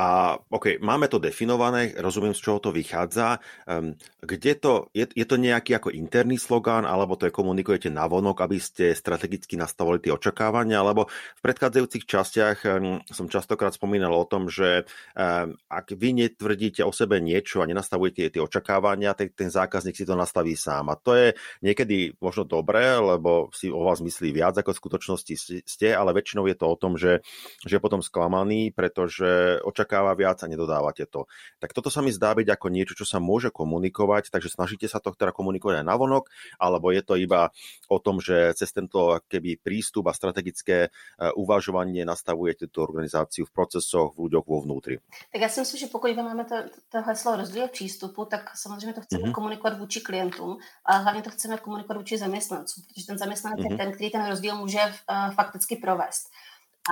A 0.02 0.34
OK, 0.50 0.82
máme 0.82 1.06
to 1.06 1.22
definované, 1.22 1.94
rozumiem, 1.94 2.34
z 2.34 2.42
čoho 2.42 2.58
to 2.58 2.74
vychádza. 2.74 3.38
Um, 3.70 3.94
kde 4.18 4.58
to, 4.58 4.90
je, 4.98 5.06
je 5.06 5.26
to 5.30 5.38
nejaký 5.38 5.78
ako 5.78 5.94
interný 5.94 6.42
slogán, 6.42 6.90
alebo 6.90 7.14
to 7.14 7.30
je 7.30 7.38
komunikujete 7.38 7.94
na 7.94 8.10
vonok, 8.10 8.42
aby 8.42 8.58
ste 8.58 8.98
strategicky 8.98 9.62
nastavili 9.62 10.02
tie 10.02 10.10
očakávania, 10.10 10.82
alebo 10.82 11.06
v 11.38 11.42
predchádzajúcich 11.46 12.10
častiach 12.10 12.58
um, 12.66 12.98
som 13.06 13.30
častokrát 13.30 13.78
spomínal 13.78 14.10
o 14.10 14.26
tom, 14.26 14.50
že 14.50 14.90
um, 15.14 15.54
ak 15.70 15.94
vy 15.94 16.26
netvrdíte 16.26 16.82
o 16.82 16.90
sebe 16.90 17.22
niečo 17.22 17.62
a 17.62 17.70
nenastavujete 17.70 18.34
tie 18.34 18.42
očakávania, 18.42 19.14
tak 19.14 19.38
ten 19.38 19.54
zákazník 19.54 19.94
si 19.94 20.10
to 20.10 20.18
nastaví 20.18 20.58
sám. 20.58 20.90
A 20.90 20.98
to 20.98 21.14
je 21.14 21.38
niekedy 21.62 22.18
možno 22.18 22.42
dobré, 22.42 22.98
lebo 22.98 23.54
si 23.54 23.70
o 23.70 23.86
vás 23.86 24.02
myslí 24.02 24.34
viac, 24.34 24.58
ako 24.58 24.74
v 24.74 24.82
skutočnosti 24.82 25.34
ste, 25.62 25.94
ale 25.94 26.10
väčšinou 26.10 26.50
je 26.50 26.58
to 26.58 26.66
o 26.66 26.74
tom, 26.74 26.98
že, 26.98 27.22
že 27.62 27.78
potom 27.78 28.02
sklamaný, 28.02 28.74
pred 28.74 28.95
pretože 28.96 29.60
očakáva 29.68 30.16
viac 30.16 30.40
a 30.40 30.48
nedodávate 30.48 31.04
to. 31.04 31.28
Tak 31.60 31.76
toto 31.76 31.92
sa 31.92 32.00
mi 32.00 32.16
zdá 32.16 32.32
byť 32.32 32.48
ako 32.48 32.72
niečo, 32.72 32.96
čo 32.96 33.04
sa 33.04 33.20
môže 33.20 33.52
komunikovať, 33.52 34.32
takže 34.32 34.56
snažíte 34.56 34.88
sa 34.88 35.04
to 35.04 35.12
teda 35.12 35.36
komunikovať 35.36 35.84
aj 35.84 35.86
navonok, 35.92 36.32
alebo 36.56 36.96
je 36.96 37.04
to 37.04 37.20
iba 37.20 37.52
o 37.92 38.00
tom, 38.00 38.24
že 38.24 38.56
cez 38.56 38.72
tento 38.72 39.20
keby 39.28 39.60
prístup 39.60 40.08
a 40.08 40.16
strategické 40.16 40.88
eh, 40.88 40.92
uvažovanie 41.36 42.08
nastavujete 42.08 42.72
tu 42.72 42.80
organizáciu 42.80 43.44
v 43.44 43.52
procesoch, 43.52 44.16
v 44.16 44.32
ľuďoch 44.32 44.48
vo 44.48 44.64
vnútri. 44.64 45.04
Tak 45.32 45.42
já 45.42 45.50
si 45.50 45.60
myslím, 45.60 45.80
že 45.80 45.88
pokud 45.92 46.16
máme 46.16 46.46
to, 46.46 46.56
to 46.90 47.02
heslo 47.02 47.36
rozdíl 47.36 47.68
přístupu, 47.68 48.26
tak 48.26 48.58
samozřejmě 48.58 48.94
to 48.94 49.02
chceme 49.02 49.24
mm-hmm. 49.24 49.32
komunikovat 49.32 49.80
vůči 49.80 50.00
klientům, 50.00 50.58
ale 50.86 51.04
hlavně 51.04 51.22
to 51.22 51.30
chceme 51.30 51.58
komunikovat 51.58 51.98
vůči 51.98 52.18
zaměstnancům, 52.18 52.84
protože 52.88 53.06
ten 53.06 53.18
zaměstnanec 53.18 53.60
mm-hmm. 53.60 53.64
je 53.64 53.76
mhm. 53.76 53.78
ten, 53.78 53.92
který 53.92 54.12
ten 54.12 54.30
rozdíl 54.30 54.56
může 54.56 54.80
uh, 54.80 55.34
fakticky 55.36 55.76
provést. 55.76 56.32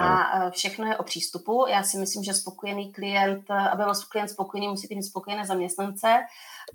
A 0.01 0.49
všechno 0.49 0.87
je 0.87 0.97
o 0.97 1.03
přístupu. 1.03 1.65
Já 1.69 1.83
si 1.83 1.97
myslím, 1.97 2.23
že 2.23 2.33
spokojený 2.33 2.93
klient, 2.93 3.51
aby 3.51 3.83
byl 3.83 3.93
klient 4.09 4.27
spokojený, 4.27 4.67
musí 4.67 4.95
mít 4.95 5.03
spokojené 5.03 5.45
zaměstnance. 5.45 6.19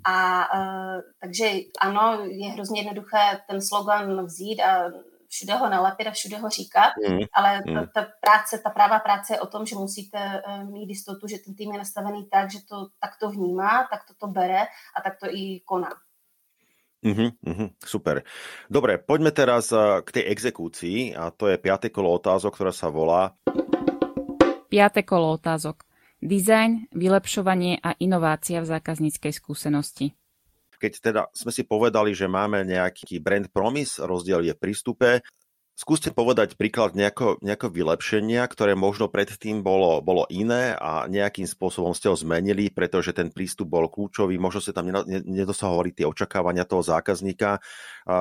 A 0.06 0.48
takže 1.20 1.50
ano, 1.80 2.18
je 2.24 2.50
hrozně 2.50 2.80
jednoduché 2.80 3.40
ten 3.48 3.62
slogan 3.62 4.24
vzít 4.24 4.60
a 4.60 4.90
všude 5.28 5.54
ho 5.54 5.70
nalepit 5.70 6.06
a 6.06 6.10
všude 6.10 6.38
ho 6.38 6.48
říkat, 6.48 6.92
mm. 7.08 7.18
ale 7.32 7.62
ta, 7.74 7.86
ta 7.94 8.06
práce, 8.20 8.58
ta 8.58 8.70
prává 8.70 8.98
práce 8.98 9.34
je 9.34 9.40
o 9.40 9.46
tom, 9.46 9.66
že 9.66 9.76
musíte 9.76 10.42
mít 10.64 10.88
jistotu, 10.88 11.26
že 11.26 11.38
ten 11.38 11.54
tým 11.54 11.72
je 11.72 11.78
nastavený 11.78 12.28
tak, 12.32 12.52
že 12.52 12.58
to 12.68 12.88
takto 13.00 13.30
vnímá, 13.30 13.88
tak 13.90 14.00
to 14.20 14.26
bere 14.26 14.66
a 14.96 15.00
tak 15.04 15.18
to 15.20 15.26
i 15.30 15.60
koná. 15.60 15.90
Uh-huh, 17.08 17.32
uh-huh, 17.40 17.68
super. 17.80 18.20
Dobre, 18.68 19.00
poďme 19.00 19.32
teraz 19.32 19.72
k 19.72 20.08
tej 20.12 20.28
exekúcii 20.28 21.16
a 21.16 21.32
to 21.32 21.48
je 21.48 21.56
piaté 21.56 21.88
kolo 21.88 22.12
otázok, 22.12 22.52
ktorá 22.52 22.72
sa 22.76 22.92
volá... 22.92 23.32
Piaté 24.68 25.08
kolo 25.08 25.40
otázok. 25.40 25.88
Design, 26.20 26.84
vylepšovanie 26.92 27.80
a 27.80 27.96
inovácia 27.96 28.60
v 28.60 28.68
zákazníckej 28.68 29.32
skúsenosti. 29.32 30.12
Keď 30.78 30.92
teda 31.00 31.22
sme 31.34 31.50
si 31.50 31.64
povedali, 31.64 32.12
že 32.14 32.30
máme 32.30 32.62
nejaký 32.62 33.18
brand 33.18 33.48
promise, 33.50 33.98
rozdiel 33.98 34.44
je 34.46 34.54
v 34.54 34.60
prístupe, 34.60 35.24
Skúste 35.78 36.10
povedať 36.10 36.58
príklad 36.58 36.98
nejako, 36.98 37.38
nejako 37.38 37.70
vylepšenia, 37.70 38.42
ktoré 38.50 38.74
možno 38.74 39.06
predtým 39.06 39.62
bolo, 39.62 40.02
bolo 40.02 40.26
iné 40.26 40.74
a 40.74 41.06
nejakým 41.06 41.46
spôsobom 41.46 41.94
ste 41.94 42.10
ho 42.10 42.18
zmenili, 42.18 42.66
pretože 42.66 43.14
ten 43.14 43.30
prístup 43.30 43.70
bol 43.70 43.86
kľúčový, 43.86 44.42
možno 44.42 44.58
ste 44.58 44.74
tam 44.74 44.90
nedosahovali 45.06 45.94
tie 45.94 46.02
očakávania 46.02 46.66
toho 46.66 46.82
zákazníka. 46.82 47.62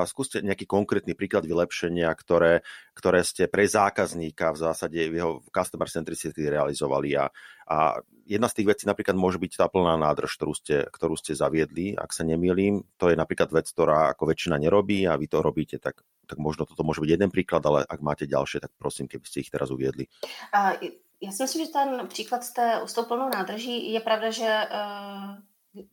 Skúste 0.05 0.45
nejaký 0.45 0.70
konkrétny 0.70 1.18
príklad 1.18 1.49
vylepšenia, 1.49 2.14
ktoré, 2.14 2.62
ktoré 2.93 3.26
ste 3.26 3.49
pre 3.49 3.66
zákazníka 3.66 4.53
v 4.53 4.62
zásade 4.62 5.01
v 5.10 5.18
jeho 5.18 5.41
customer 5.49 5.89
centricity 5.89 6.53
realizovali. 6.53 7.18
A, 7.18 7.34
a 7.68 7.99
jedna 8.26 8.47
z 8.47 8.63
tých 8.63 8.68
vecí 8.68 8.84
napríklad 8.88 9.15
môže 9.20 9.39
byť 9.39 9.59
tá 9.59 9.68
plná 9.68 9.99
nádrž, 9.99 10.39
ktorú 10.39 10.53
ste, 10.55 10.88
ktorú 10.88 11.15
ste 11.20 11.36
zaviedli, 11.36 11.95
ak 11.95 12.11
sa 12.15 12.24
nemýlim. 12.24 12.88
To 12.99 13.11
je 13.11 13.20
napríklad 13.20 13.51
vec, 13.51 13.68
ktorá 13.72 14.15
ako 14.15 14.32
väčšina 14.32 14.55
nerobí 14.59 15.03
a 15.07 15.20
vy 15.20 15.28
to 15.28 15.43
robíte, 15.43 15.80
tak 15.80 16.03
tak 16.28 16.43
možno 16.43 16.68
toto 16.68 16.84
môže 16.84 16.99
byť 16.99 17.07
jeden 17.07 17.32
príklad, 17.32 17.63
ale 17.63 17.88
ak 17.88 18.03
máte 18.03 18.28
ďalšie, 18.28 18.59
tak 18.59 18.76
prosím, 18.76 19.07
keby 19.07 19.24
ste 19.24 19.47
ich 19.47 19.47
teraz 19.47 19.72
uviedli. 19.72 20.11
Uh, 20.51 20.76
já 21.22 21.32
si 21.32 21.43
myslím, 21.43 21.65
že 21.65 21.72
ten 21.72 22.07
příklad 22.07 22.43
s, 22.43 22.51
té, 22.51 22.82
s 22.86 22.93
tou 22.93 23.03
plnou 23.03 23.30
nádrží 23.30 23.91
je 23.91 23.99
pravda, 23.99 24.32
že 24.32 24.43
uh, 24.43 25.39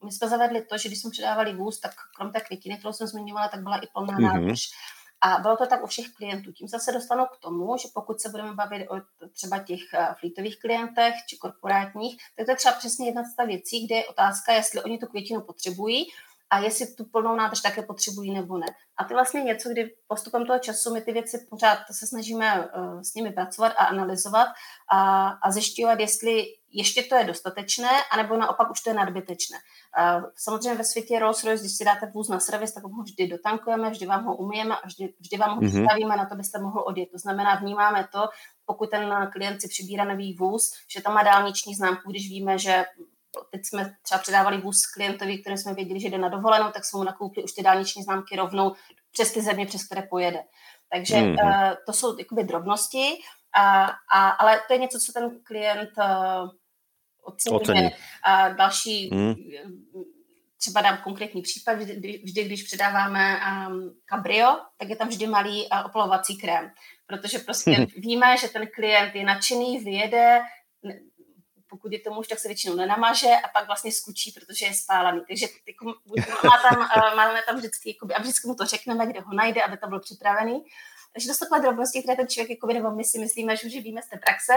my 0.05 0.13
jsme 0.13 0.29
zavedli 0.29 0.63
to, 0.63 0.79
že 0.79 0.89
když 0.89 1.01
jsme 1.01 1.11
předávali 1.11 1.55
vůz, 1.55 1.81
tak 1.81 1.93
krom 2.17 2.33
té 2.33 2.41
květiny, 2.41 2.77
kterou 2.79 2.93
jsem 2.93 3.07
zmiňovala, 3.07 3.49
tak 3.49 3.63
byla 3.63 3.77
i 3.77 3.87
plná 3.87 4.19
mm-hmm. 4.19 4.35
nádrž. 4.35 4.61
A 5.25 5.39
bylo 5.39 5.57
to 5.57 5.67
tak 5.67 5.85
u 5.85 5.87
všech 5.87 6.13
klientů. 6.17 6.53
Tím 6.53 6.69
se 6.69 6.93
dostanu 6.93 7.25
k 7.25 7.39
tomu, 7.39 7.77
že 7.77 7.89
pokud 7.95 8.21
se 8.21 8.29
budeme 8.29 8.55
bavit 8.55 8.89
o 8.89 9.01
třeba 9.33 9.59
těch 9.59 9.81
flítových 10.21 10.61
klientech 10.61 11.15
či 11.27 11.37
korporátních, 11.37 12.17
tak 12.37 12.47
to 12.47 12.53
je 12.53 12.57
třeba 12.57 12.75
přesně 12.75 13.09
jedna 13.09 13.23
z 13.25 13.47
věcí, 13.47 13.87
kde 13.87 13.97
je 13.97 14.07
otázka, 14.07 14.53
jestli 14.53 14.83
oni 14.83 14.99
tu 14.99 15.07
květinu 15.07 15.41
potřebují, 15.41 16.07
a 16.55 16.59
jestli 16.59 16.87
tu 16.87 17.05
plnou 17.05 17.37
nádrž 17.37 17.61
také 17.61 17.83
potřebují 17.83 18.35
nebo 18.35 18.59
ne. 18.59 18.67
A 18.97 19.05
ty 19.05 19.15
vlastně 19.15 19.43
něco, 19.43 19.69
kdy 19.69 19.95
postupem 20.07 20.47
toho 20.47 20.59
času 20.59 20.95
my 20.95 21.01
ty 21.01 21.13
věci 21.13 21.47
pořád 21.51 21.79
se 21.93 22.07
snažíme 22.07 22.61
uh, 22.61 23.01
s 23.01 23.15
nimi 23.15 23.33
pracovat 23.33 23.73
a 23.79 23.85
analyzovat 23.85 24.49
a, 24.93 25.29
a 25.29 25.51
zjišťovat, 25.51 26.01
jestli 26.01 26.45
ještě 26.73 27.03
to 27.03 27.15
je 27.15 27.25
dostatečné, 27.25 27.89
anebo 28.13 28.37
naopak 28.37 28.71
už 28.71 28.81
to 28.81 28.91
je 28.91 28.95
nadbytečné. 28.95 29.59
Uh, 29.59 30.25
samozřejmě 30.37 30.75
ve 30.75 30.85
světě 30.85 31.19
Rolls-Royce, 31.19 31.61
když 31.61 31.77
si 31.77 31.85
dáte 31.85 32.11
vůz 32.15 32.29
na 32.29 32.41
servis, 32.41 32.73
tak 32.73 32.85
ho 32.85 33.03
vždy 33.03 33.29
dotankujeme, 33.29 33.91
vždy 33.91 34.07
vám 34.07 34.25
ho 34.25 34.37
umyjeme 34.37 34.77
a 34.77 34.87
vždy, 34.87 35.15
vždy 35.21 35.37
vám 35.37 35.57
ho 35.57 35.63
mm-hmm. 35.63 36.17
na 36.17 36.27
to, 36.27 36.35
byste 36.35 36.59
mohl 36.59 36.85
odjet. 36.87 37.09
To 37.13 37.19
znamená, 37.19 37.55
vnímáme 37.55 38.09
to, 38.13 38.29
pokud 38.67 38.91
ten 38.91 39.31
klient 39.33 39.61
si 39.61 39.69
přibírá 39.69 40.05
nový 40.05 40.37
vůz, 40.37 40.73
že 40.89 41.03
tam 41.03 41.15
má 41.15 41.23
dálniční 41.23 41.75
známku, 41.75 42.11
když 42.11 42.29
víme, 42.29 42.59
že 42.59 42.85
teď 43.51 43.61
jsme 43.65 43.97
třeba 44.03 44.19
předávali 44.19 44.61
vůz 44.61 44.87
klientovi, 44.87 45.39
který 45.39 45.59
jsme 45.59 45.75
věděli, 45.75 46.01
že 46.01 46.09
jde 46.09 46.19
na 46.19 46.29
dovolenou, 46.29 46.71
tak 46.71 46.85
jsme 46.85 46.99
mu 46.99 47.05
nakoupili 47.05 47.45
už 47.45 47.53
ty 47.53 47.63
dálniční 47.63 48.03
známky 48.03 48.37
rovnou 48.37 48.75
přes 49.13 49.33
ty 49.33 49.43
země, 49.43 49.67
přes 49.67 49.85
které 49.85 50.03
pojede. 50.03 50.45
Takže 50.93 51.17
mm. 51.21 51.31
uh, 51.31 51.73
to 51.87 51.93
jsou 51.93 52.19
jakoby 52.19 52.45
drobnosti, 52.45 53.19
a, 53.57 53.85
a, 54.13 54.29
ale 54.29 54.61
to 54.67 54.73
je 54.73 54.79
něco, 54.79 54.99
co 54.99 55.13
ten 55.13 55.41
klient 55.43 55.91
uh, 55.99 56.51
oceňuje. 57.23 57.91
A 58.25 58.49
další, 58.49 59.11
mm. 59.15 59.35
třeba 60.59 60.81
dám 60.81 60.99
konkrétní 61.05 61.43
případ, 61.43 61.73
vždy, 61.73 62.23
vždy 62.25 62.45
když 62.45 62.63
předáváme 62.63 63.41
um, 63.69 63.95
cabrio, 64.11 64.59
tak 64.77 64.89
je 64.89 64.97
tam 64.97 65.09
vždy 65.09 65.27
malý 65.27 65.69
uh, 65.73 65.87
opalovací 65.87 66.37
krém, 66.37 66.71
protože 67.07 67.39
prostě 67.39 67.87
víme, 67.97 68.37
že 68.37 68.49
ten 68.49 68.67
klient 68.75 69.15
je 69.15 69.25
nadšený, 69.25 69.79
vyjede, 69.79 70.41
pokud 71.69 71.93
je 71.93 72.01
to 72.01 72.11
muž, 72.11 72.29
tak 72.29 72.39
se 72.39 72.49
většinou 72.49 72.77
nenamaže 72.77 73.31
a 73.45 73.49
pak 73.49 73.67
vlastně 73.67 73.93
skučí, 73.93 74.33
protože 74.33 74.67
je 74.67 74.75
spálaný. 74.75 75.23
Takže 75.29 75.47
jako, 75.67 75.87
má 76.45 76.59
tam, 76.71 76.89
eh, 76.97 77.17
máme 77.17 77.43
tam 77.47 77.57
vždycky, 77.57 77.91
jakoby, 77.91 78.15
a 78.15 78.21
vždycky 78.21 78.49
mu 78.49 78.55
to 78.55 78.65
řekneme, 78.65 79.07
kde 79.07 79.21
ho 79.21 79.35
najde, 79.35 79.63
aby 79.63 79.77
to 79.77 79.87
bylo 79.87 80.01
připravený. 80.01 80.65
Takže 81.13 81.29
to 81.29 81.35
jsou 81.35 81.45
takové 81.45 81.61
drobnosti, 81.61 82.03
které 82.03 82.17
ten 82.17 82.29
člověk, 82.29 82.51
jakoby, 82.51 82.75
nebo 82.75 82.91
my 82.91 83.05
si 83.05 83.19
myslíme, 83.19 83.57
že 83.57 83.67
už 83.67 83.75
víme 83.75 84.03
z 84.03 84.09
té 84.09 84.17
praxe. 84.17 84.53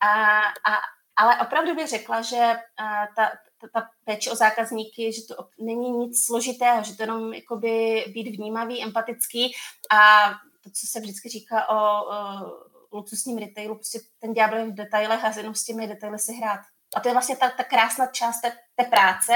A, 0.00 0.40
a, 0.40 0.78
ale 1.16 1.40
opravdu 1.40 1.74
bych 1.74 1.88
řekla, 1.88 2.22
že 2.22 2.56
a, 2.76 3.04
eh, 3.04 3.08
ta, 3.16 3.32
ta, 3.60 3.68
ta 3.80 3.88
péče 4.04 4.30
o 4.30 4.36
zákazníky, 4.36 5.12
že 5.12 5.22
to 5.22 5.48
není 5.58 5.90
nic 5.90 6.26
složitého, 6.26 6.84
že 6.84 6.96
to 6.96 7.02
jenom 7.02 7.34
jakoby 7.34 8.04
být 8.08 8.36
vnímavý, 8.36 8.82
empatický 8.82 9.52
a 9.90 10.30
to, 10.64 10.70
co 10.70 10.86
se 10.86 11.00
vždycky 11.00 11.28
říká 11.28 11.68
o, 11.68 11.74
o 11.74 12.71
luxusním 12.92 13.38
retailu, 13.38 13.74
prostě 13.74 13.98
ten 14.18 14.32
ďábel 14.32 14.70
v 14.70 14.74
detailech 14.74 15.24
a 15.24 15.32
jenom 15.36 15.54
s 15.54 15.64
těmi 15.64 15.86
detaily 15.86 16.18
si 16.18 16.32
hrát. 16.32 16.60
A 16.96 17.00
to 17.00 17.08
je 17.08 17.14
vlastně 17.14 17.36
ta, 17.36 17.50
ta 17.50 17.64
krásná 17.64 18.06
část 18.06 18.40
té, 18.40 18.52
té 18.76 18.84
práce, 18.84 19.32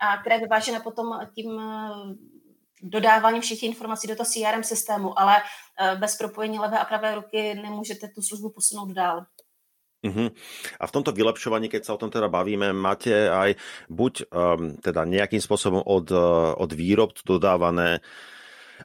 a 0.00 0.16
která 0.16 0.34
je 0.34 0.40
vyvážena 0.40 0.80
potom 0.80 1.20
tím 1.34 1.60
dodáváním 2.82 3.42
všech 3.42 3.62
informací 3.62 4.08
do 4.08 4.16
toho 4.16 4.26
CRM 4.26 4.64
systému, 4.64 5.18
ale 5.18 5.36
bez 5.98 6.16
propojení 6.16 6.58
levé 6.58 6.78
a 6.78 6.84
pravé 6.84 7.14
ruky 7.14 7.54
nemůžete 7.54 8.08
tu 8.08 8.22
službu 8.22 8.50
posunout 8.50 8.92
dál. 8.92 9.26
Uh-huh. 10.04 10.28
A 10.80 10.84
v 10.84 10.92
tomto 10.92 11.16
vylepšovaní, 11.16 11.72
keď 11.72 11.88
sa 11.88 11.96
o 11.96 12.00
tom 12.00 12.12
teda 12.12 12.28
bavíme, 12.28 12.76
máte 12.76 13.24
aj 13.32 13.56
buď 13.88 14.28
um, 14.28 14.76
teda 14.76 15.08
nejakým 15.08 15.40
spôsobom 15.40 15.80
od, 15.80 16.12
uh, 16.12 16.52
od 16.60 16.70
výrobcu 16.76 17.24
dodávané 17.24 18.04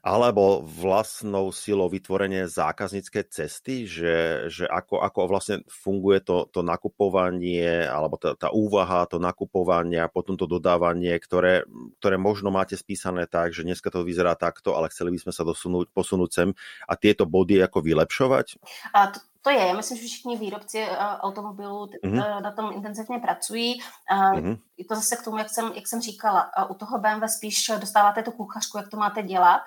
alebo 0.02 0.64
vlastnou 0.64 1.52
silou 1.52 1.92
vytvorenie 1.92 2.48
zákaznícké 2.48 3.28
cesty, 3.28 3.86
že, 3.90 4.48
že 4.48 4.66
ako, 4.66 5.02
ako 5.04 5.20
vlastne 5.28 5.58
funguje 5.68 6.24
to, 6.24 6.48
to 6.50 6.64
nakupovanie 6.64 7.86
alebo 7.86 8.16
tá, 8.16 8.34
tá 8.34 8.50
úvaha, 8.54 9.10
to 9.10 9.18
nakupovanie 9.18 10.00
a 10.00 10.12
potom 10.12 10.40
to 10.40 10.48
dodávanie, 10.48 11.16
ktoré, 11.20 11.68
ktoré 12.00 12.16
možno 12.18 12.50
máte 12.50 12.80
spísané 12.80 13.28
tak, 13.28 13.52
že 13.52 13.68
dneska 13.68 13.92
to 13.92 14.06
vyzerá 14.06 14.34
takto, 14.40 14.74
ale 14.74 14.90
chceli 14.90 15.16
by 15.16 15.30
sme 15.30 15.34
sa 15.36 15.44
dosunúť, 15.44 15.92
posunúť 15.92 16.30
sem 16.32 16.50
a 16.88 16.94
tieto 16.96 17.28
body 17.28 17.62
ako 17.62 17.84
vylepšovať? 17.84 18.48
A 18.96 19.14
to, 19.14 19.20
to 19.42 19.50
je, 19.50 19.68
já 19.68 19.74
myslím, 19.74 19.98
že 19.98 20.08
všichni 20.08 20.38
výrobci 20.38 20.88
uh, 20.90 20.96
automobilů 20.98 21.86
mm-hmm. 21.86 22.42
na 22.42 22.52
tom 22.52 22.72
intenzivně 22.74 23.20
pracují. 23.20 23.82
Uh, 24.12 24.34
mm-hmm. 24.34 24.60
Je 24.78 24.86
to 24.86 24.96
zase 24.96 25.16
k 25.16 25.24
tomu, 25.24 25.38
jak 25.38 25.50
jsem, 25.50 25.72
jak 25.76 25.88
jsem 25.88 26.02
říkala, 26.02 26.52
uh, 26.58 26.72
u 26.72 26.74
toho 26.74 26.98
BMW 26.98 27.26
spíš 27.28 27.72
dostáváte 27.80 28.24
tu 28.24 28.32
kuchařku, 28.32 28.78
jak 28.78 28.90
to 28.90 28.98
máte 28.98 29.24
dělat 29.24 29.62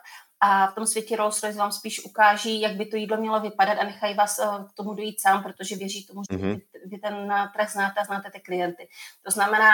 a 0.44 0.66
v 0.66 0.74
tom 0.74 0.86
světě 0.86 1.16
Rolls-Royce 1.16 1.56
vám 1.56 1.72
spíš 1.72 2.04
ukáží, 2.04 2.60
jak 2.60 2.76
by 2.76 2.86
to 2.86 2.96
jídlo 2.96 3.16
mělo 3.16 3.40
vypadat 3.40 3.78
a 3.78 3.84
nechají 3.84 4.14
vás 4.14 4.40
k 4.68 4.72
tomu 4.74 4.94
dojít 4.94 5.20
sám, 5.20 5.42
protože 5.42 5.76
věří 5.76 6.06
tomu, 6.06 6.22
že 6.30 6.38
mm-hmm. 6.38 6.54
vy, 6.54 6.80
vy 6.86 6.98
ten 6.98 7.34
trh 7.56 7.70
znáte 7.70 8.00
a 8.00 8.04
znáte 8.04 8.30
ty 8.30 8.40
klienty. 8.40 8.88
To 9.22 9.30
znamená, 9.30 9.70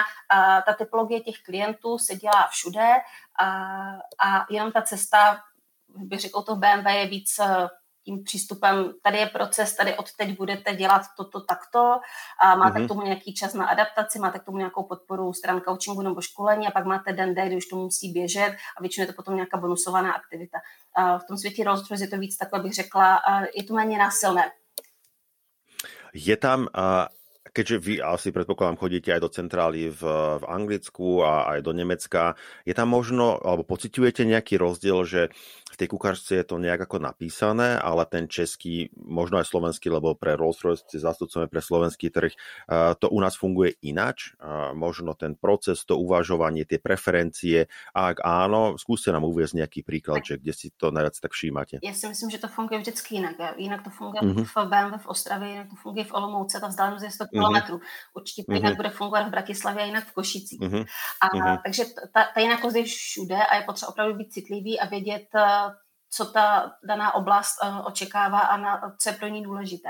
ta 0.66 0.72
typologie 0.78 1.20
těch 1.20 1.34
klientů 1.44 1.98
se 1.98 2.16
dělá 2.16 2.48
všude 2.50 2.94
a, 3.40 3.46
a 4.24 4.46
jenom 4.50 4.72
ta 4.72 4.82
cesta, 4.82 5.40
bych 5.88 6.20
řekl, 6.20 6.42
to 6.42 6.56
BMW 6.56 6.86
je 6.86 7.06
víc 7.06 7.40
tím 8.08 8.24
přístupem, 8.24 8.92
tady 9.02 9.18
je 9.18 9.26
proces, 9.26 9.76
tady 9.76 9.96
od 9.96 10.06
teď 10.16 10.36
budete 10.36 10.74
dělat 10.74 11.02
toto 11.16 11.40
takto 11.40 12.00
a 12.42 12.56
máte 12.56 12.78
mm-hmm. 12.78 12.84
k 12.84 12.88
tomu 12.88 13.02
nějaký 13.02 13.34
čas 13.34 13.54
na 13.54 13.66
adaptaci, 13.66 14.18
máte 14.18 14.38
k 14.38 14.44
tomu 14.44 14.58
nějakou 14.58 14.82
podporu 14.82 15.32
stran 15.32 15.60
coachingu 15.60 16.02
nebo 16.02 16.20
školení 16.20 16.66
a 16.66 16.70
pak 16.70 16.84
máte 16.84 17.12
den 17.12 17.34
D, 17.34 17.46
kdy 17.46 17.56
už 17.56 17.66
to 17.66 17.76
musí 17.76 18.12
běžet 18.12 18.56
a 18.76 18.80
většinou 18.80 19.02
je 19.02 19.06
to 19.06 19.12
potom 19.12 19.34
nějaká 19.34 19.56
bonusovaná 19.56 20.12
aktivita. 20.12 20.58
A 20.96 21.18
v 21.18 21.26
tom 21.28 21.36
světě 21.36 21.64
Rolls 21.64 21.90
Royce 21.90 22.04
je 22.04 22.08
to 22.08 22.18
víc 22.18 22.36
takhle, 22.36 22.60
bych 22.60 22.74
řekla, 22.74 23.20
je 23.56 23.64
to 23.64 23.74
méně 23.74 23.98
násilné. 23.98 24.50
Je 26.14 26.36
tam 26.36 26.60
uh, 26.60 26.68
keďže 27.52 27.76
vy 27.78 27.94
asi 27.98 28.30
predpokladám 28.30 28.78
chodíte 28.78 29.10
aj 29.10 29.20
do 29.20 29.30
centrály 29.34 29.90
v, 29.90 30.02
v 30.38 30.44
Anglicku 30.46 31.26
a 31.26 31.50
aj 31.56 31.66
do 31.66 31.72
Nemecka, 31.74 32.38
je 32.62 32.70
tam 32.70 32.92
možno, 32.92 33.34
alebo 33.40 33.66
pociťujete 33.66 34.22
nejaký 34.28 34.60
rozdiel, 34.60 35.02
že 35.02 35.22
v 35.72 35.76
tej 35.76 35.88
kuchařce 35.88 36.34
je 36.34 36.44
to 36.44 36.58
nejak 36.58 36.80
ako 36.88 36.98
napísané, 36.98 37.78
ale 37.78 38.06
ten 38.06 38.28
český, 38.28 38.88
možno 38.96 39.38
aj 39.38 39.48
slovenský, 39.48 39.90
lebo 39.90 40.14
pre 40.14 40.36
Rolls-Royce 40.36 40.98
zastupcujeme 40.98 41.48
pre 41.48 41.60
slovenský 41.60 42.10
trh, 42.10 42.32
to 42.98 43.06
u 43.08 43.18
nás 43.20 43.36
funguje 43.36 43.76
inač, 43.82 44.32
možno 44.74 45.14
ten 45.14 45.34
proces, 45.34 45.84
to 45.84 45.96
uvažovanie, 46.00 46.64
tie 46.64 46.80
preferencie, 46.80 47.68
a 47.94 48.12
ak 48.12 48.24
áno, 48.24 48.74
skúste 48.80 49.12
nám 49.12 49.24
uviezť 49.28 49.54
nejaký 49.60 49.80
príklad, 49.84 50.24
že 50.24 50.40
kde 50.40 50.52
si 50.52 50.68
to 50.74 50.90
najviac 50.90 51.20
tak 51.20 51.32
všímate. 51.32 51.78
Já 51.82 51.94
si 51.94 52.08
myslím, 52.08 52.30
že 52.30 52.38
to 52.38 52.48
funguje 52.48 52.80
vždycky 52.80 53.14
jinak. 53.14 53.36
Jinak 53.56 53.84
to 53.84 53.90
funguje 53.90 54.20
mm-hmm. 54.22 54.44
v 54.44 54.54
BMW 54.66 54.98
v 54.98 55.06
Ostravě, 55.06 55.48
jinak 55.48 55.68
to 55.70 55.76
funguje 55.76 56.04
v 56.04 56.14
Olomouce, 56.14 56.60
ta 56.60 56.68
vzdálenost 56.68 57.04
je 57.04 57.10
100 57.10 57.24
kilometrů. 57.26 57.76
Mm-hmm. 57.76 58.14
Určitě 58.14 58.44
to 58.44 58.52
jinak 58.52 58.72
mm-hmm. 58.72 58.76
bude 58.76 58.90
fungovat 58.90 59.26
v 59.26 59.30
Bratislavě 59.30 59.82
a 59.82 59.86
jinak 59.86 60.04
v 60.04 60.12
Košicích. 60.12 60.60
Mm-hmm. 60.60 60.84
A, 61.20 61.26
mm-hmm. 61.26 61.58
Takže 61.64 61.84
ta, 62.14 62.24
ta 62.34 62.40
jinakost 62.40 62.76
je 62.76 62.84
všude 62.84 63.36
a 63.36 63.56
je 63.56 63.62
potřeba 63.62 63.88
opravdu 63.88 64.14
být 64.14 64.32
citlivý 64.32 64.80
a 64.80 64.86
vědět, 64.86 65.26
co 66.10 66.24
ta 66.24 66.72
daná 66.84 67.14
oblast 67.14 67.58
eh, 67.62 67.82
očekává 67.84 68.38
a 68.38 68.56
na, 68.56 68.96
co 68.98 69.08
je 69.08 69.16
pro 69.16 69.28
ní 69.28 69.42
důležité. 69.42 69.88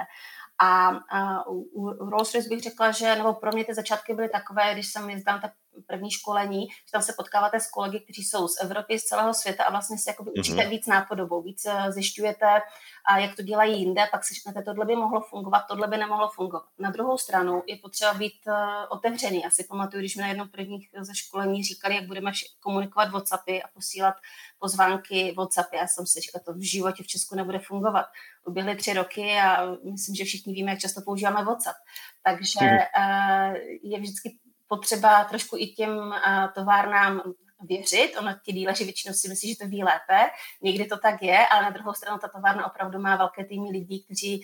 A, 0.58 0.88
a 0.88 1.46
u 1.48 1.90
Rolls-Royce 1.90 2.48
bych 2.48 2.62
řekla, 2.62 2.90
že, 2.90 3.16
nebo 3.16 3.34
pro 3.34 3.52
mě 3.52 3.64
ty 3.64 3.74
začátky 3.74 4.14
byly 4.14 4.28
takové, 4.28 4.72
když 4.72 4.86
jsem 4.86 5.10
jezdila 5.10 5.38
ta 5.38 5.50
první 5.86 6.10
školení, 6.10 6.66
že 6.68 6.92
tam 6.92 7.02
se 7.02 7.12
potkáváte 7.12 7.60
s 7.60 7.70
kolegy, 7.70 8.00
kteří 8.00 8.24
jsou 8.24 8.48
z 8.48 8.62
Evropy, 8.62 8.98
z 8.98 9.04
celého 9.04 9.34
světa 9.34 9.64
a 9.64 9.70
vlastně 9.70 9.98
si 9.98 10.10
jako 10.10 10.24
učíte 10.38 10.62
mm-hmm. 10.62 10.70
víc 10.70 10.86
nápodobou, 10.86 11.42
víc 11.42 11.66
eh, 11.66 11.92
zjišťujete, 11.92 12.60
a 13.08 13.18
jak 13.18 13.36
to 13.36 13.42
dělají 13.42 13.80
jinde, 13.80 14.08
pak 14.10 14.24
si 14.24 14.34
řeknete, 14.34 14.62
tohle 14.62 14.84
by 14.84 14.96
mohlo 14.96 15.20
fungovat, 15.20 15.60
tohle 15.68 15.88
by 15.88 15.96
nemohlo 15.96 16.28
fungovat. 16.28 16.62
Na 16.78 16.90
druhou 16.90 17.18
stranu 17.18 17.62
je 17.66 17.76
potřeba 17.76 18.14
být 18.14 18.40
uh, 18.46 18.54
otevřený. 18.88 19.40
Já 19.42 19.50
si 19.50 19.64
pamatuju, 19.64 20.00
když 20.00 20.16
mi 20.16 20.22
na 20.22 20.28
jednom 20.28 20.48
prvních 20.48 20.88
ze 21.00 21.14
školení 21.14 21.64
říkali, 21.64 21.94
jak 21.94 22.06
budeme 22.06 22.32
komunikovat 22.60 23.10
WhatsAppy 23.10 23.62
a 23.62 23.68
posílat 23.68 24.14
pozvánky 24.58 25.34
WhatsAppy. 25.36 25.76
Já 25.76 25.86
jsem 25.86 26.06
si 26.06 26.20
říkala, 26.20 26.42
to 26.44 26.52
v 26.52 26.70
životě 26.70 27.02
v 27.02 27.06
Česku 27.06 27.34
nebude 27.34 27.58
fungovat. 27.58 28.06
Uběhly 28.46 28.76
tři 28.76 28.92
roky 28.92 29.38
a 29.38 29.66
myslím, 29.92 30.14
že 30.14 30.24
všichni 30.24 30.52
víme, 30.52 30.70
jak 30.70 30.80
často 30.80 31.00
používáme 31.00 31.44
WhatsApp. 31.44 31.78
Takže 32.22 32.66
uh, 32.98 33.56
je 33.82 34.00
vždycky 34.00 34.38
potřeba 34.68 35.24
trošku 35.24 35.56
i 35.56 35.66
těm 35.66 36.14
továrnám 36.54 37.22
věřit. 37.60 38.16
Ono 38.18 38.34
ti 38.42 38.52
díleři 38.52 38.84
většinou 38.84 39.14
si 39.14 39.28
myslí, 39.28 39.48
že 39.48 39.56
to 39.56 39.66
ví 39.66 39.84
lépe. 39.84 40.30
Někdy 40.62 40.84
to 40.84 40.98
tak 40.98 41.22
je, 41.22 41.46
ale 41.46 41.62
na 41.62 41.70
druhou 41.70 41.92
stranu 41.92 42.18
ta 42.18 42.28
továrna 42.28 42.66
opravdu 42.66 42.98
má 42.98 43.16
velké 43.16 43.44
týmy 43.44 43.70
lidí, 43.70 44.04
kteří 44.04 44.42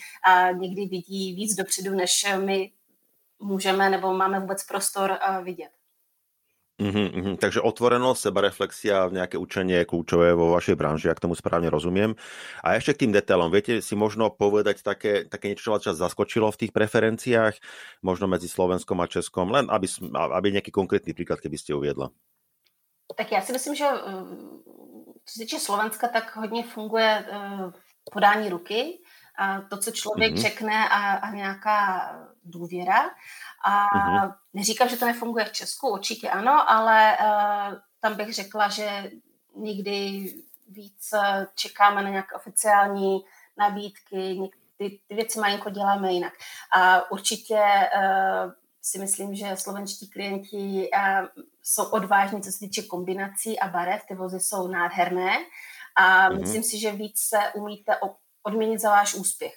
někdy 0.53 0.87
vidí 0.87 1.35
víc 1.35 1.55
dopředu, 1.55 1.95
než 1.95 2.27
my 2.45 2.72
můžeme 3.39 3.91
nebo 3.91 4.14
máme 4.14 4.41
vůbec 4.41 4.64
prostor 4.66 5.18
vidět. 5.43 5.70
Mm-hmm, 6.75 7.09
mm-hmm. 7.14 7.35
Takže 7.39 7.62
otvorenosť, 7.62 8.18
sebareflexia, 8.18 9.07
nejaké 9.07 9.39
učenie 9.39 9.87
je 9.87 9.91
kľúčové 9.95 10.35
vo 10.35 10.59
vašej 10.59 10.75
branži, 10.75 11.07
ak 11.07 11.22
tomu 11.22 11.39
správne 11.39 11.70
rozumiem. 11.70 12.18
A 12.66 12.75
ešte 12.75 12.99
k 12.99 13.01
tým 13.07 13.12
detailom, 13.14 13.47
viete 13.55 13.79
si 13.79 13.95
možno 13.95 14.27
povedať 14.35 14.83
také, 14.83 15.22
také 15.22 15.55
niečo, 15.55 15.70
čo 15.70 15.75
vás 15.79 15.87
zaskočilo 15.87 16.51
v 16.51 16.66
tých 16.66 16.75
preferenciách, 16.75 17.55
možno 18.03 18.27
medzi 18.27 18.51
Slovenskom 18.51 18.99
a 18.99 19.07
Českom, 19.07 19.55
len 19.55 19.70
aby, 19.70 19.87
aby 20.11 20.49
nejaký 20.51 20.75
konkrétny 20.75 21.14
príklad, 21.14 21.39
keby 21.39 21.55
ste 21.55 21.79
uviedla. 21.79 22.11
Tak 23.16 23.33
já 23.33 23.41
si 23.41 23.53
myslím, 23.53 23.75
že 23.75 23.85
eh, 23.85 24.01
co 25.25 25.33
se 25.33 25.39
týče 25.39 25.59
Slovenska, 25.59 26.09
tak 26.09 26.37
hodně 26.37 26.62
funguje 26.62 27.25
eh, 27.31 27.72
podání 28.12 28.49
ruky, 28.49 28.99
to, 29.68 29.78
co 29.78 29.91
člověk 29.91 30.32
mm-hmm. 30.32 30.43
řekne 30.43 30.89
a, 30.89 31.14
a 31.14 31.30
nějaká 31.30 32.11
důvěra. 32.45 33.01
A 33.64 33.87
mm-hmm. 33.87 34.35
neříkám, 34.55 34.89
že 34.89 34.97
to 34.97 35.07
nefunguje 35.07 35.45
v 35.45 35.53
Česku, 35.53 35.89
určitě 35.89 36.30
ano, 36.30 36.70
ale 36.70 37.16
uh, 37.20 37.78
tam 38.01 38.14
bych 38.14 38.35
řekla, 38.35 38.68
že 38.68 39.11
někdy 39.57 40.26
víc 40.68 41.11
čekáme 41.55 42.03
na 42.03 42.11
nějaké 42.11 42.37
oficiální 42.37 43.24
nabídky, 43.57 44.51
ty, 44.76 45.01
ty 45.09 45.14
věci 45.14 45.39
malinko 45.39 45.70
děláme 45.70 46.12
jinak. 46.12 46.32
A 46.76 47.11
určitě 47.11 47.61
uh, 47.97 48.53
si 48.82 48.99
myslím, 48.99 49.35
že 49.35 49.57
slovenští 49.57 50.11
klienti 50.11 50.91
jsou 51.62 51.85
odvážní, 51.85 52.43
co 52.43 52.53
se 52.53 52.59
týče 52.59 52.82
kombinací 52.82 53.61
a 53.61 53.68
barev. 53.68 54.03
Ty 54.09 54.14
vozy 54.14 54.41
jsou 54.41 54.68
nádherné 54.68 55.37
a 55.97 56.30
mm-hmm. 56.30 56.41
myslím 56.41 56.62
si, 56.62 56.80
že 56.80 56.93
víc 56.93 57.20
se 57.20 57.39
umíte 57.55 57.97
odměnit 58.47 58.78
za 58.78 58.90
váš 58.90 59.14
úspěch. 59.14 59.55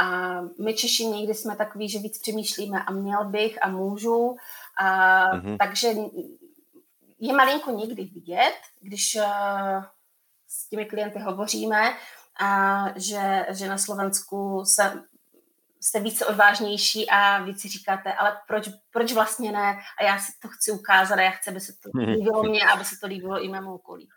A 0.00 0.36
my 0.64 0.74
Češi 0.74 1.06
někdy 1.06 1.34
jsme 1.34 1.56
takový, 1.56 1.88
že 1.88 1.98
víc 1.98 2.18
přemýšlíme 2.18 2.84
a 2.84 2.92
měl 2.92 3.24
bych 3.24 3.58
a 3.62 3.68
můžu. 3.68 4.36
A, 4.80 5.24
mm-hmm. 5.36 5.56
Takže 5.58 5.88
je 7.18 7.32
malinko 7.32 7.70
někdy 7.70 8.04
vidět, 8.04 8.54
když 8.80 9.16
uh, 9.16 9.84
s 10.48 10.68
těmi 10.68 10.84
klienty 10.84 11.18
hovoříme, 11.18 11.96
a 12.40 12.84
že, 12.96 13.46
že 13.50 13.68
na 13.68 13.78
Slovensku 13.78 14.64
se 14.64 15.02
jste 15.80 16.00
více 16.00 16.26
odvážnější 16.26 17.10
a 17.10 17.42
víc 17.42 17.60
si 17.60 17.68
říkáte, 17.68 18.12
ale 18.12 18.40
proč, 18.46 18.68
proč 18.92 19.12
vlastně 19.12 19.52
ne? 19.52 19.78
A 20.00 20.04
já 20.04 20.18
si 20.18 20.32
to 20.42 20.48
chci 20.48 20.72
ukázat 20.72 21.18
a 21.18 21.22
já 21.22 21.30
chci, 21.30 21.50
aby 21.50 21.60
se 21.60 21.72
to 21.72 21.90
líbilo 21.98 22.42
mě 22.42 22.60
aby 22.74 22.84
se 22.84 22.96
to 23.00 23.06
líbilo 23.06 23.44
i 23.44 23.48
mému 23.48 23.74
okolí. 23.74 24.08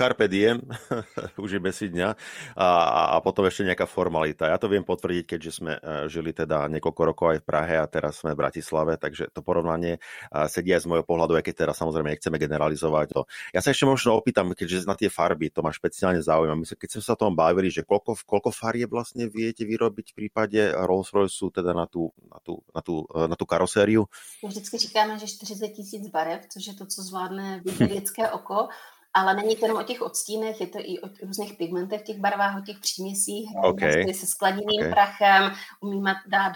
Carpe 0.00 0.32
diem, 0.32 0.64
užijeme 1.44 1.68
si 1.76 1.92
dňa 1.92 2.08
a, 2.56 2.68
a 3.12 3.16
potom 3.20 3.44
ešte 3.44 3.68
nejaká 3.68 3.84
formalita. 3.84 4.48
Ja 4.48 4.56
to 4.56 4.72
viem 4.72 4.80
potvrdiť, 4.80 5.36
keďže 5.36 5.50
sme 5.52 5.76
e, 5.76 6.08
žili 6.08 6.32
teda 6.32 6.72
niekoľko 6.72 7.02
rokov 7.04 7.26
aj 7.36 7.44
v 7.44 7.44
Prahe 7.44 7.76
a 7.76 7.84
teraz 7.84 8.24
sme 8.24 8.32
v 8.32 8.40
Bratislave, 8.40 8.96
takže 8.96 9.28
to 9.28 9.44
porovnanie 9.44 10.00
sedí 10.48 10.72
aj 10.72 10.88
z 10.88 10.88
môjho 10.88 11.04
pohľadu, 11.04 11.36
aj 11.36 11.44
keď 11.44 11.68
teraz 11.68 11.84
samozrejme 11.84 12.16
nechceme 12.16 12.40
generalizovať 12.40 13.06
to. 13.12 13.20
Ja 13.52 13.60
sa 13.60 13.76
ešte 13.76 13.84
možno 13.84 14.16
opýtam, 14.16 14.56
keďže 14.56 14.88
na 14.88 14.96
tie 14.96 15.12
farby, 15.12 15.52
to 15.52 15.60
ma 15.60 15.68
špeciálne 15.68 16.24
zaujíma. 16.24 16.56
My 16.56 16.64
keď 16.64 16.88
sme 16.96 17.02
sa 17.04 17.12
o 17.12 17.20
tom 17.20 17.36
bavili, 17.36 17.68
že 17.68 17.84
koľko, 17.84 18.24
koľko 18.24 18.56
farie 18.56 18.88
vlastne 18.88 19.28
viete 19.28 19.68
vyrobiť 19.68 20.16
v 20.16 20.16
prípade 20.16 20.60
Rolls-Royce 20.80 21.52
teda 21.52 21.76
na 21.76 21.84
tú, 21.84 22.08
na 22.24 22.40
tú, 22.40 22.64
na 22.72 22.80
tú, 22.80 23.04
e, 23.04 23.28
na 23.28 23.36
tú 23.36 23.44
karosériu? 23.44 24.08
Vždycky 24.40 24.80
říkáme, 24.80 25.20
že 25.20 25.28
40 25.28 25.68
tisíc 25.76 26.08
barev, 26.08 26.48
což 26.48 26.66
je 26.66 26.74
to, 26.74 26.86
co 26.88 27.02
zvládne 27.02 27.60
lidské 27.84 28.30
oko 28.30 28.72
ale 29.14 29.34
není 29.34 29.56
to 29.56 29.64
jenom 29.64 29.78
o 29.78 29.86
těch 29.86 30.02
odstínech, 30.02 30.60
je 30.60 30.66
to 30.66 30.78
i 30.78 31.00
o 31.00 31.08
různých 31.22 31.54
pigmentech, 31.54 32.02
těch 32.02 32.18
barvách, 32.18 32.58
o 32.58 32.64
těch 32.64 32.78
příměsích, 32.78 33.50
okay. 33.62 34.14
se 34.14 34.26
skladivým 34.26 34.80
okay. 34.80 34.90
prachem, 34.90 35.52
umíme 35.80 36.14
dát 36.26 36.52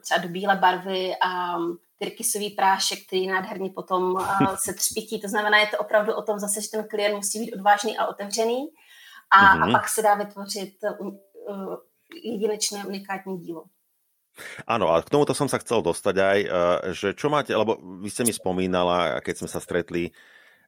třeba 0.00 0.20
do 0.20 0.28
bílé 0.28 0.56
barvy 0.56 1.12
a 1.22 1.56
tyrkysový 1.98 2.50
prášek, 2.50 3.06
který 3.06 3.26
nádherně 3.26 3.70
potom 3.70 4.16
se 4.56 4.74
třpití. 4.74 5.20
To 5.20 5.28
znamená, 5.28 5.58
je 5.58 5.66
to 5.66 5.78
opravdu 5.78 6.14
o 6.14 6.22
tom 6.22 6.38
zase, 6.38 6.62
že 6.62 6.70
ten 6.70 6.88
klient 6.88 7.14
musí 7.14 7.38
být 7.38 7.52
odvážný 7.52 7.98
a 7.98 8.06
otevřený 8.06 8.66
a, 9.30 9.36
mm-hmm. 9.36 9.62
a 9.62 9.66
mhm. 9.66 9.72
pak 9.72 9.88
se 9.88 10.02
dá 10.02 10.14
vytvořit 10.14 10.74
uh, 11.00 11.06
uh, 11.06 11.76
jedinečné, 12.24 12.84
unikátní 12.86 13.38
dílo. 13.38 13.64
Áno, 14.64 14.88
a 14.88 15.04
k 15.04 15.12
tomuto 15.12 15.36
som 15.36 15.44
sa 15.44 15.60
chcel 15.60 15.84
dostať 15.84 16.16
aj, 16.16 16.38
uh, 16.48 16.52
že 16.96 17.12
čo 17.12 17.28
máte, 17.28 17.52
lebo 17.52 17.76
vy 18.00 18.08
ste 18.08 18.24
mi 18.24 18.32
spomínala, 18.32 19.20
keď 19.20 19.44
sme 19.44 19.48
sa 19.52 19.60
stretli, 19.60 20.08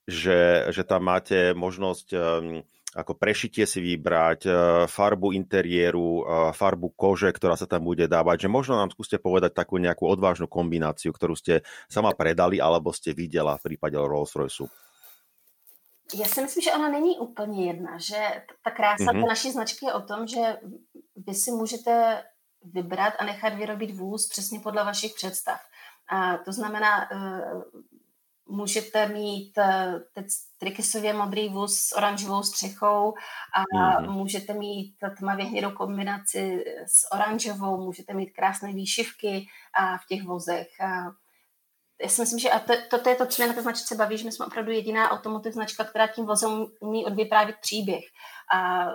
že, 0.09 0.69
že 0.71 0.83
tam 0.85 1.09
máte 1.09 1.57
možnosť 1.57 2.07
um, 2.13 2.63
ako 2.95 3.19
prešitie 3.19 3.67
si 3.67 3.83
vybrať, 3.83 4.41
uh, 4.47 4.55
farbu 4.87 5.35
interiéru, 5.35 6.23
uh, 6.23 6.55
farbu 6.55 6.95
kože, 6.95 7.35
ktorá 7.35 7.59
sa 7.59 7.67
tam 7.67 7.83
bude 7.83 8.07
dávať, 8.07 8.47
že 8.47 8.49
možno 8.49 8.79
nám 8.79 8.95
skúste 8.95 9.19
povedať 9.19 9.51
takú 9.51 9.83
nejakú 9.83 10.07
odvážnu 10.07 10.47
kombináciu, 10.47 11.11
ktorú 11.11 11.35
ste 11.35 11.67
sama 11.91 12.15
predali 12.15 12.63
alebo 12.63 12.95
ste 12.95 13.11
videla 13.11 13.59
v 13.59 13.75
prípade 13.75 13.99
Rolls-Royceu. 13.99 14.71
Já 16.15 16.25
si 16.25 16.43
myslím, 16.43 16.63
že 16.63 16.73
ona 16.73 16.89
není 16.89 17.19
úplně 17.19 17.67
jedna, 17.67 17.99
že 17.99 18.43
ta 18.65 18.71
krása 18.71 19.05
mm-hmm. 19.05 19.21
té 19.21 19.29
naší 19.29 19.51
značky 19.51 19.87
je 19.87 19.93
o 19.93 20.01
tom, 20.01 20.27
že 20.27 20.57
vy 21.17 21.35
si 21.35 21.51
můžete 21.51 22.23
vybrat 22.65 23.15
a 23.19 23.25
nechat 23.25 23.55
vyrobit 23.55 23.91
vůz 23.91 24.29
přesně 24.29 24.61
podle 24.61 24.85
vašich 24.85 25.15
představ. 25.15 25.59
A 26.09 26.37
to 26.37 26.53
znamená, 26.53 27.11
uh, 27.13 27.63
můžete 28.49 29.09
mít 29.09 29.59
uh, 29.59 30.01
teď 30.13 30.27
trikysově 30.59 31.13
modrý 31.13 31.49
vůz 31.49 31.79
s 31.79 31.97
oranžovou 31.97 32.43
střechou 32.43 33.15
a 33.55 33.63
mm-hmm. 33.63 34.11
můžete 34.11 34.55
mít 34.55 34.95
tmavě 35.19 35.45
hnědou 35.45 35.71
kombinaci 35.71 36.65
s 36.87 37.13
oranžovou, 37.13 37.85
můžete 37.85 38.15
mít 38.15 38.31
krásné 38.31 38.73
výšivky 38.73 39.47
a 39.79 39.99
v 39.99 40.07
těch 40.09 40.23
vozech. 40.23 40.81
A 40.81 41.05
já 42.03 42.09
si 42.09 42.23
myslím, 42.23 42.39
že 42.39 42.51
a 42.51 42.59
to, 42.59 42.73
to, 42.91 42.99
to 42.99 43.09
je 43.09 43.17
to, 43.17 43.27
co 43.27 43.43
mě 43.43 43.49
na 43.49 43.55
té 43.55 43.63
značce 43.63 43.95
baví, 43.95 44.19
že 44.19 44.25
my 44.25 44.33
jsme 44.33 44.47
opravdu 44.47 44.71
jediná 44.71 45.11
automotiv 45.11 45.53
značka, 45.53 45.85
která 45.85 46.07
tím 46.07 46.27
vozem 46.27 46.67
umí 46.81 47.07
odvyprávět 47.07 47.57
příběh. 47.61 48.05
A 48.55 48.87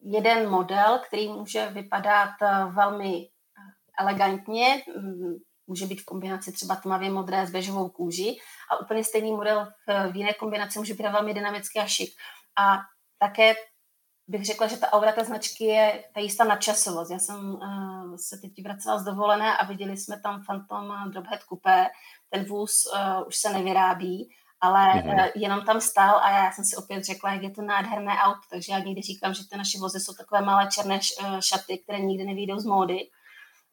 jeden 0.00 0.50
model, 0.50 1.00
který 1.06 1.28
může 1.28 1.66
vypadat 1.66 2.30
eh, 2.42 2.64
velmi 2.64 3.28
eh, 3.28 4.02
elegantně, 4.04 4.82
mm, 4.96 5.34
může 5.72 5.86
být 5.86 6.00
v 6.00 6.04
kombinaci 6.04 6.52
třeba 6.52 6.76
tmavě 6.76 7.10
modré 7.10 7.46
s 7.46 7.50
bežovou 7.50 7.88
kůži 7.88 8.36
a 8.70 8.80
úplně 8.80 9.04
stejný 9.04 9.32
model 9.32 9.68
v 10.12 10.16
jiné 10.16 10.32
kombinaci 10.32 10.78
může 10.78 10.94
být 10.94 11.02
velmi 11.02 11.34
dynamický 11.34 11.78
a 11.78 11.86
šik. 11.86 12.10
A 12.58 12.78
také 13.18 13.54
bych 14.28 14.46
řekla, 14.46 14.66
že 14.66 14.76
ta 14.76 14.92
aura 14.92 15.12
té 15.12 15.24
značky 15.24 15.64
je 15.64 16.04
ta 16.14 16.20
jistá 16.20 16.44
nadčasovost. 16.44 17.10
Já 17.10 17.18
jsem 17.18 17.54
uh, 17.54 18.16
se 18.16 18.38
teď 18.38 18.52
vracela 18.64 18.98
z 18.98 19.04
dovolené 19.04 19.56
a 19.56 19.66
viděli 19.66 19.96
jsme 19.96 20.20
tam 20.20 20.44
Phantom 20.44 21.10
Drophead 21.10 21.40
Coupé. 21.48 21.86
Ten 22.30 22.44
vůz 22.44 22.86
uh, 22.86 23.26
už 23.26 23.36
se 23.36 23.52
nevyrábí, 23.52 24.30
ale 24.60 24.86
mm-hmm. 24.86 25.24
uh, 25.24 25.30
jenom 25.34 25.64
tam 25.64 25.80
stál 25.80 26.20
a 26.22 26.30
já 26.30 26.52
jsem 26.52 26.64
si 26.64 26.76
opět 26.76 27.04
řekla, 27.04 27.32
jak 27.32 27.42
je 27.42 27.50
to 27.50 27.62
nádherné 27.62 28.12
auto. 28.12 28.40
Takže 28.50 28.72
já 28.72 28.78
někdy 28.78 29.02
říkám, 29.02 29.34
že 29.34 29.48
ty 29.50 29.56
naše 29.56 29.78
vozy 29.78 30.00
jsou 30.00 30.14
takové 30.14 30.42
malé 30.42 30.68
černé 30.74 31.00
uh, 31.00 31.40
šaty, 31.40 31.78
které 31.78 32.00
nikdy 32.00 32.24
nevídou 32.24 32.58
z 32.58 32.64
módy. 32.64 32.98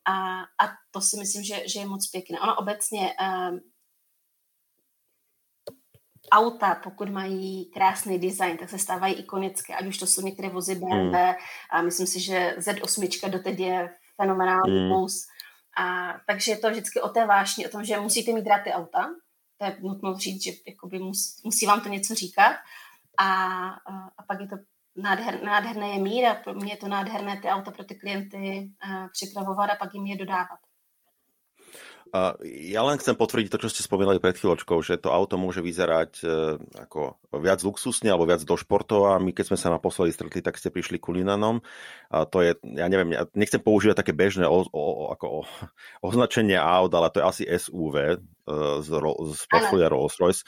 A, 0.10 0.42
a 0.42 0.66
to 0.92 1.02
si 1.02 1.18
myslím, 1.18 1.44
že, 1.44 1.68
že 1.68 1.80
je 1.80 1.86
moc 1.86 2.08
pěkné. 2.08 2.40
Ono 2.40 2.56
obecně 2.56 3.14
uh, 3.22 3.60
auta, 6.32 6.76
pokud 6.84 7.10
mají 7.10 7.72
krásný 7.74 8.20
design, 8.20 8.58
tak 8.58 8.70
se 8.70 8.80
stávají 8.80 9.14
ikonické, 9.14 9.76
ať 9.76 9.86
už 9.86 9.98
to 9.98 10.08
jsou 10.08 10.22
některé 10.22 10.50
vozy 10.50 10.76
BMW, 10.76 11.16
mm. 11.16 11.34
a 11.72 11.82
myslím 11.82 12.08
si, 12.08 12.20
že 12.20 12.56
Z8 12.58 13.30
doteď 13.30 13.60
je 13.60 13.90
fenomenální 14.22 14.80
mm. 14.80 14.90
vůz. 14.90 15.28
A, 15.78 16.14
takže 16.28 16.52
je 16.52 16.58
to 16.58 16.70
vždycky 16.70 17.02
o 17.02 17.10
té 17.10 17.26
vášni, 17.26 17.68
o 17.68 17.70
tom, 17.70 17.84
že 17.84 18.00
musíte 18.00 18.34
mít 18.34 18.48
rád 18.48 18.64
ty 18.64 18.72
auta, 18.72 19.10
to 19.58 19.66
je 19.66 19.78
nutno 19.82 20.18
říct, 20.18 20.44
že 20.44 20.52
jakoby 20.68 21.00
mus, 21.00 21.42
musí 21.44 21.66
vám 21.66 21.82
to 21.82 21.90
něco 21.90 22.16
říkat 22.16 22.56
a, 23.18 23.34
a, 23.70 24.10
a 24.18 24.24
pak 24.28 24.40
je 24.42 24.48
to 24.48 24.56
nádher, 24.96 25.44
nádherné 25.44 25.90
je 25.90 26.00
mír 26.00 26.26
a 26.26 26.36
pro 26.36 26.54
mě 26.54 26.74
je 26.74 26.78
to 26.78 26.88
nádherné 26.88 27.40
ty 27.42 27.48
auta 27.48 27.72
pro 27.72 27.84
ty 27.84 27.96
klienty 27.96 28.72
uh, 28.86 29.08
připravovat 29.12 29.70
a 29.70 29.76
pak 29.76 29.94
jim 29.94 30.06
je 30.06 30.18
dodávat. 30.18 30.60
Ja 32.42 32.82
len 32.82 32.98
chcem 32.98 33.14
potvrdiť 33.14 33.54
to, 33.54 33.62
čo 33.62 33.70
ste 33.70 33.86
spomínali 33.86 34.18
pred 34.18 34.34
chvíľočkou, 34.34 34.82
že 34.82 34.98
to 34.98 35.14
auto 35.14 35.38
môže 35.38 35.62
vyzerať 35.62 36.26
e, 36.26 36.58
ako 36.82 37.22
viac 37.38 37.62
luxusne 37.62 38.10
alebo 38.10 38.26
viac 38.26 38.42
do 38.42 38.58
športov 38.58 39.14
a 39.14 39.22
my 39.22 39.30
keď 39.30 39.54
sme 39.54 39.58
sa 39.62 39.70
naposledy 39.70 40.10
stretli, 40.10 40.42
tak 40.42 40.58
ste 40.58 40.74
prišli 40.74 40.98
kulinanom. 40.98 41.62
A 42.10 42.26
to 42.26 42.42
je, 42.42 42.58
ja 42.66 42.90
neviem, 42.90 43.14
ja 43.14 43.30
nechcem 43.38 43.62
používať 43.62 44.02
také 44.02 44.18
bežné 44.18 44.50
o, 44.50 44.66
o, 44.74 45.14
ako 45.14 45.26
o, 45.30 45.40
označenie 46.10 46.58
aut, 46.58 46.90
ale 46.98 47.14
to 47.14 47.22
je 47.22 47.30
asi 47.30 47.44
SUV 47.46 47.96
e, 48.02 48.18
z, 48.82 48.90
z 49.38 49.42
portfólia 49.46 49.94
Rolls-Royce 49.94 50.42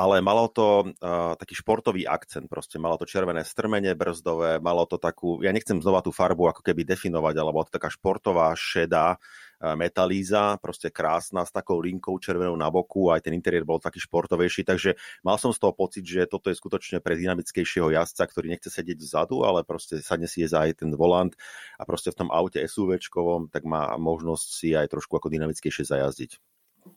ale 0.00 0.24
malo 0.24 0.48
to 0.48 0.88
uh, 0.96 1.36
taký 1.36 1.60
športový 1.60 2.08
akcent, 2.08 2.48
proste 2.48 2.80
malo 2.80 2.96
to 2.96 3.04
červené 3.04 3.44
strmenie 3.44 3.92
brzdové, 3.92 4.56
malo 4.56 4.88
to 4.88 4.96
takú, 4.96 5.44
ja 5.44 5.52
nechcem 5.52 5.76
znova 5.76 6.00
tú 6.00 6.08
farbu 6.08 6.48
ako 6.48 6.64
keby 6.64 6.88
definovať, 6.88 7.34
ale 7.36 7.52
bola 7.52 7.68
to 7.68 7.76
taká 7.76 7.92
športová, 7.92 8.56
šedá 8.56 9.20
uh, 9.20 9.76
metalíza, 9.76 10.56
proste 10.56 10.88
krásna, 10.88 11.44
s 11.44 11.52
takou 11.52 11.84
linkou 11.84 12.16
červenou 12.16 12.56
na 12.56 12.72
boku, 12.72 13.12
aj 13.12 13.28
ten 13.28 13.36
interiér 13.36 13.68
bol 13.68 13.76
taký 13.76 14.00
športovejší, 14.00 14.64
takže 14.64 14.96
mal 15.20 15.36
som 15.36 15.52
z 15.52 15.60
toho 15.60 15.76
pocit, 15.76 16.08
že 16.08 16.24
toto 16.24 16.48
je 16.48 16.56
skutočne 16.56 17.04
pre 17.04 17.20
dynamickejšieho 17.20 17.92
jazdca, 17.92 18.24
ktorý 18.24 18.56
nechce 18.56 18.72
sedieť 18.72 19.04
vzadu, 19.04 19.44
ale 19.44 19.68
proste 19.68 20.00
sadne 20.00 20.32
si 20.32 20.48
za 20.48 20.64
aj 20.64 20.80
ten 20.80 20.96
volant 20.96 21.36
a 21.76 21.84
proste 21.84 22.08
v 22.08 22.24
tom 22.24 22.28
aute 22.32 22.56
SUVčkovom, 22.56 23.52
tak 23.52 23.68
má 23.68 23.92
možnosť 24.00 24.48
si 24.48 24.72
aj 24.72 24.96
trošku 24.96 25.20
ako 25.20 25.28
dynamickejšie 25.28 25.84
zajazdiť. 25.84 26.40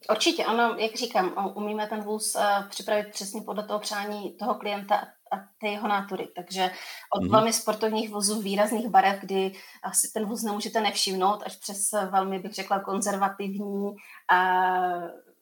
Určitě, 0.10 0.46
ano, 0.46 0.76
jak 0.78 0.96
říkám, 0.96 1.52
umíme 1.56 1.88
ten 1.88 2.02
vůz 2.02 2.36
uh, 2.36 2.70
připravit 2.70 3.08
přesně 3.12 3.42
podle 3.42 3.64
toho 3.64 3.80
přání 3.80 4.32
toho 4.32 4.56
klienta 4.56 4.96
a 5.32 5.38
té 5.62 5.68
jeho 5.68 5.88
nátury. 5.88 6.28
Takže 6.36 6.72
od 7.16 7.24
mm-hmm. 7.24 7.32
velmi 7.32 7.54
sportovních 7.54 8.10
vozů 8.10 8.42
výrazných 8.42 8.88
barev, 8.88 9.20
kdy 9.22 9.54
asi 9.84 10.12
ten 10.14 10.26
vůz 10.26 10.44
nemůžete 10.44 10.82
nevšimnout, 10.82 11.44
až 11.46 11.56
přes 11.56 11.92
velmi, 11.92 12.40
bych 12.40 12.54
řekla, 12.54 12.80
konzervativní 12.80 13.96
a 14.30 14.62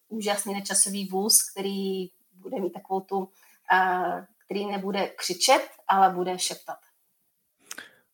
úžasný 0.10 0.54
nečasový 0.54 1.08
vůz, 1.08 1.52
který 1.52 2.10
bude 2.36 2.62
mít 2.62 2.74
takovou 2.74 3.00
tu, 3.00 3.18
uh, 3.18 3.28
který 4.46 4.66
nebude 4.66 5.08
křičet, 5.08 5.70
ale 5.88 6.10
bude 6.10 6.40
šeptat. 6.40 6.78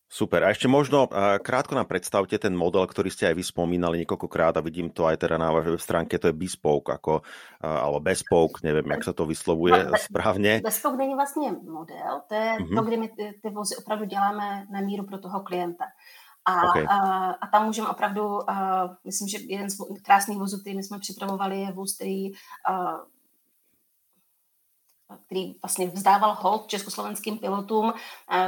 Super. 0.08 0.40
A 0.48 0.56
ešte 0.56 0.72
možno 0.72 1.12
krátko 1.44 1.76
nám 1.76 1.92
predstavte 1.92 2.40
ten 2.40 2.56
model, 2.56 2.88
ktorý 2.88 3.12
ste 3.12 3.28
aj 3.28 3.36
vy 3.36 3.44
spomínali 3.44 4.00
niekoľkokrát 4.08 4.56
a 4.56 4.64
vidím 4.64 4.88
to 4.88 5.04
aj 5.04 5.20
teda 5.20 5.36
na 5.36 5.52
vašej 5.52 5.76
web 5.76 5.84
stránke, 5.84 6.16
to 6.16 6.32
je 6.32 6.40
bespoke, 6.40 6.96
ako, 6.96 7.28
alebo 7.60 8.00
bespoke, 8.00 8.64
neviem, 8.64 8.88
jak 8.88 9.04
sa 9.04 9.12
to 9.12 9.28
vyslovuje 9.28 9.76
no, 9.76 10.00
správne. 10.00 10.64
Bespoke 10.64 10.98
není 10.98 11.16
vlastně 11.16 11.52
model, 11.52 12.24
to 12.28 12.34
je 12.36 12.52
mm-hmm. 12.56 12.76
to, 12.76 12.82
kdy 12.82 12.98
my 12.98 13.08
ty, 13.08 13.40
ty 13.44 13.50
vozy 13.50 13.76
opravdu 13.76 14.06
děláme 14.06 14.66
na 14.72 14.82
míru 14.82 15.04
pro 15.04 15.18
toho 15.18 15.40
klienta. 15.40 15.86
A, 16.46 16.70
okay. 16.70 16.86
a, 16.88 16.98
a 17.32 17.48
tam 17.48 17.66
můžeme 17.66 17.88
opravdu, 17.90 18.50
a, 18.50 18.98
myslím, 19.04 19.28
že 19.28 19.38
jeden 19.44 19.70
z 19.70 19.78
krásných 20.06 20.40
vozů, 20.40 20.62
který 20.62 20.76
my 20.76 20.84
jsme 20.84 21.00
připravovali, 21.00 21.60
je 21.60 21.72
vůz, 21.72 21.96
který 21.96 22.32
a, 22.32 23.04
který 25.26 25.56
vlastně 25.62 25.88
vzdával 25.88 26.38
hold 26.40 26.68
československým 26.68 27.38
pilotům. 27.38 27.94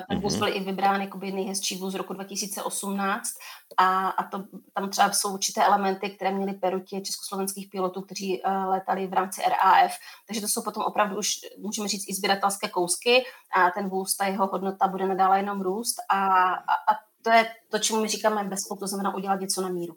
Ten 0.10 0.20
vůz 0.20 0.34
mhm. 0.34 0.40
byl 0.40 0.56
i 0.56 0.60
vybrán 0.60 1.02
jako 1.02 1.18
nejhezčí 1.18 1.78
vůz 1.78 1.94
roku 1.94 2.14
2018 2.14 3.30
a, 3.78 4.10
a 4.10 4.24
to, 4.24 4.44
tam 4.74 4.90
třeba 4.90 5.12
jsou 5.12 5.34
určité 5.34 5.66
elementy, 5.66 6.10
které 6.10 6.32
měly 6.32 6.54
perutě 6.54 7.02
československých 7.02 7.70
pilotů, 7.70 8.02
kteří 8.02 8.42
uh, 8.42 8.52
letali 8.70 9.08
v 9.08 9.14
rámci 9.14 9.42
RAF. 9.42 9.92
Takže 10.28 10.42
to 10.42 10.48
jsou 10.48 10.64
potom 10.64 10.84
opravdu 10.84 11.18
už, 11.18 11.32
můžeme 11.60 11.88
říct, 11.88 12.10
i 12.10 12.14
sběratelské 12.14 12.70
kousky 12.70 13.24
a 13.56 13.72
ten 13.72 13.90
vůz, 13.90 14.18
ta 14.18 14.26
jeho 14.26 14.48
hodnota 14.48 14.88
bude 14.88 15.08
nadále 15.08 15.40
jenom 15.40 15.62
růst 15.62 15.96
a, 16.10 16.18
a, 16.54 16.74
a 16.92 17.10
to 17.22 17.30
je 17.30 17.56
to, 17.70 17.80
čemu 17.80 18.02
my 18.02 18.08
říkáme 18.08 18.44
bezpok, 18.44 18.80
to 18.80 18.88
znamená 18.88 19.16
udělat 19.16 19.40
něco 19.40 19.62
na 19.62 19.70
míru. 19.70 19.96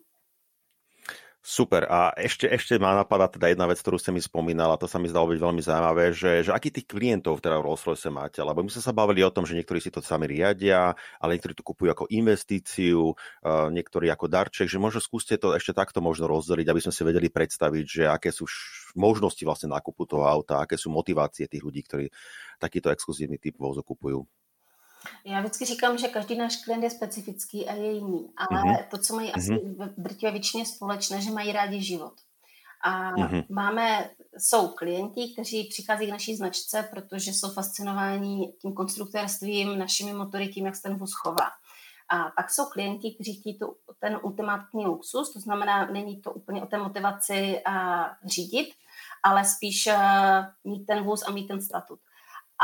Super. 1.42 1.90
A 1.90 2.14
ešte, 2.14 2.46
ešte 2.46 2.78
má 2.78 2.94
napadá 2.94 3.26
teda 3.26 3.50
jedna 3.50 3.66
vec, 3.66 3.82
ktorú 3.82 3.98
ste 3.98 4.14
mi 4.14 4.22
spomínala, 4.22 4.78
to 4.78 4.86
sa 4.86 5.02
mi 5.02 5.10
zdalo 5.10 5.34
byť 5.34 5.42
veľmi 5.42 5.58
zaujímavé, 5.58 6.14
že, 6.14 6.46
že 6.46 6.54
aký 6.54 6.70
tých 6.70 6.86
klientov 6.86 7.42
teda 7.42 7.58
v 7.58 7.66
Rolls 7.66 7.82
Royce 7.82 8.14
máte? 8.14 8.38
Lebo 8.38 8.62
my 8.62 8.70
sme 8.70 8.78
sa 8.78 8.94
bavili 8.94 9.26
o 9.26 9.34
tom, 9.34 9.42
že 9.42 9.58
niektorí 9.58 9.82
si 9.82 9.90
to 9.90 9.98
sami 9.98 10.30
riadia, 10.30 10.94
ale 11.18 11.34
niektorí 11.34 11.58
to 11.58 11.66
kupujú 11.66 11.90
ako 11.90 12.06
investíciu, 12.14 13.18
niektorí 13.74 14.06
ako 14.14 14.30
darček, 14.30 14.70
že 14.70 14.78
možno 14.78 15.02
skúste 15.02 15.34
to 15.34 15.50
ešte 15.58 15.74
takto 15.74 15.98
možno 15.98 16.30
rozdeliť, 16.30 16.66
aby 16.70 16.78
sme 16.78 16.94
si 16.94 17.02
vedeli 17.02 17.26
predstaviť, 17.26 17.84
že 17.90 18.02
aké 18.06 18.30
sú 18.30 18.46
možnosti 18.94 19.42
vlastne 19.42 19.74
nákupu 19.74 20.06
toho 20.06 20.22
auta, 20.22 20.62
aké 20.62 20.78
sú 20.78 20.94
motivácie 20.94 21.50
tých 21.50 21.66
ľudí, 21.66 21.82
ktorí 21.82 22.06
takýto 22.62 22.94
exkluzívny 22.94 23.42
typ 23.42 23.58
vozu 23.58 23.82
kupujú. 23.82 24.22
Já 25.24 25.40
vždycky 25.40 25.64
říkám, 25.64 25.98
že 25.98 26.08
každý 26.08 26.36
náš 26.36 26.56
klient 26.56 26.82
je 26.82 26.90
specifický 26.90 27.68
a 27.68 27.74
je 27.74 27.92
jiný, 27.92 28.30
ale 28.36 28.62
mm-hmm. 28.62 28.84
to, 28.90 28.98
co 28.98 29.16
mají 29.16 29.32
asi 29.32 29.52
mm-hmm. 29.52 29.88
v 29.96 30.02
drtivé 30.02 30.32
většině 30.32 30.66
společné, 30.66 31.20
že 31.20 31.30
mají 31.30 31.52
rádi 31.52 31.82
život. 31.82 32.14
A 32.84 33.12
mm-hmm. 33.12 33.44
máme, 33.50 34.10
jsou 34.38 34.68
klienti, 34.68 35.32
kteří 35.32 35.64
přichází 35.64 36.06
k 36.06 36.10
naší 36.10 36.36
značce, 36.36 36.88
protože 36.90 37.32
jsou 37.32 37.52
fascinováni 37.52 38.52
tím 38.62 38.72
konstruktorstvím, 38.72 39.78
našimi 39.78 40.14
motory, 40.14 40.48
tím, 40.48 40.66
jak 40.66 40.76
se 40.76 40.82
ten 40.82 40.96
vůz 40.96 41.12
chová. 41.12 41.50
A 42.08 42.30
pak 42.36 42.50
jsou 42.50 42.64
klienti, 42.64 43.14
kteří 43.14 43.40
chtějí 43.40 43.58
tu, 43.58 43.76
ten 43.98 44.20
ultimátní 44.22 44.86
luxus, 44.86 45.32
to 45.32 45.40
znamená, 45.40 45.86
není 45.86 46.20
to 46.20 46.32
úplně 46.32 46.62
o 46.62 46.66
té 46.66 46.78
motivaci 46.78 47.60
a 47.64 48.06
řídit, 48.24 48.68
ale 49.22 49.44
spíš 49.44 49.86
uh, 49.86 50.72
mít 50.72 50.86
ten 50.86 51.04
vůz 51.04 51.22
a 51.26 51.30
mít 51.30 51.48
ten 51.48 51.62
statut. 51.62 52.00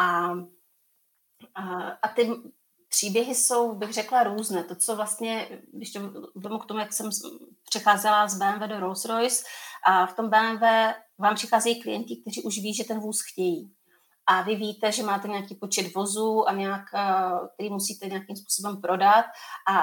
A, 0.01 0.30
a, 1.55 2.09
ty 2.09 2.30
příběhy 2.89 3.34
jsou, 3.34 3.74
bych 3.74 3.93
řekla, 3.93 4.22
různé. 4.22 4.64
To, 4.64 4.74
co 4.74 4.97
vlastně, 4.97 5.49
když 5.72 5.93
to 5.93 6.01
vemu 6.34 6.59
k 6.59 6.66
tomu, 6.66 6.80
jak 6.80 6.93
jsem 6.93 7.11
přecházela 7.70 8.28
z 8.28 8.39
BMW 8.39 8.68
do 8.68 8.76
Rolls-Royce, 8.76 9.45
a 9.86 10.07
v 10.07 10.14
tom 10.14 10.30
BMW 10.30 10.64
vám 11.18 11.34
přicházejí 11.34 11.82
klienti, 11.82 12.16
kteří 12.16 12.43
už 12.43 12.59
ví, 12.59 12.74
že 12.74 12.84
ten 12.84 13.01
vůz 13.01 13.20
chtějí. 13.32 13.72
A 14.26 14.43
vy 14.43 14.57
víte, 14.57 14.93
že 14.93 15.03
máte 15.03 15.28
nějaký 15.28 15.55
počet 15.55 15.95
vozů 15.95 16.49
a 16.49 16.53
nějak, 16.53 16.82
který 17.55 17.70
musíte 17.70 18.07
nějakým 18.07 18.36
způsobem 18.36 18.80
prodat 18.80 19.24
a, 19.68 19.82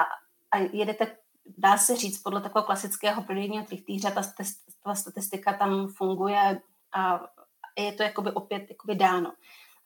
a 0.50 0.58
jedete, 0.72 1.16
dá 1.58 1.78
se 1.78 1.96
říct, 1.96 2.22
podle 2.22 2.40
takového 2.40 2.66
klasického 2.66 3.22
prodejního 3.22 3.64
trichtýře, 3.64 4.10
ta, 4.10 4.22
ta 4.84 4.94
statistika 4.94 5.52
tam 5.52 5.88
funguje 5.88 6.60
a 6.94 7.20
je 7.78 7.92
to 7.92 8.02
jakoby 8.02 8.32
opět 8.32 8.66
jakoby 8.70 8.94
dáno. 8.94 9.32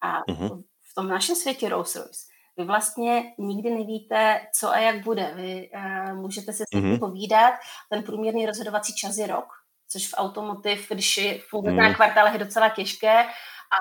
A 0.00 0.22
uh-huh. 0.22 0.62
V 0.90 0.94
tom 0.94 1.08
našem 1.08 1.36
světě 1.36 1.68
Rolls-Royce 1.68 2.30
vy 2.60 2.66
vlastně 2.66 3.34
nikdy 3.38 3.70
nevíte, 3.70 4.40
co 4.54 4.70
a 4.70 4.78
jak 4.78 5.04
bude. 5.04 5.32
Vy 5.34 5.70
uh, 5.74 6.16
můžete 6.16 6.52
se 6.52 6.64
s 6.64 6.76
mm-hmm. 6.76 6.98
povídat, 6.98 7.54
ten 7.90 8.02
průměrný 8.02 8.46
rozhodovací 8.46 8.94
čas 8.94 9.16
je 9.16 9.26
rok, 9.26 9.46
což 9.88 10.08
v 10.08 10.14
automotiv, 10.16 10.88
když 10.88 11.20
funguje 11.48 11.72
mm. 11.72 11.78
na 11.78 11.94
kvartálech, 11.94 12.32
je 12.32 12.38
docela 12.38 12.68
těžké. 12.68 13.24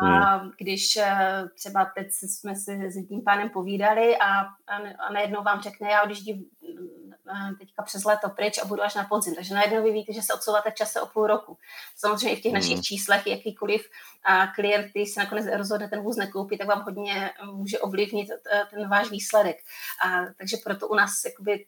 A 0.01 0.37
mm. 0.37 0.51
když 0.59 0.97
uh, 0.97 1.47
třeba 1.55 1.85
teď 1.95 2.07
jsme 2.11 2.55
si 2.55 2.91
s 2.91 3.07
tím 3.07 3.23
pánem 3.25 3.49
povídali 3.49 4.17
a, 4.17 4.39
a, 4.41 4.75
a 4.99 5.13
najednou 5.13 5.43
vám 5.43 5.61
řekne, 5.61 5.89
já 5.89 6.03
odjíždím 6.03 6.45
teďka 7.59 7.83
přes 7.83 8.03
léto 8.03 8.29
pryč 8.29 8.57
a 8.57 8.65
budu 8.65 8.83
až 8.83 8.95
na 8.95 9.03
podzim. 9.03 9.35
Takže 9.35 9.53
najednou 9.53 9.83
vy 9.83 9.91
víte, 9.91 10.13
že 10.13 10.21
se 10.21 10.33
odsouváte 10.33 10.71
v 10.71 10.75
čase 10.75 11.01
o 11.01 11.05
půl 11.05 11.27
roku. 11.27 11.57
Samozřejmě 11.95 12.31
i 12.31 12.39
v 12.39 12.43
těch 12.43 12.53
našich 12.53 12.75
mm. 12.75 12.83
číslech 12.83 13.27
jakýkoliv 13.27 13.89
a 14.23 14.47
klient, 14.47 14.89
který 14.89 15.05
se 15.05 15.19
nakonec 15.19 15.45
rozhodne 15.57 15.89
ten 15.89 16.01
vůz 16.01 16.17
nekoupit, 16.17 16.57
tak 16.57 16.67
vám 16.67 16.81
hodně 16.81 17.31
může 17.51 17.79
ovlivnit 17.79 18.29
e, 18.31 18.65
ten 18.69 18.89
váš 18.89 19.09
výsledek. 19.09 19.57
A, 20.05 20.25
takže 20.37 20.57
proto 20.63 20.87
u 20.87 20.95
nás 20.95 21.11
jakoby, 21.25 21.65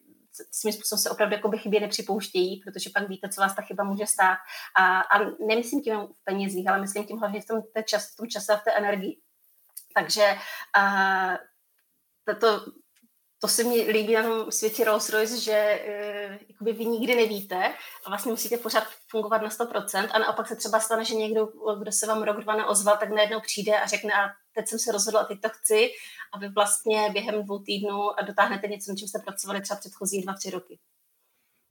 svým 0.52 0.74
způsobem 0.74 1.00
se 1.00 1.10
opravdu 1.10 1.36
jakoby 1.36 1.58
chybě 1.58 1.80
nepřipouštějí, 1.80 2.62
protože 2.64 2.90
pak 2.90 3.10
víte, 3.10 3.30
co 3.30 3.42
vás 3.42 3.56
ta 3.56 3.62
chyba 3.62 3.84
může 3.84 4.08
stát. 4.08 4.38
A, 4.76 5.02
a 5.02 5.20
nemyslím 5.48 5.82
tím 5.82 6.00
v 6.00 6.24
penězích, 6.24 6.70
ale 6.70 6.82
myslím 6.82 7.04
tím 7.04 7.18
hlavně 7.18 7.42
v 7.42 7.48
tom, 7.48 7.62
čas, 7.86 8.14
v 8.14 8.16
tom 8.16 8.28
čase 8.28 8.54
a 8.54 8.58
v 8.58 8.64
té 8.64 8.72
energii. 8.72 9.18
Takže 9.96 10.38
a, 10.76 11.38
to, 12.40 12.66
to 13.42 13.48
se 13.48 13.64
mi 13.64 13.76
líbí 13.82 14.14
na 14.14 14.24
tom 14.24 14.52
světě 14.52 14.86
Rolls-Royce, 14.86 15.40
že 15.40 15.80
uh, 15.88 16.38
jakoby 16.50 16.74
vy 16.74 16.86
nikdy 16.86 17.16
nevíte 17.16 17.74
a 18.06 18.10
vlastně 18.10 18.32
musíte 18.32 18.58
pořád 18.58 18.84
fungovat 19.08 19.42
na 19.42 19.50
100% 19.50 20.10
a 20.12 20.20
naopak 20.20 20.48
se 20.48 20.56
třeba 20.56 20.80
stane, 20.80 21.06
že 21.06 21.16
někdo, 21.16 21.48
kdo 21.80 21.92
se 21.92 22.08
vám 22.08 22.24
rok, 22.24 22.44
dva 22.44 22.56
neozval, 22.56 22.98
tak 22.98 23.10
najednou 23.10 23.40
přijde 23.40 23.80
a 23.80 23.88
řekne 23.88 24.14
a 24.14 24.30
teď 24.56 24.68
jsem 24.68 24.80
se 24.80 24.92
rozhodl 24.92 25.18
a 25.18 25.24
teď 25.24 25.42
to 25.42 25.50
chci 25.50 25.90
a 26.34 26.40
vy 26.40 26.50
vlastně 26.50 27.10
během 27.14 27.44
dvou 27.44 27.60
týdnů 27.60 28.20
a 28.20 28.26
dotáhnete 28.26 28.68
něco, 28.68 28.92
na 28.92 28.96
čím 28.96 29.08
jste 29.08 29.20
pracovali 29.20 29.62
třeba 29.62 29.80
předchozí 29.80 30.22
dva, 30.22 30.34
tři 30.34 30.50
roky 30.50 30.80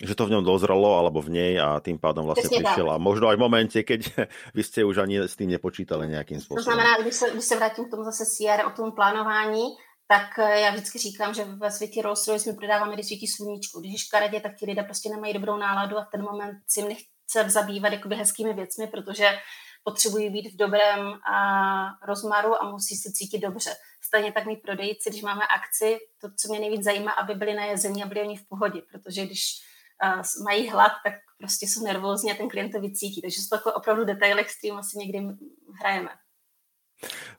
že 0.00 0.16
to 0.16 0.24
v 0.26 0.32
ňom 0.32 0.44
dozrelo, 0.44 0.96
alebo 0.96 1.20
v 1.20 1.28
nej 1.28 1.60
a 1.60 1.76
tým 1.84 2.00
pádom 2.00 2.24
vlastne 2.24 2.48
Přesně. 2.48 2.64
Tak. 2.64 2.88
A 2.88 2.96
možno 2.96 3.28
aj 3.28 3.36
v 3.36 3.44
momente, 3.44 3.78
keď 3.84 4.00
vy 4.56 4.62
ste 4.64 4.80
už 4.80 5.04
ani 5.04 5.28
s 5.28 5.36
tým 5.36 5.52
nepočítali 5.52 6.08
nejakým 6.08 6.40
způsobem. 6.40 6.64
To 6.64 6.70
znamená, 6.72 6.96
když 7.04 7.14
se, 7.14 7.30
když 7.30 7.44
se 7.44 7.56
vrátím 7.56 7.84
k 7.84 7.90
tomu 7.90 8.04
zase 8.04 8.24
CRM, 8.24 8.66
o 8.66 8.70
tomu 8.70 8.90
plánování, 8.92 9.76
tak 10.10 10.38
eh, 10.38 10.60
já 10.60 10.70
vždycky 10.70 10.98
říkám, 10.98 11.34
že 11.34 11.44
ve 11.44 11.70
světě 11.70 12.02
Rolls 12.02 12.28
Royce 12.28 12.50
my 12.50 12.56
prodáváme, 12.56 12.94
když 12.94 13.06
svítí 13.06 13.26
sluníčku. 13.26 13.80
Když 13.80 13.92
je 13.92 13.98
škaredě, 13.98 14.40
tak 14.40 14.56
ti 14.56 14.66
lidé 14.66 14.82
prostě 14.82 15.08
nemají 15.08 15.34
dobrou 15.34 15.56
náladu 15.56 15.98
a 15.98 16.04
v 16.04 16.10
ten 16.10 16.22
moment 16.22 16.58
si 16.68 16.82
nechce 16.82 17.50
zabývat 17.50 17.92
jakoby 17.92 18.16
hezkými 18.16 18.52
věcmi, 18.52 18.86
protože 18.86 19.28
potřebují 19.84 20.30
být 20.30 20.52
v 20.52 20.56
dobrém 20.56 21.00
a, 21.32 22.06
rozmaru 22.06 22.62
a 22.62 22.70
musí 22.70 22.96
se 22.96 23.12
cítit 23.12 23.38
dobře. 23.38 23.74
Stejně 24.02 24.32
tak 24.32 24.46
my 24.46 24.56
prodejci, 24.56 25.10
když 25.10 25.22
máme 25.22 25.42
akci, 25.46 25.98
to, 26.20 26.28
co 26.36 26.48
mě 26.48 26.60
nejvíc 26.60 26.84
zajímá, 26.84 27.12
aby 27.12 27.34
byli 27.34 27.54
na 27.54 27.64
jezení 27.64 28.02
a 28.02 28.06
byli 28.06 28.20
oni 28.20 28.36
v 28.36 28.48
pohodě, 28.48 28.82
protože 28.92 29.26
když 29.26 29.42
a, 30.02 30.22
mají 30.44 30.68
hlad, 30.68 30.92
tak 31.04 31.14
prostě 31.38 31.66
jsou 31.66 31.84
nervózní 31.84 32.32
a 32.32 32.34
ten 32.34 32.48
klient 32.48 32.72
to 32.72 32.80
vycítí. 32.80 33.22
Takže 33.22 33.40
jsou 33.40 33.58
to 33.58 33.72
opravdu 33.72 34.04
detaily, 34.04 34.44
s 34.44 34.58
kterým 34.58 34.76
asi 34.76 34.98
někdy 34.98 35.18
hrajeme. 35.80 36.10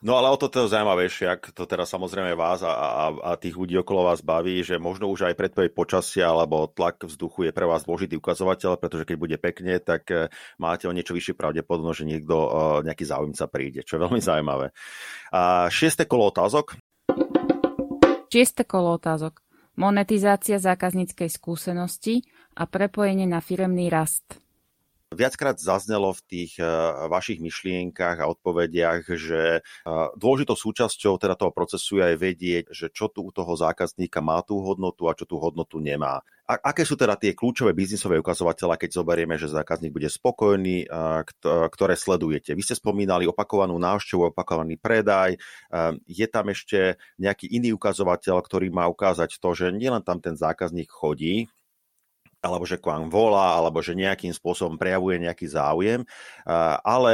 No 0.01 0.17
ale 0.17 0.33
o 0.33 0.37
to 0.37 0.49
teda 0.49 0.65
zaujímavejšie, 0.65 1.25
ak 1.29 1.53
to 1.53 1.69
teda 1.69 1.85
samozrejme 1.85 2.33
vás 2.33 2.65
a, 2.65 2.73
a, 2.73 3.05
a 3.13 3.31
tých 3.37 3.53
ľudí 3.53 3.77
okolo 3.77 4.09
vás 4.09 4.25
baví, 4.25 4.65
že 4.65 4.81
možno 4.81 5.05
už 5.13 5.29
aj 5.29 5.37
predpoveď 5.37 5.69
počasia 5.77 6.33
alebo 6.33 6.65
tlak 6.65 7.05
vzduchu 7.05 7.49
je 7.49 7.51
pre 7.53 7.69
vás 7.69 7.85
dôležitý 7.85 8.17
ukazovateľ, 8.17 8.81
pretože 8.81 9.05
keď 9.05 9.17
bude 9.21 9.37
pekne, 9.37 9.77
tak 9.77 10.09
eh, 10.09 10.33
máte 10.57 10.89
o 10.89 10.95
niečo 10.95 11.13
vyššie 11.13 11.37
pravdepodobnosť, 11.37 11.99
že 12.01 12.09
niekto, 12.09 12.35
eh, 12.35 12.51
nejaký 12.89 13.05
záujemca 13.05 13.45
príde, 13.45 13.85
čo 13.85 14.01
je 14.01 14.03
veľmi 14.09 14.21
zaujímavé. 14.21 14.73
A 15.29 15.69
šieste 15.69 16.09
kolo 16.09 16.33
otázok. 16.33 16.81
Šieste 18.33 18.65
kolo 18.65 18.97
otázok. 18.97 19.45
Monetizácia 19.77 20.57
zákazníckej 20.57 21.29
skúsenosti 21.29 22.25
a 22.57 22.65
prepojenie 22.65 23.29
na 23.29 23.39
firemný 23.39 23.87
rast. 23.87 24.41
Viackrát 25.11 25.59
zaznelo 25.59 26.15
v 26.15 26.21
tých 26.23 26.55
eh, 26.55 26.67
vašich 27.11 27.43
myšlienkach 27.43 28.23
a 28.23 28.31
odpovediach, 28.31 29.11
že 29.19 29.59
eh, 29.59 30.07
dôležitou 30.15 30.55
súčasťou 30.55 31.19
teda 31.19 31.35
toho 31.35 31.51
procesu 31.51 31.99
je 31.99 32.15
aj 32.15 32.15
vedieť, 32.15 32.63
že 32.71 32.87
čo 32.87 33.11
tu 33.11 33.27
u 33.27 33.31
toho 33.35 33.51
zákazníka 33.59 34.23
má 34.23 34.39
tú 34.39 34.63
hodnotu 34.63 35.11
a 35.11 35.13
čo 35.13 35.27
tú 35.27 35.35
hodnotu 35.35 35.83
nemá. 35.83 36.23
A 36.47 36.55
aké 36.63 36.87
sú 36.87 36.95
teda 36.95 37.19
tie 37.19 37.35
kľúčové 37.35 37.75
biznisové 37.75 38.23
ukazovatele, 38.23 38.79
keď 38.79 39.03
zoberieme, 39.03 39.35
že 39.35 39.51
zákazník 39.51 39.91
bude 39.91 40.07
spokojný, 40.07 40.87
eh, 40.87 41.21
ktoré 41.43 41.99
sledujete? 41.99 42.55
Vy 42.55 42.63
ste 42.63 42.79
spomínali 42.79 43.27
opakovanú 43.27 43.75
návštevu, 43.75 44.31
opakovaný 44.31 44.79
predaj. 44.79 45.35
Je 46.07 46.27
tam 46.31 46.47
ešte 46.47 46.95
nejaký 47.19 47.51
iný 47.51 47.75
ukazovateľ, 47.75 48.39
ktorý 48.39 48.71
má 48.71 48.87
ukázať 48.87 49.43
to, 49.43 49.49
že 49.51 49.75
nielen 49.75 50.03
tam 50.07 50.23
ten 50.23 50.39
zákazník 50.39 50.87
chodí, 50.87 51.51
alebo 52.41 52.65
že 52.65 52.81
k 52.81 52.89
vám 52.89 53.07
volá, 53.07 53.61
alebo 53.61 53.79
že 53.85 53.93
nejakým 53.93 54.33
spôsobom 54.33 54.75
prejavuje 54.75 55.21
nejaký 55.21 55.45
záujem, 55.45 56.01
ale 56.81 57.13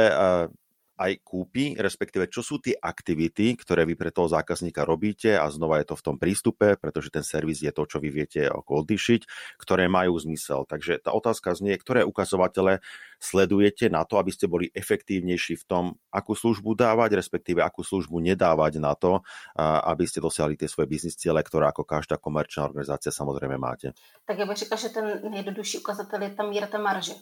aj 0.98 1.22
kúpi, 1.22 1.78
respektíve 1.78 2.26
čo 2.26 2.42
sú 2.42 2.58
tie 2.58 2.74
aktivity, 2.74 3.54
ktoré 3.54 3.86
vy 3.86 3.94
pre 3.94 4.10
toho 4.10 4.26
zákazníka 4.26 4.82
robíte 4.82 5.38
a 5.38 5.46
znova 5.46 5.78
je 5.78 5.86
to 5.88 5.96
v 5.96 6.04
tom 6.04 6.16
prístupe, 6.18 6.74
pretože 6.74 7.14
ten 7.14 7.22
servis 7.22 7.62
je 7.62 7.70
to, 7.70 7.86
čo 7.86 8.02
vy 8.02 8.10
viete 8.10 8.50
ako 8.50 8.82
oddyšiť, 8.82 9.54
ktoré 9.62 9.86
majú 9.86 10.18
zmysel. 10.18 10.66
Takže 10.66 10.98
tá 10.98 11.14
otázka 11.14 11.54
znie, 11.54 11.78
ktoré 11.78 12.02
ukazovatele 12.02 12.82
sledujete 13.22 13.86
na 13.86 14.02
to, 14.02 14.18
aby 14.18 14.34
ste 14.34 14.50
boli 14.50 14.74
efektívnejší 14.74 15.62
v 15.62 15.64
tom, 15.70 15.84
akú 16.10 16.34
službu 16.34 16.74
dávať, 16.74 17.14
respektíve 17.18 17.62
akú 17.62 17.86
službu 17.86 18.18
nedávať 18.18 18.82
na 18.82 18.98
to, 18.98 19.22
aby 19.58 20.02
ste 20.02 20.18
dosiahli 20.18 20.58
tie 20.58 20.66
svoje 20.66 20.90
biznis 20.90 21.14
ciele, 21.14 21.38
ktoré 21.46 21.70
ako 21.70 21.86
každá 21.86 22.18
komerčná 22.18 22.66
organizácia 22.66 23.14
samozrejme 23.14 23.54
máte. 23.54 23.94
Tak 24.26 24.38
ja 24.38 24.46
bych 24.46 24.66
řekla, 24.66 24.76
že 24.76 24.88
ten 24.90 25.06
nejjednodušší 25.30 25.78
ukazatel 25.78 26.22
je 26.26 26.30
tam 26.34 26.50
míra 26.50 26.66
té 26.66 26.78
marže. 26.78 27.14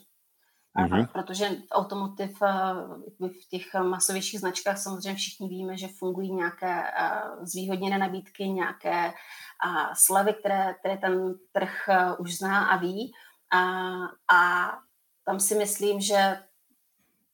Mm-hmm. 0.76 1.06
Protože 1.12 1.50
automotiv 1.72 2.42
eh, 2.42 2.48
v 3.28 3.48
těch 3.48 3.74
masovějších 3.74 4.40
značkách 4.40 4.78
samozřejmě 4.78 5.14
všichni 5.14 5.48
víme, 5.48 5.76
že 5.76 5.88
fungují 5.88 6.32
nějaké 6.32 6.82
eh, 6.82 7.20
zvýhodněné 7.42 7.98
nabídky, 7.98 8.48
nějaké 8.48 9.06
eh, 9.06 9.12
slevy, 9.94 10.34
které, 10.34 10.74
které 10.74 10.96
ten 10.96 11.34
trh 11.52 11.88
už 12.18 12.36
zná 12.36 12.66
a 12.66 12.76
ví. 12.76 13.12
A, 13.52 13.60
a 14.34 14.70
tam 15.24 15.40
si 15.40 15.54
myslím, 15.54 16.00
že 16.00 16.38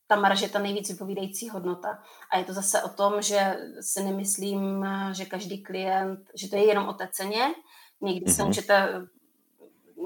ta 0.07 0.17
marže 0.17 0.45
je 0.45 0.49
ta 0.49 0.59
nejvíc 0.59 0.89
vypovídající 0.89 1.49
hodnota. 1.49 1.99
A 2.31 2.39
je 2.39 2.45
to 2.45 2.53
zase 2.53 2.83
o 2.83 2.89
tom, 2.89 3.23
že 3.23 3.57
si 3.81 4.05
nemyslím, 4.05 4.87
že 5.13 5.25
každý 5.25 5.63
klient, 5.63 6.21
že 6.35 6.49
to 6.49 6.57
je 6.57 6.67
jenom 6.67 6.89
o 6.89 6.93
té 6.93 7.09
ceně. 7.13 7.55
Někdy 8.01 8.27
mm-hmm. 8.27 8.37
se 8.37 8.45
můžete 8.45 8.89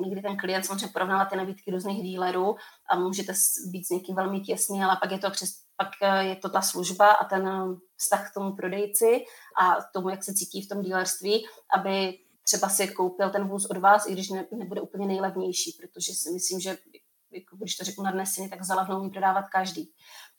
někdy 0.01 0.23
ten 0.23 0.37
klient 0.37 0.65
samozřejmě 0.65 0.89
porovnává 0.89 1.25
ty 1.25 1.37
nabídky 1.37 1.71
různých 1.71 2.03
dílerů 2.03 2.57
a 2.91 2.99
můžete 2.99 3.33
být 3.67 3.87
s 3.87 3.91
někým 3.91 4.17
velmi 4.17 4.41
těsný, 4.41 4.83
ale 4.83 4.97
pak 5.01 5.11
je 5.11 5.19
to 5.19 5.31
přes, 5.31 5.51
pak 5.77 5.89
eh, 6.03 6.25
je 6.25 6.37
to 6.37 6.49
ta 6.49 6.63
služba 6.63 7.13
a 7.13 7.25
ten 7.25 7.49
eh, 7.49 7.77
vztah 7.97 8.31
k 8.31 8.35
tomu 8.35 8.57
prodejci 8.57 9.25
a 9.61 9.77
tomu, 9.93 10.09
jak 10.09 10.25
se 10.25 10.35
cítí 10.35 10.63
v 10.63 10.69
tom 10.69 10.83
dílerství, 10.83 11.47
aby 11.77 12.19
třeba 12.43 12.69
si 12.69 12.89
koupil 12.89 13.31
ten 13.31 13.49
vůz 13.49 13.67
od 13.67 13.77
vás, 13.77 14.07
i 14.07 14.13
když 14.13 14.31
ne, 14.31 14.47
nebude 14.53 14.81
úplně 14.81 15.07
nejlevnější, 15.07 15.79
protože 15.81 16.13
si 16.13 16.31
myslím, 16.31 16.61
že 16.61 16.79
jako 17.31 17.57
když 17.57 17.77
to 17.77 17.85
řeknu 17.85 18.05
na 18.05 18.11
dnes, 18.11 18.35
tak 18.51 18.63
za 18.63 18.75
levnou 18.75 19.01
umí 19.01 19.11
prodávat 19.11 19.49
každý. 19.49 19.93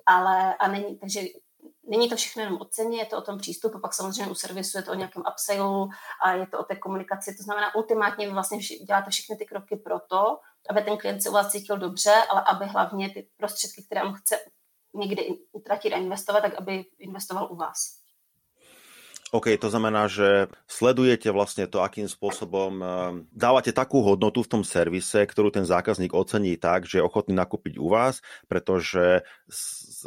Ale 0.06 0.56
a 0.56 0.68
není, 0.68 0.98
takže 0.98 1.22
není 1.88 2.10
to 2.10 2.16
všechno 2.16 2.44
jenom 2.44 2.62
o 2.62 2.66
ceně, 2.66 2.98
je 2.98 3.06
to 3.06 3.18
o 3.18 3.22
tom 3.22 3.38
přístupu, 3.38 3.80
pak 3.80 3.94
samozřejmě 3.94 4.32
u 4.32 4.36
servisu 4.36 4.78
je 4.78 4.84
to 4.84 4.92
o 4.92 4.96
nějakém 4.96 5.24
upsellu 5.32 5.90
a 6.24 6.32
je 6.32 6.48
to 6.48 6.60
o 6.60 6.64
té 6.64 6.76
komunikaci. 6.76 7.36
To 7.38 7.44
znamená, 7.44 7.76
ultimátně 7.76 8.28
vy 8.28 8.34
vlastně 8.34 8.60
děláte 8.88 9.12
všechny 9.12 9.36
ty 9.36 9.46
kroky 9.46 9.76
pro 9.76 10.00
to, 10.00 10.40
aby 10.70 10.82
ten 10.82 10.98
klient 10.98 11.22
se 11.22 11.30
u 11.30 11.34
vás 11.34 11.52
cítil 11.52 11.78
dobře, 11.78 12.14
ale 12.30 12.44
aby 12.48 12.66
hlavně 12.66 13.10
ty 13.10 13.28
prostředky, 13.38 13.84
které 13.84 14.04
on 14.04 14.14
chce 14.14 14.36
někdy 14.94 15.40
utratit 15.52 15.94
a 15.94 15.98
investovat, 15.98 16.42
tak 16.42 16.54
aby 16.54 16.86
investoval 17.00 17.48
u 17.52 17.56
vás. 17.56 18.07
OK, 19.36 19.60
to 19.60 19.68
znamená, 19.68 20.08
že 20.08 20.48
sledujete 20.72 21.36
vlastne 21.36 21.68
to, 21.68 21.84
akým 21.84 22.08
spôsobom 22.08 22.72
eh, 22.80 22.88
dávate 23.36 23.76
takú 23.76 24.00
hodnotu 24.00 24.40
v 24.40 24.52
tom 24.56 24.64
servise, 24.64 25.20
ktorú 25.20 25.52
ten 25.52 25.68
zákazník 25.68 26.16
ocení 26.16 26.56
tak, 26.56 26.88
že 26.88 27.04
je 27.04 27.04
ochotný 27.04 27.36
nakúpiť 27.36 27.76
u 27.76 27.92
vás, 27.92 28.24
pretože 28.48 29.28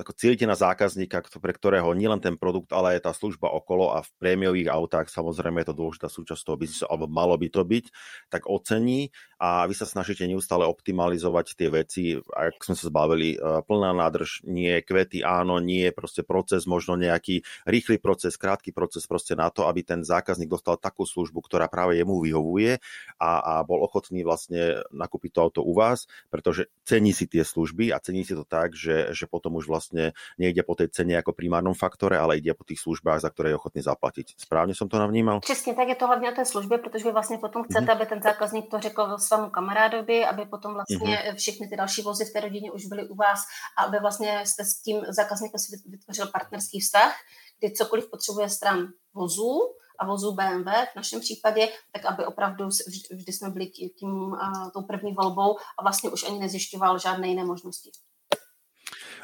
ako 0.01 0.16
cílite 0.16 0.49
na 0.49 0.57
zákazníka, 0.57 1.21
pre 1.37 1.53
ktorého 1.53 1.93
nielen 1.93 2.25
ten 2.25 2.41
produkt, 2.41 2.73
ale 2.73 2.97
aj 2.97 3.09
tá 3.09 3.12
služba 3.12 3.53
okolo 3.53 3.93
a 3.93 4.01
v 4.01 4.11
prémiových 4.16 4.73
autách 4.73 5.12
samozrejme 5.12 5.61
je 5.61 5.68
to 5.68 5.77
dôležitá 5.77 6.09
súčasť 6.09 6.41
toho 6.41 6.57
biznisu, 6.57 6.85
alebo 6.89 7.05
malo 7.05 7.37
by 7.37 7.53
to 7.53 7.61
byť, 7.61 7.85
tak 8.33 8.49
ocení 8.49 9.12
a 9.37 9.68
vy 9.68 9.77
sa 9.77 9.85
snažíte 9.85 10.25
neustále 10.25 10.64
optimalizovať 10.64 11.61
tie 11.61 11.68
veci, 11.68 12.16
ak 12.16 12.61
sme 12.64 12.73
sa 12.73 12.89
zbavili, 12.89 13.37
eh, 13.37 13.61
plná 13.68 13.93
nádrž, 13.93 14.49
nie 14.49 14.81
kvety, 14.81 15.21
áno, 15.21 15.61
nie, 15.61 15.93
proste 15.93 16.25
proces, 16.25 16.64
možno 16.64 16.97
nejaký 16.97 17.45
rýchly 17.68 18.01
proces, 18.01 18.41
krátky 18.41 18.73
proces, 18.73 19.10
proste 19.11 19.35
na 19.35 19.51
to, 19.51 19.67
aby 19.67 19.83
ten 19.83 20.07
zákazník 20.07 20.47
dostal 20.47 20.79
takú 20.79 21.03
službu, 21.03 21.43
ktorá 21.43 21.67
práve 21.67 21.99
jemu 21.99 22.23
vyhovuje 22.23 22.79
a, 23.19 23.31
a 23.43 23.53
bol 23.67 23.83
ochotný 23.83 24.23
vlastne 24.23 24.87
nakúpiť 24.95 25.35
to 25.35 25.41
auto 25.43 25.61
u 25.67 25.75
vás, 25.75 26.07
pretože 26.31 26.71
cení 26.87 27.11
si 27.11 27.27
tie 27.27 27.43
služby 27.43 27.91
a 27.91 27.99
cení 27.99 28.23
si 28.23 28.39
to 28.39 28.47
tak, 28.47 28.79
že, 28.79 29.11
že 29.11 29.27
potom 29.27 29.59
už 29.59 29.67
vlastne 29.67 30.15
nejde 30.39 30.63
po 30.63 30.79
tej 30.79 30.95
cene 30.95 31.19
ako 31.19 31.35
primárnom 31.35 31.75
faktore, 31.75 32.15
ale 32.15 32.39
ide 32.39 32.55
po 32.55 32.63
tých 32.63 32.79
službách, 32.79 33.19
za 33.27 33.35
ktoré 33.35 33.51
je 33.51 33.59
ochotný 33.59 33.83
zaplatiť. 33.83 34.39
Správně 34.39 34.75
jsem 34.75 34.89
to 34.89 34.99
navnímal? 34.99 35.41
Přesně 35.41 35.75
tak 35.75 35.89
je 35.89 35.95
to 35.95 36.07
hlavně 36.07 36.33
o 36.33 36.35
té 36.35 36.45
službě, 36.45 36.79
protože 36.79 37.05
vy 37.05 37.13
vlastně 37.13 37.39
potom 37.39 37.65
chcete, 37.65 37.87
mm-hmm. 37.87 37.97
aby 37.97 38.07
ten 38.07 38.23
zákazník 38.23 38.71
to 38.71 38.79
řekl 38.79 39.19
svému 39.19 39.51
kamarádovi, 39.51 40.25
aby 40.25 40.45
potom 40.45 40.75
vlastně 40.75 40.99
mm-hmm. 40.99 41.35
všechny 41.35 41.69
ty 41.69 41.77
další 41.77 42.03
vozy 42.03 42.25
v 42.25 42.33
té 42.33 42.41
rodině 42.41 42.73
už 42.73 42.87
byly 42.87 43.09
u 43.09 43.15
vás 43.15 43.41
a 43.79 43.83
aby 43.83 43.99
vlastně 44.01 44.43
jste 44.45 44.65
s 44.65 44.83
tím 44.83 45.01
zákazníkem 45.09 45.59
si 45.59 45.77
vytvořil 45.87 46.27
partnerský 46.27 46.81
vztah, 46.81 47.15
kdy 47.59 47.73
cokoliv 47.73 48.11
potřebuje 48.11 48.49
stran 48.49 48.89
vozů 49.15 49.59
a 49.99 50.07
vozů 50.07 50.33
BMW 50.33 50.69
v 50.93 50.97
našem 50.97 51.21
případě, 51.21 51.69
tak 51.93 52.05
aby 52.05 52.27
opravdu 52.27 52.69
vždy 53.13 53.33
jsme 53.33 53.51
byli 53.51 53.67
tím, 53.67 54.37
tou 54.75 54.83
první 54.83 55.15
volbou 55.15 55.59
a 55.79 55.83
vlastně 55.83 56.11
už 56.11 56.29
ani 56.29 56.39
nezjišťoval 56.39 56.99
žádné 56.99 57.29
jiné 57.29 57.45
možnosti. 57.45 57.91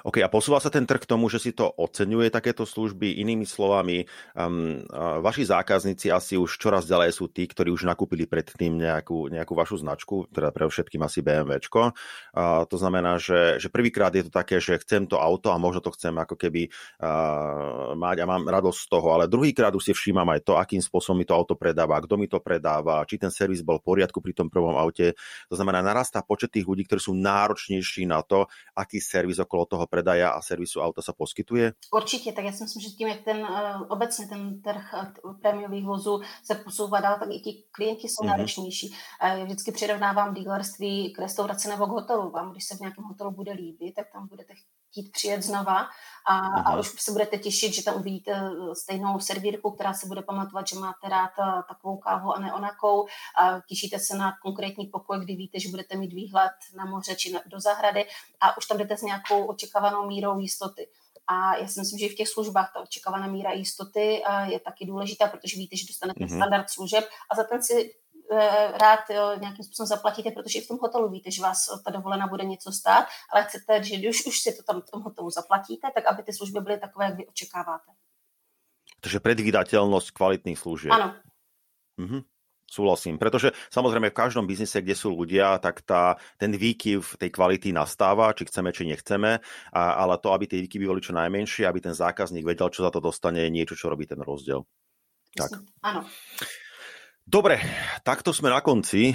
OK, 0.06 0.22
a 0.22 0.30
posúva 0.30 0.62
sa 0.62 0.70
ten 0.70 0.86
trh 0.86 1.02
k 1.02 1.10
tomu, 1.10 1.26
že 1.26 1.42
si 1.42 1.50
to 1.50 1.66
oceňuje 1.66 2.30
takéto 2.30 2.62
služby. 2.62 3.18
Inými 3.26 3.42
slovami, 3.42 4.06
um, 4.38 4.78
vaši 5.18 5.50
zákazníci 5.50 6.14
asi 6.14 6.38
už 6.38 6.62
čoraz 6.62 6.86
ďalej 6.86 7.10
sú 7.10 7.26
tí, 7.26 7.42
ktorí 7.42 7.74
už 7.74 7.90
nakúpili 7.90 8.22
predtým 8.30 8.78
nejakú, 8.78 9.26
nejakú 9.34 9.58
vašu 9.58 9.82
značku, 9.82 10.30
teda 10.30 10.54
pre 10.54 10.70
všetkým 10.70 11.02
asi 11.02 11.26
BMWčko. 11.26 11.90
Uh, 11.90 12.62
to 12.70 12.78
znamená, 12.78 13.18
že, 13.18 13.58
že 13.58 13.66
prvýkrát 13.66 14.14
je 14.14 14.30
to 14.30 14.30
také, 14.30 14.62
že 14.62 14.78
chcem 14.78 15.10
to 15.10 15.18
auto 15.18 15.50
a 15.50 15.58
možno 15.58 15.82
to 15.82 15.90
chcem 15.98 16.14
ako 16.14 16.38
keby 16.38 16.70
uh, 17.02 17.98
mať 17.98 18.22
a 18.22 18.30
mám 18.30 18.46
radosť 18.46 18.78
z 18.78 18.86
toho, 18.86 19.10
ale 19.10 19.26
druhýkrát 19.26 19.74
už 19.74 19.90
si 19.90 19.92
všímam 19.92 20.30
aj 20.30 20.46
to, 20.46 20.54
akým 20.54 20.78
spôsobom 20.78 21.18
mi 21.18 21.26
to 21.26 21.34
auto 21.34 21.58
predáva, 21.58 21.98
kto 21.98 22.14
mi 22.14 22.30
to 22.30 22.38
predáva, 22.38 23.02
či 23.10 23.18
ten 23.18 23.34
servis 23.34 23.66
bol 23.66 23.82
v 23.82 23.90
poriadku 23.90 24.22
pri 24.22 24.38
tom 24.38 24.46
prvom 24.46 24.78
aute. 24.78 25.18
To 25.50 25.58
znamená, 25.58 25.82
narastá 25.82 26.22
počet 26.22 26.54
tých 26.54 26.70
ľudí, 26.70 26.86
ktorí 26.86 27.02
sú 27.02 27.10
náročnejší 27.18 28.06
na 28.06 28.22
to, 28.22 28.46
aký 28.78 29.02
servis 29.02 29.42
okolo 29.42 29.66
toho 29.66 29.84
predaja 29.96 30.30
a 30.30 30.42
servisu 30.42 30.80
auta 30.80 31.02
se 31.02 31.12
poskytuje? 31.16 31.72
Určitě, 31.94 32.32
tak 32.32 32.44
já 32.44 32.52
si 32.52 32.62
myslím, 32.64 32.82
že 32.82 32.88
tím, 32.88 33.08
jak 33.08 33.20
ten 33.24 33.36
uh, 33.36 33.82
obecně 33.88 34.28
ten 34.28 34.62
trh 34.62 34.94
uh, 35.24 35.40
prémiových 35.40 35.84
vozů 35.84 36.20
se 36.44 36.54
posouvá 36.54 37.00
dál, 37.00 37.18
tak 37.18 37.28
i 37.32 37.40
ti 37.40 37.64
klienti 37.70 38.08
jsou 38.08 38.24
mm-hmm. 38.24 38.28
náročnější. 38.28 38.88
Uh, 38.88 39.44
vždycky 39.44 39.72
přirovnávám 39.72 40.34
dealerství 40.34 41.12
k 41.12 41.18
restauraci 41.18 41.68
nebo 41.68 41.86
k 41.86 41.90
hotelu. 41.90 42.30
Vám, 42.30 42.52
když 42.52 42.64
se 42.64 42.76
v 42.76 42.80
nějakém 42.80 43.04
hotelu 43.04 43.30
bude 43.30 43.52
líbit, 43.52 43.94
tak 43.94 44.06
tam 44.12 44.28
budete 44.28 44.54
chtít 44.90 45.12
přijet 45.12 45.42
znova 45.42 45.88
a, 46.28 46.38
a 46.38 46.78
už 46.78 47.02
se 47.02 47.12
budete 47.12 47.38
těšit, 47.38 47.74
že 47.74 47.82
tam 47.82 47.96
uvidíte 47.96 48.50
stejnou 48.72 49.20
servírku, 49.20 49.70
která 49.70 49.94
se 49.94 50.06
bude 50.06 50.22
pamatovat, 50.22 50.68
že 50.68 50.78
máte 50.78 51.08
rád 51.08 51.30
takovou 51.68 51.96
kávu 51.96 52.32
a 52.32 52.40
ne 52.40 52.54
onakou. 52.54 53.06
A 53.38 53.60
těšíte 53.60 53.98
se 53.98 54.16
na 54.16 54.32
konkrétní 54.42 54.86
pokoj, 54.86 55.20
kdy 55.20 55.36
víte, 55.36 55.60
že 55.60 55.68
budete 55.68 55.96
mít 55.96 56.12
výhled 56.12 56.52
na 56.76 56.84
moře 56.84 57.16
či 57.16 57.32
na, 57.32 57.40
do 57.46 57.60
zahrady 57.60 58.06
a 58.40 58.56
už 58.56 58.66
tam 58.66 58.78
jdete 58.78 58.96
s 58.96 59.02
nějakou 59.02 59.44
očekávanou 59.44 60.06
mírou 60.06 60.38
jistoty. 60.38 60.88
A 61.26 61.56
já 61.56 61.68
si 61.68 61.80
myslím, 61.80 61.98
že 61.98 62.08
v 62.08 62.14
těch 62.14 62.28
službách 62.28 62.70
ta 62.74 62.80
očekávaná 62.80 63.26
míra 63.26 63.52
jistoty 63.52 64.22
je 64.44 64.60
taky 64.60 64.86
důležitá, 64.86 65.26
protože 65.28 65.56
víte, 65.56 65.76
že 65.76 65.86
dostanete 65.88 66.24
mm-hmm. 66.24 66.36
standard 66.36 66.70
služeb 66.70 67.04
a 67.30 67.36
za 67.36 67.44
ten 67.44 67.62
si 67.62 67.74
Eh, 67.74 68.05
rád 68.80 69.10
jo, 69.10 69.38
nějakým 69.40 69.64
způsobem 69.64 69.86
zaplatíte, 69.86 70.30
protože 70.30 70.58
i 70.58 70.62
v 70.62 70.68
tom 70.68 70.78
hotelu 70.80 71.08
víte, 71.08 71.30
že 71.30 71.42
vás 71.42 71.66
ta 71.84 71.90
dovolena 71.90 72.26
bude 72.26 72.44
něco 72.44 72.72
stát, 72.72 73.06
ale 73.32 73.44
chcete, 73.44 73.84
že 73.84 73.96
když 73.96 74.26
už 74.26 74.40
si 74.40 74.52
to 74.52 74.62
tam 74.62 74.82
v 74.82 74.90
tom 74.90 75.02
hotelu 75.02 75.30
zaplatíte, 75.30 75.88
tak 75.94 76.06
aby 76.06 76.22
ty 76.22 76.32
služby 76.32 76.60
byly 76.60 76.78
takové, 76.78 77.04
jak 77.04 77.16
vy 77.16 77.26
očekáváte. 77.26 77.90
Takže 79.00 79.20
predvídatelnosť 79.20 80.08
kvalitných 80.10 80.58
služieb. 80.58 80.90
Áno. 80.90 81.14
Mhm. 82.00 82.24
Súhlasím, 82.66 83.14
pretože 83.14 83.54
samozrejme 83.70 84.10
v 84.10 84.18
každom 84.18 84.42
biznise, 84.42 84.82
kde 84.82 84.98
sú 84.98 85.14
ľudia, 85.14 85.54
tak 85.62 85.86
tá, 85.86 86.18
ten 86.34 86.50
výkyv 86.50 87.14
tej 87.14 87.30
kvality 87.30 87.70
nastáva, 87.70 88.34
či 88.34 88.42
chceme, 88.50 88.74
či 88.74 88.90
nechceme, 88.90 89.38
a, 89.70 89.82
ale 90.02 90.18
to, 90.18 90.34
aby 90.34 90.50
tie 90.50 90.58
výkyvy 90.66 90.82
boli 90.90 90.98
čo 90.98 91.14
najmenšie, 91.14 91.62
aby 91.62 91.78
ten 91.78 91.94
zákazník 91.94 92.42
vedel, 92.42 92.66
čo 92.74 92.82
za 92.82 92.90
to 92.90 92.98
dostane, 92.98 93.38
je 93.46 93.54
niečo, 93.54 93.78
čo 93.78 93.86
robí 93.86 94.10
ten 94.10 94.18
rozdiel. 94.18 94.66
Tak. 95.38 95.62
Áno. 95.86 96.10
Dobre, 97.26 97.58
takto 98.06 98.30
sme 98.30 98.54
na 98.54 98.62
konci. 98.62 99.10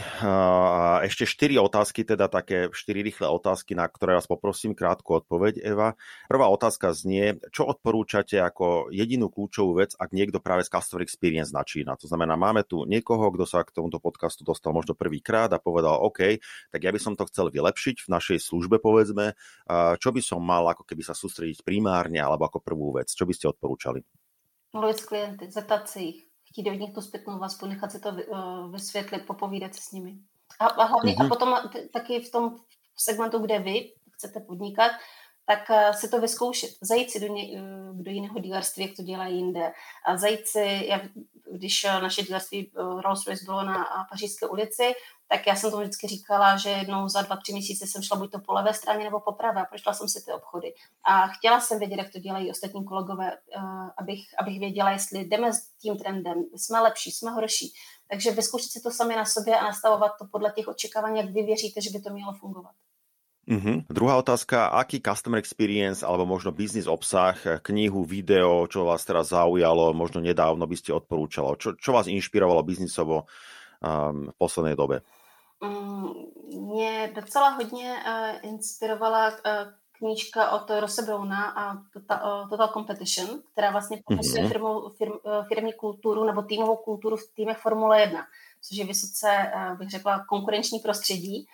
Ešte 0.99 1.23
štyri 1.23 1.55
otázky, 1.55 2.03
teda 2.03 2.27
také 2.27 2.67
štyri 2.75 3.07
rýchle 3.07 3.23
otázky, 3.31 3.71
na 3.71 3.87
ktoré 3.87 4.19
vás 4.19 4.27
poprosím 4.27 4.75
krátku 4.75 5.15
odpoveď, 5.15 5.63
Eva. 5.63 5.95
Prvá 6.27 6.51
otázka 6.51 6.91
znie, 6.91 7.39
čo 7.55 7.63
odporúčate 7.71 8.35
ako 8.35 8.91
jedinú 8.91 9.31
kľúčovú 9.31 9.79
vec, 9.79 9.95
ak 9.95 10.11
niekto 10.11 10.43
práve 10.43 10.67
z 10.67 10.75
Customer 10.75 11.07
Experience 11.07 11.55
načína. 11.55 11.95
To 12.03 12.11
znamená, 12.11 12.35
máme 12.35 12.67
tu 12.67 12.83
niekoho, 12.83 13.31
kto 13.31 13.47
sa 13.47 13.63
k 13.63 13.71
tomuto 13.71 14.03
podcastu 14.03 14.43
dostal 14.43 14.75
možno 14.75 14.91
prvýkrát 14.91 15.47
a 15.55 15.63
povedal, 15.63 16.03
OK, 16.03 16.35
tak 16.67 16.83
ja 16.83 16.91
by 16.91 16.99
som 16.99 17.15
to 17.15 17.23
chcel 17.31 17.47
vylepšiť 17.47 18.03
v 18.03 18.11
našej 18.11 18.43
službe, 18.43 18.83
povedzme. 18.83 19.39
Čo 19.71 20.11
by 20.11 20.19
som 20.19 20.43
mal 20.43 20.67
ako 20.67 20.83
keby 20.83 21.07
sa 21.07 21.15
sústrediť 21.15 21.63
primárne 21.63 22.19
alebo 22.19 22.43
ako 22.43 22.59
prvú 22.59 22.91
vec? 22.99 23.07
Čo 23.07 23.23
by 23.23 23.31
ste 23.31 23.55
odporúčali? 23.55 24.03
Mluvit 24.75 24.99
s 24.99 25.07
klienty, 25.07 25.47
zeptat 25.47 25.87
se 25.87 25.99
jich, 25.99 26.30
chtít 26.51 26.69
od 26.69 26.73
nich 26.73 26.93
tu 26.93 27.01
zpětnou 27.01 27.39
vazbu, 27.39 27.65
nechat 27.65 27.91
si 27.91 27.99
to 27.99 28.09
eh, 28.09 28.71
vysvětlit, 28.71 29.25
popovídat 29.27 29.75
se 29.75 29.81
s 29.81 29.91
nimi. 29.91 30.15
A, 30.59 30.65
a 30.65 30.83
hlavně 30.83 31.13
mm-hmm. 31.13 31.19
a 31.19 31.23
mhm. 31.23 31.29
potom 31.29 31.55
taky 31.93 32.19
v 32.19 32.31
tom 32.31 32.55
segmentu, 32.97 33.39
kde 33.39 33.59
vy 33.59 33.91
chcete 34.11 34.39
podnikat, 34.39 34.91
tak 35.45 35.69
eh, 35.69 35.93
si 35.93 36.09
to 36.09 36.19
vyzkoušet. 36.19 36.69
Zajít 36.81 37.11
si 37.11 37.19
do, 37.19 37.27
ně, 37.27 37.43
eh, 37.57 37.93
do 37.93 38.11
jiného 38.11 38.39
dílerství, 38.39 38.83
jak 38.83 38.95
to 38.95 39.03
dělá 39.03 39.27
jinde. 39.27 39.73
A 40.05 40.17
zajít 40.17 40.47
si, 40.47 40.85
jak, 40.89 41.01
když 41.51 41.83
naše 41.83 42.23
dílerství 42.23 42.71
Rolls-Royce 42.75 43.45
bylo 43.45 43.63
na 43.63 43.85
Pařížské 44.09 44.47
ulici, 44.47 44.93
tak 45.31 45.47
já 45.47 45.55
jsem 45.55 45.71
to 45.71 45.79
vždycky 45.79 46.07
říkala, 46.07 46.57
že 46.57 46.69
jednou 46.69 47.09
za 47.09 47.21
dva, 47.21 47.35
tři 47.35 47.51
měsíce 47.53 47.87
jsem 47.87 48.01
šla 48.01 48.17
buď 48.17 48.31
to 48.31 48.39
po 48.39 48.53
levé 48.53 48.73
straně 48.73 49.03
nebo 49.03 49.19
po 49.19 49.31
pravé. 49.31 49.65
Prošla 49.69 49.93
jsem 49.93 50.07
si 50.07 50.25
ty 50.25 50.31
obchody. 50.31 50.73
A 51.03 51.27
chtěla 51.27 51.59
jsem 51.59 51.79
vědět, 51.79 51.95
jak 51.95 52.11
to 52.11 52.19
dělají 52.19 52.51
ostatní 52.51 52.85
kolegové, 52.85 53.31
eh, 53.31 53.59
abych, 53.97 54.21
abych 54.39 54.59
věděla, 54.59 54.91
jestli 54.91 55.25
jdeme 55.25 55.53
s 55.53 55.69
tím 55.81 55.97
trendem, 55.97 56.43
jsme 56.55 56.79
lepší, 56.79 57.11
jsme 57.11 57.31
horší. 57.31 57.73
Takže 58.09 58.31
vyzkoušet 58.31 58.71
si 58.71 58.81
to 58.81 58.91
sami 58.91 59.15
na 59.15 59.25
sobě 59.25 59.59
a 59.59 59.63
nastavovat 59.63 60.11
to 60.19 60.25
podle 60.31 60.51
těch 60.51 60.67
očekávání, 60.67 61.17
jak 61.17 61.29
vy 61.29 61.43
věříte, 61.43 61.81
že 61.81 61.89
by 61.89 62.01
to 62.01 62.09
mělo 62.09 62.33
fungovat. 62.33 62.71
Uh-huh. 63.49 63.81
Druhá 63.89 64.21
otázka, 64.21 64.69
aký 64.69 65.01
customer 65.01 65.41
experience 65.41 66.05
alebo 66.05 66.29
možno 66.29 66.53
business 66.53 66.85
obsah, 66.85 67.33
knihu, 67.65 68.05
video, 68.05 68.69
čo 68.69 68.85
vás 68.85 69.01
teraz 69.01 69.33
zaujalo, 69.33 69.97
možno 69.97 70.21
nedávno 70.21 70.69
by 70.69 70.75
ste 70.77 70.93
odporúčalo, 70.93 71.57
čo, 71.57 71.73
čo 71.73 71.89
vás 71.89 72.05
inšpirovalo 72.05 72.61
biznisovo 72.61 73.25
um, 73.81 74.29
v 74.29 74.35
poslednej 74.37 74.77
dobe? 74.77 75.01
Mm, 75.63 76.09
mě 76.71 77.11
docela 77.15 77.49
hodně 77.49 77.95
uh, 78.07 78.49
inspirovala 78.49 79.29
uh, 79.29 79.33
knížka 79.91 80.51
od 80.51 80.69
Rose 80.79 81.01
Browna 81.01 81.49
a 81.49 81.77
Total, 81.93 82.41
uh, 82.43 82.49
Total 82.49 82.67
Competition, 82.67 83.41
která 83.51 83.71
vlastně 83.71 84.01
popisuje 84.05 84.43
mm-hmm. 84.43 84.47
firmu, 84.47 84.89
firm, 84.97 85.11
uh, 85.11 85.45
firmní 85.47 85.73
kulturu 85.73 86.23
nebo 86.25 86.41
týmovou 86.41 86.75
kulturu 86.75 87.17
v 87.17 87.29
týmech 87.35 87.57
Formule 87.57 88.01
1, 88.01 88.21
což 88.61 88.77
je 88.77 88.85
vysoce, 88.85 89.51
uh, 89.55 89.77
bych 89.77 89.89
řekla, 89.89 90.25
konkurenční 90.25 90.79
prostředí. 90.79 91.47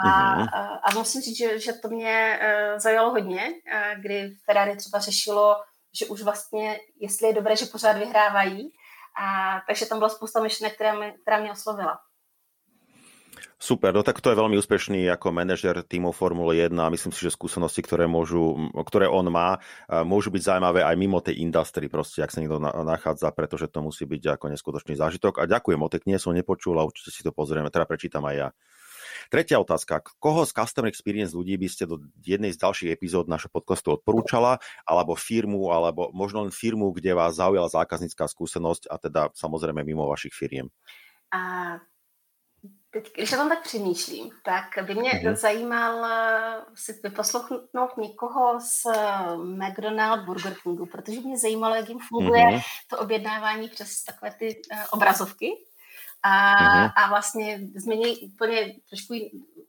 A, 0.00 0.08
mm-hmm. 0.08 0.48
a, 0.52 0.60
a 0.76 0.94
musím 0.94 1.20
říct, 1.20 1.36
že, 1.36 1.58
že 1.58 1.72
to 1.72 1.88
mě 1.88 2.40
uh, 2.42 2.78
zaujalo 2.78 3.10
hodně, 3.10 3.42
uh, 3.48 4.00
kdy 4.00 4.34
Ferrari 4.44 4.76
třeba 4.76 4.98
řešilo, 4.98 5.56
že 5.98 6.06
už 6.06 6.22
vlastně, 6.22 6.80
jestli 7.00 7.28
je 7.28 7.34
dobré, 7.34 7.56
že 7.56 7.66
pořád 7.66 7.98
vyhrávají. 7.98 8.68
A, 9.20 9.60
takže 9.66 9.86
tam 9.86 9.98
byla 9.98 10.08
spousta 10.08 10.42
myšlenek, 10.42 10.74
která 10.74 10.94
mě, 10.94 11.14
která 11.22 11.40
mě 11.40 11.52
oslovila. 11.52 11.98
Super, 13.62 13.94
no 13.94 14.02
tak 14.02 14.18
to 14.18 14.34
je 14.34 14.34
veľmi 14.34 14.58
úspešný 14.58 15.06
ako 15.14 15.30
manažer 15.30 15.86
týmov 15.86 16.18
Formule 16.18 16.58
1 16.58 16.74
a 16.82 16.90
myslím 16.90 17.14
si, 17.14 17.22
že 17.22 17.30
skúsenosti, 17.30 17.78
ktoré, 17.86 18.10
môžu, 18.10 18.58
ktoré 18.74 19.06
on 19.06 19.30
má, 19.30 19.62
môžu 20.02 20.34
byť 20.34 20.42
zaujímavé 20.42 20.82
aj 20.82 20.98
mimo 20.98 21.22
tej 21.22 21.38
industry, 21.46 21.86
proste, 21.86 22.26
ak 22.26 22.34
sa 22.34 22.42
niekto 22.42 22.58
nachádza, 22.58 23.30
pretože 23.30 23.70
to 23.70 23.78
musí 23.86 24.02
byť 24.02 24.34
ako 24.34 24.50
neskutočný 24.50 24.98
zážitok. 24.98 25.38
A 25.38 25.46
ďakujem, 25.46 25.78
o 25.78 25.86
tej 25.86 26.02
knihe 26.02 26.18
som 26.18 26.34
nepočul 26.34 26.74
a 26.74 26.82
určite 26.82 27.14
si 27.14 27.22
to 27.22 27.30
pozrieme, 27.30 27.70
teda 27.70 27.86
prečítam 27.86 28.26
aj 28.26 28.34
ja. 28.34 28.48
Tretia 29.28 29.60
otázka. 29.60 30.04
Koho 30.20 30.44
z 30.44 30.52
Customer 30.52 30.88
Experience 30.88 31.36
ľudí 31.36 31.56
by 31.56 31.68
ste 31.68 31.84
do 31.88 32.00
jednej 32.22 32.52
z 32.54 32.60
ďalších 32.60 32.90
epizód 32.92 33.28
našho 33.28 33.48
podcastu 33.48 33.96
odporúčala, 33.96 34.58
alebo 34.84 35.16
firmu, 35.18 35.72
alebo 35.72 36.10
možno 36.14 36.46
len 36.46 36.52
firmu, 36.52 36.92
kde 36.92 37.16
vás 37.16 37.36
zaujala 37.36 37.70
zákaznícká 37.72 38.28
skúsenosť 38.28 38.88
a 38.88 38.96
teda 38.98 39.22
samozrejme 39.34 39.82
mimo 39.84 40.06
vašich 40.08 40.34
firiem? 40.34 40.68
A 41.32 41.80
Teď, 42.92 43.12
když 43.16 43.32
o 43.32 43.36
tom 43.36 43.48
tak 43.48 43.62
přemýšlím, 43.62 44.30
tak 44.44 44.86
by 44.86 44.94
mě 44.94 45.10
mm-hmm. 45.10 45.34
zajímal 45.34 46.04
eh, 46.04 46.60
si 46.74 47.00
vyposlouchnout 47.02 47.96
někoho 47.98 48.60
z 48.60 48.86
eh, 48.86 49.36
McDonald 49.36 50.24
Burger 50.24 50.54
Kingu, 50.62 50.86
protože 50.86 51.20
mě 51.20 51.38
zajímalo, 51.38 51.74
jak 51.74 51.88
jim 51.88 51.98
funguje 52.08 52.44
mm-hmm. 52.44 52.62
to 52.90 52.98
objednávání 52.98 53.68
přes 53.68 54.04
takové 54.04 54.34
ty 54.38 54.62
uh, 54.72 54.78
obrazovky. 54.90 55.46
A, 56.22 56.54
mm-hmm. 56.54 56.92
a 56.96 57.08
vlastně 57.08 57.60
změní 57.76 58.16
úplně 58.16 58.74
trošku 58.88 59.14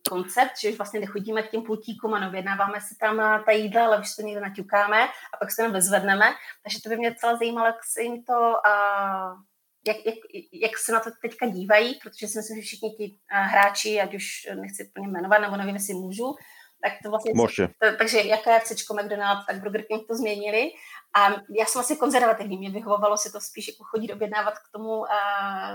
koncept, 0.09 0.51
že 0.61 0.69
už 0.69 0.77
vlastně 0.77 0.99
nechodíme 0.99 1.43
k 1.43 1.51
těm 1.51 1.61
pultíkům 1.61 2.13
a 2.13 2.27
objednáváme 2.27 2.81
si 2.81 2.95
tam 2.95 3.43
ta 3.45 3.51
jídla, 3.51 3.85
ale 3.85 3.99
už 3.99 4.15
to 4.15 4.21
někde 4.21 4.41
naťukáme 4.41 5.07
a 5.33 5.37
pak 5.39 5.51
se 5.51 5.63
tam 5.63 5.73
vyzvedneme. 5.73 6.25
Takže 6.63 6.81
to 6.83 6.89
by 6.89 6.97
mě 6.97 7.15
celé 7.15 7.37
zajímalo, 7.37 7.67
jak 7.67 7.83
se 7.83 8.01
jim 8.01 8.23
to 8.23 8.33
uh, 8.33 9.39
jak, 9.87 9.97
jak, 10.05 10.15
jak 10.51 10.77
se 10.77 10.91
na 10.91 10.99
to 10.99 11.09
teďka 11.21 11.45
dívají, 11.45 11.99
protože 12.03 12.27
si 12.27 12.37
myslím, 12.37 12.57
že 12.57 12.65
všichni 12.65 12.91
ti 12.91 13.17
hráči, 13.27 14.01
ať 14.01 14.13
už 14.15 14.47
nechci 14.55 14.91
plně 14.93 15.07
jmenovat, 15.07 15.37
nebo 15.41 15.57
nevím, 15.57 15.75
jestli 15.75 15.93
můžu, 15.93 16.35
tak 16.83 16.93
to 17.03 17.09
vlastně... 17.09 17.31
Může. 17.35 17.67
To, 17.67 17.97
takže 17.97 18.21
jaké 18.21 18.59
Cčko 18.59 18.93
McDonald's, 18.93 19.45
tak 19.45 19.61
Burger 19.61 19.83
King 19.83 20.07
to 20.07 20.15
změnili. 20.15 20.71
A 21.15 21.29
já 21.59 21.65
jsem 21.65 21.81
asi 21.81 21.95
konzervativní, 21.95 22.57
mě 22.57 22.71
vyhovovalo 22.71 23.17
si 23.17 23.31
to 23.31 23.41
spíš 23.41 23.67
jako 23.67 23.83
chodit 23.83 24.13
objednávat 24.13 24.53
k 24.59 24.71
tomu, 24.71 25.05
a 25.11 25.19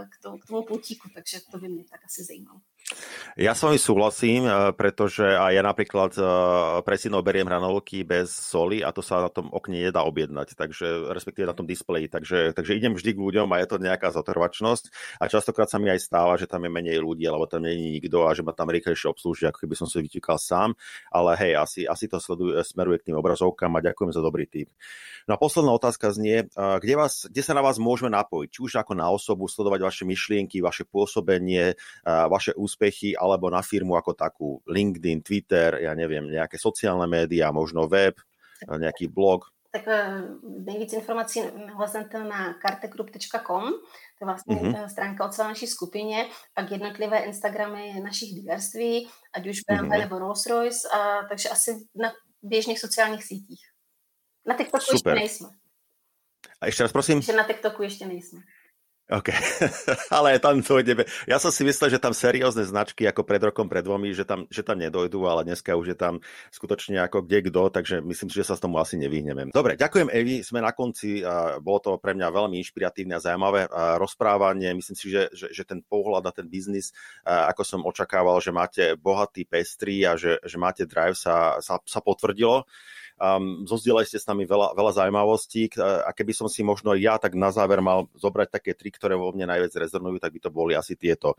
eh, 0.00 0.04
k 0.04 0.22
tomu, 0.22 0.38
k 0.38 0.46
tomu 0.46 0.62
pultíku, 0.62 1.08
takže 1.14 1.38
to 1.50 1.58
by 1.58 1.68
mě 1.68 1.84
tak 1.90 2.00
asi 2.04 2.24
zajímalo. 2.24 2.60
Ja 3.38 3.54
s 3.54 3.62
vami 3.62 3.78
súhlasím, 3.78 4.50
eh, 4.50 4.74
pretože 4.74 5.22
aj 5.22 5.52
ja 5.54 5.62
napríklad 5.62 6.10
eh, 6.18 6.22
pre 6.82 6.98
synov 6.98 7.22
beriem 7.22 7.46
hranolky 7.46 8.02
bez 8.02 8.34
soli 8.34 8.82
a 8.82 8.90
to 8.90 8.98
sa 8.98 9.22
na 9.22 9.30
tom 9.30 9.46
okne 9.54 9.78
nedá 9.78 10.02
objednať, 10.02 10.58
takže 10.58 11.14
respektíve 11.14 11.46
na 11.46 11.54
tom 11.54 11.62
displeji, 11.62 12.10
takže, 12.10 12.50
takže 12.50 12.74
idem 12.74 12.98
vždy 12.98 13.14
k 13.14 13.22
ľuďom 13.22 13.46
a 13.54 13.62
je 13.62 13.70
to 13.70 13.78
nejaká 13.78 14.10
zotrvačnosť. 14.10 14.90
A 15.22 15.30
častokrát 15.30 15.70
sa 15.70 15.78
mi 15.78 15.86
aj 15.86 16.02
stáva, 16.02 16.34
že 16.34 16.50
tam 16.50 16.66
je 16.66 16.70
menej 16.74 16.98
ľudí, 16.98 17.30
alebo 17.30 17.46
tam 17.46 17.62
není 17.62 18.02
nikto 18.02 18.26
a 18.26 18.34
že 18.34 18.42
ma 18.42 18.50
tam 18.50 18.74
rýchlejšie 18.74 19.06
obslúži, 19.06 19.46
ako 19.46 19.62
keby 19.62 19.74
som 19.78 19.86
si 19.86 20.02
vyťukal 20.02 20.34
sám, 20.34 20.74
ale 21.14 21.38
hej, 21.38 21.62
asi, 21.62 21.80
asi 21.86 22.10
to 22.10 22.18
sleduje, 22.18 22.58
smeruje 22.66 22.98
k 23.06 23.14
tým 23.14 23.22
obrazovkám 23.22 23.70
a 23.78 23.86
ďakujem 23.86 24.18
za 24.18 24.22
dobrý 24.24 24.50
tip. 24.50 24.74
No 25.30 25.36
a 25.36 25.38
posledná 25.38 25.70
otázka 25.70 26.10
znie, 26.10 26.50
eh, 26.50 26.76
kde, 26.82 26.94
vás, 26.98 27.30
kde 27.30 27.42
sa 27.46 27.54
na 27.54 27.62
vás 27.62 27.78
môžeme 27.78 28.10
napojiť, 28.10 28.48
či 28.50 28.60
už 28.66 28.82
ako 28.82 28.98
na 28.98 29.06
osobu, 29.14 29.46
sledovať 29.46 29.78
vaše 29.86 30.02
myšlienky, 30.02 30.58
vaše 30.58 30.82
pôsobenie, 30.82 31.78
vaše 32.02 32.56
úspechy 32.56 32.77
úspechy 32.78 33.18
alebo 33.18 33.50
na 33.50 33.58
firmu 33.58 33.98
ako 33.98 34.14
takú. 34.14 34.62
LinkedIn, 34.70 35.26
Twitter, 35.26 35.82
ja 35.82 35.98
neviem, 35.98 36.30
nejaké 36.30 36.62
sociálne 36.62 37.10
média, 37.10 37.50
možno 37.50 37.90
web, 37.90 38.14
nejaký 38.70 39.10
blog. 39.10 39.50
Tak 39.68 39.84
eh, 39.84 40.22
nejvíc 40.64 40.92
informací 40.96 41.42
naleznete 41.52 42.24
na 42.24 42.54
kartegroup.com, 42.54 43.64
to 44.16 44.20
je 44.20 44.26
vlastně 44.26 44.56
mm-hmm. 44.56 44.88
stránka 44.88 45.26
o 45.26 45.28
celé 45.28 45.48
naší 45.48 45.66
skupině, 45.66 46.26
pak 46.54 46.70
jednotlivé 46.70 47.18
Instagramy 47.18 48.00
našich 48.00 48.28
dílerství, 48.28 49.08
ať 49.34 49.46
už 49.46 49.56
BMW 49.68 49.84
mm-hmm. 49.84 49.98
nebo 50.00 50.16
Rolls-Royce, 50.18 50.88
a, 50.94 51.28
takže 51.28 51.48
asi 51.48 51.70
na 51.94 52.12
běžných 52.42 52.80
sociálních 52.80 53.24
sítích. 53.24 53.60
Na 54.46 54.56
TikToku 54.56 54.84
Super. 54.84 55.12
ještě 55.12 55.20
nejsme. 55.20 55.48
A 56.60 56.66
ještě 56.66 56.82
raz 56.82 56.92
prosím? 56.92 57.18
Ještě 57.18 57.32
na 57.32 57.44
TikToku 57.44 57.82
ještě 57.82 58.06
nejsme. 58.06 58.40
OK, 59.08 59.32
ale 60.16 60.36
tam 60.36 60.60
dojdeme. 60.60 61.08
Ja 61.24 61.40
som 61.40 61.48
si 61.48 61.64
myslel, 61.64 61.96
že 61.96 61.96
tam 61.96 62.12
seriózne 62.12 62.68
značky 62.68 63.08
ako 63.08 63.24
pred 63.24 63.40
rokom, 63.40 63.64
pred 63.64 63.80
dvomi, 63.80 64.12
že 64.12 64.28
tam, 64.28 64.44
že 64.52 64.60
tam 64.60 64.76
nedojdú, 64.76 65.24
ale 65.24 65.48
dneska 65.48 65.72
už 65.80 65.96
je 65.96 65.96
tam 65.96 66.20
skutočne 66.52 67.00
ako 67.08 67.24
kde 67.24 67.48
kto, 67.48 67.72
takže 67.72 68.04
myslím 68.04 68.28
si, 68.28 68.36
že 68.36 68.44
sa 68.44 68.52
s 68.52 68.60
tomu 68.60 68.76
asi 68.76 69.00
nevyhneme. 69.00 69.48
Dobre, 69.48 69.80
ďakujem 69.80 70.12
Evi, 70.12 70.44
sme 70.44 70.60
na 70.60 70.76
konci, 70.76 71.24
a 71.24 71.56
bolo 71.56 71.80
to 71.80 71.90
pre 71.96 72.12
mňa 72.12 72.28
veľmi 72.28 72.60
inšpiratívne 72.60 73.16
a 73.16 73.24
zaujímavé 73.24 73.72
rozprávanie. 73.96 74.76
Myslím 74.76 74.96
si, 75.00 75.08
že, 75.08 75.32
že, 75.32 75.56
že 75.56 75.64
ten 75.64 75.80
pohľad 75.80 76.28
na 76.28 76.32
ten 76.36 76.44
biznis, 76.44 76.92
ako 77.24 77.64
som 77.64 77.80
očakával, 77.88 78.44
že 78.44 78.52
máte 78.52 78.92
bohatý, 79.00 79.48
pestrý 79.48 80.04
a 80.04 80.20
že, 80.20 80.36
že 80.44 80.60
máte 80.60 80.84
drive 80.84 81.16
sa, 81.16 81.56
sa, 81.64 81.80
sa 81.80 82.04
potvrdilo. 82.04 82.68
Um, 83.18 83.66
zozdielali 83.66 84.06
ste 84.06 84.22
s 84.22 84.30
nami 84.30 84.46
veľa, 84.46 84.78
veľa 84.78 85.02
zaujímavostí 85.02 85.74
a 85.82 86.14
keby 86.14 86.30
som 86.30 86.46
si 86.46 86.62
možno 86.62 86.94
ja 86.94 87.18
tak 87.18 87.34
na 87.34 87.50
záver 87.50 87.82
mal 87.82 88.06
zobrať 88.14 88.48
také 88.54 88.78
tri, 88.78 88.94
ktoré 88.94 89.18
vo 89.18 89.34
mne 89.34 89.50
najviac 89.50 89.74
rezonujú, 89.74 90.22
tak 90.22 90.30
by 90.30 90.40
to 90.42 90.50
boli 90.54 90.78
asi 90.78 90.94
tieto. 90.94 91.34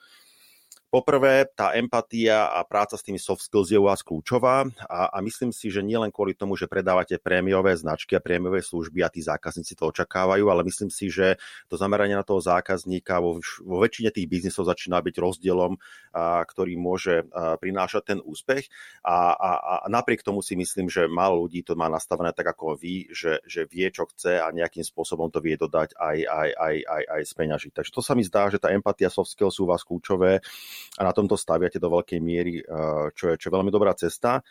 Poprvé, 0.89 1.45
tá 1.53 1.77
empatia 1.77 2.49
a 2.49 2.65
práca 2.65 2.97
s 2.97 3.05
tými 3.05 3.21
soft 3.21 3.45
skills 3.45 3.69
je 3.69 3.77
u 3.77 3.85
vás 3.85 4.01
kľúčová 4.01 4.65
a, 4.89 5.13
a 5.13 5.17
myslím 5.21 5.53
si, 5.53 5.69
že 5.69 5.85
nielen 5.85 6.09
kvôli 6.09 6.33
tomu, 6.33 6.57
že 6.57 6.65
predávate 6.65 7.21
prémiové 7.21 7.77
značky 7.77 8.17
a 8.17 8.25
prémiové 8.25 8.65
služby 8.65 9.05
a 9.05 9.13
tí 9.13 9.21
zákazníci 9.21 9.77
to 9.77 9.85
očakávajú, 9.85 10.49
ale 10.49 10.65
myslím 10.65 10.89
si, 10.89 11.13
že 11.13 11.37
to 11.69 11.77
zameranie 11.77 12.17
na 12.17 12.25
toho 12.25 12.41
zákazníka 12.41 13.21
vo, 13.21 13.37
vo 13.61 13.77
väčšine 13.77 14.09
tých 14.09 14.25
biznisov 14.25 14.65
začína 14.65 14.97
byť 15.05 15.13
rozdielom, 15.21 15.77
a, 15.77 16.41
ktorý 16.41 16.73
môže 16.81 17.21
a, 17.21 17.61
prinášať 17.61 18.17
ten 18.17 18.19
úspech 18.25 18.73
a, 19.05 19.37
a, 19.37 19.49
a 19.61 19.73
napriek 19.93 20.25
tomu 20.25 20.41
si 20.41 20.57
myslím, 20.57 20.89
že 20.89 21.05
málo 21.05 21.45
ľudí 21.45 21.61
to 21.61 21.77
má 21.77 21.85
nastavené 21.85 22.33
tak 22.33 22.49
ako 22.57 22.73
vy, 22.73 23.13
že, 23.13 23.45
že 23.45 23.69
vie, 23.69 23.93
čo 23.93 24.09
chce 24.09 24.41
a 24.41 24.49
nejakým 24.49 24.81
spôsobom 24.81 25.29
to 25.29 25.37
vie 25.37 25.53
dodať 25.53 25.93
aj, 26.01 26.17
aj, 26.25 26.49
aj, 26.57 26.75
aj, 26.81 27.03
aj 27.13 27.21
z 27.29 27.33
peňaží. 27.37 27.69
Takže 27.77 27.93
to 27.93 28.01
sa 28.01 28.17
mi 28.17 28.25
zdá, 28.25 28.49
že 28.49 28.57
tá 28.57 28.73
empatia 28.73 29.13
soft 29.13 29.37
skills 29.37 29.53
sú 29.53 29.69
u 29.69 29.69
vás 29.69 29.85
kľúčové 29.85 30.41
a 30.97 31.01
na 31.05 31.11
tomto 31.15 31.35
staviate 31.37 31.81
do 31.81 31.89
veľkej 31.89 32.19
miery, 32.19 32.61
eh, 32.61 33.07
čo 33.15 33.31
je, 33.31 33.35
čo 33.39 33.49
je 33.49 33.55
veľmi 33.55 33.71
dobrá 33.71 33.95
cesta. 33.95 34.43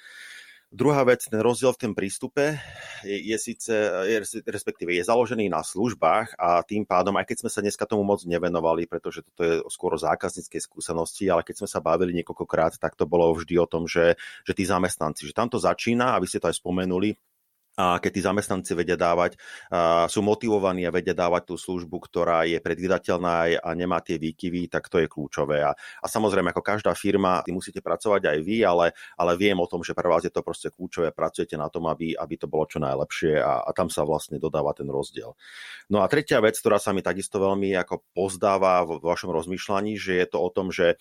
Druhá 0.69 1.01
vec, 1.01 1.25
ten 1.25 1.41
rozdiel 1.41 1.73
v 1.73 1.81
tom 1.81 1.93
prístupe 1.97 2.61
je, 3.01 3.17
je 3.33 3.37
síce, 3.41 3.73
je, 4.05 4.17
respektíve 4.45 4.93
je 4.93 5.01
založený 5.01 5.49
na 5.49 5.65
službách 5.65 6.37
a 6.37 6.61
tým 6.61 6.85
pádom, 6.85 7.17
aj 7.17 7.25
keď 7.25 7.37
sme 7.41 7.49
sa 7.49 7.65
dneska 7.65 7.89
tomu 7.89 8.05
moc 8.05 8.21
nevenovali, 8.29 8.85
pretože 8.85 9.25
toto 9.25 9.43
je 9.49 9.55
skôr 9.73 9.97
o 9.97 10.03
zákazníckej 10.05 10.61
skúsenosti, 10.61 11.25
ale 11.33 11.41
keď 11.41 11.65
sme 11.65 11.69
sa 11.73 11.81
bavili 11.81 12.13
niekoľkokrát, 12.21 12.77
tak 12.77 13.01
to 13.01 13.09
bolo 13.09 13.33
vždy 13.33 13.57
o 13.57 13.65
tom, 13.65 13.89
že, 13.89 14.21
že 14.45 14.53
tí 14.53 14.69
zamestnanci, 14.69 15.25
že 15.25 15.33
tam 15.33 15.49
to 15.49 15.57
začína, 15.57 16.13
a 16.13 16.21
vy 16.21 16.29
ste 16.29 16.37
to 16.37 16.53
aj 16.53 16.61
spomenuli, 16.61 17.17
a 17.79 18.03
keď 18.03 18.11
tí 18.11 18.21
zamestnanci 18.27 18.75
vedia 18.75 18.99
dávať, 18.99 19.39
a 19.71 20.11
sú 20.11 20.19
motivovaní 20.19 20.83
a 20.83 20.91
vedia 20.91 21.15
dávať 21.15 21.55
tú 21.55 21.55
službu, 21.55 22.03
ktorá 22.11 22.43
je 22.43 22.59
predvydateľná 22.59 23.63
a 23.63 23.71
nemá 23.79 24.03
tie 24.03 24.19
výkyvy, 24.19 24.67
tak 24.67 24.91
to 24.91 24.99
je 24.99 25.07
kľúčové. 25.07 25.63
A, 25.63 25.79
a 25.79 26.07
samozrejme, 26.11 26.51
ako 26.51 26.67
každá 26.67 26.91
firma, 26.99 27.39
ty 27.47 27.55
musíte 27.55 27.79
pracovať 27.79 28.35
aj 28.35 28.39
vy, 28.43 28.67
ale, 28.67 28.99
ale 29.15 29.39
viem 29.39 29.55
o 29.63 29.71
tom, 29.71 29.87
že 29.87 29.95
pre 29.95 30.11
vás 30.11 30.27
je 30.27 30.35
to 30.35 30.43
proste 30.43 30.75
kľúčové, 30.75 31.15
pracujete 31.15 31.55
na 31.55 31.71
tom, 31.71 31.87
aby, 31.87 32.19
aby 32.19 32.35
to 32.35 32.51
bolo 32.51 32.67
čo 32.67 32.83
najlepšie 32.83 33.39
a, 33.39 33.63
a 33.63 33.71
tam 33.71 33.87
sa 33.87 34.03
vlastne 34.03 34.43
dodáva 34.43 34.75
ten 34.75 34.91
rozdiel. 34.91 35.39
No 35.87 36.03
a 36.03 36.11
tretia 36.11 36.43
vec, 36.43 36.59
ktorá 36.59 36.83
sa 36.83 36.91
mi 36.91 37.07
takisto 37.07 37.39
veľmi 37.39 37.79
ako 37.79 38.03
pozdáva 38.11 38.83
v 38.83 38.99
vašom 38.99 39.31
rozmýšľaní, 39.31 39.95
že 39.95 40.19
je 40.19 40.27
to 40.27 40.43
o 40.43 40.51
tom, 40.51 40.75
že, 40.75 40.99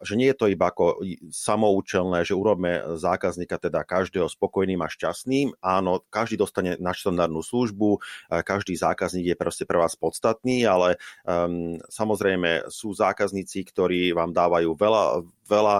že 0.00 0.14
nie 0.16 0.32
je 0.32 0.38
to 0.38 0.46
iba 0.48 0.72
ako 0.72 1.04
samoučelné, 1.28 2.24
že 2.24 2.32
urobme 2.32 2.96
zákazníka 2.96 3.60
teda 3.60 3.84
každého 3.84 4.30
spokojným 4.30 4.80
a 4.80 4.88
šťastným. 4.88 5.60
Áno, 5.60 5.89
áno, 5.90 6.06
každý 6.06 6.38
dostane 6.38 6.78
štandardnú 6.78 7.42
službu, 7.42 7.98
každý 8.46 8.78
zákazník 8.78 9.34
je 9.34 9.36
proste 9.36 9.64
pre 9.66 9.74
vás 9.74 9.98
podstatný, 9.98 10.62
ale 10.62 10.94
um, 11.26 11.74
samozrejme 11.90 12.70
sú 12.70 12.94
zákazníci, 12.94 13.66
ktorí 13.66 14.14
vám 14.14 14.30
dávajú 14.30 14.70
veľa, 14.78 15.26
veľa 15.50 15.76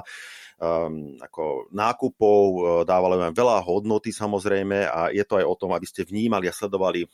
um, 0.58 1.14
ako 1.22 1.70
nákupov, 1.70 2.42
dávali 2.82 3.30
vám 3.30 3.34
veľa 3.34 3.62
hodnoty 3.62 4.10
samozrejme 4.10 4.90
a 4.90 5.14
je 5.14 5.22
to 5.22 5.38
aj 5.38 5.46
o 5.46 5.54
tom, 5.54 5.70
aby 5.70 5.86
ste 5.86 6.02
vnímali 6.02 6.50
a 6.50 6.56
sledovali 6.56 7.06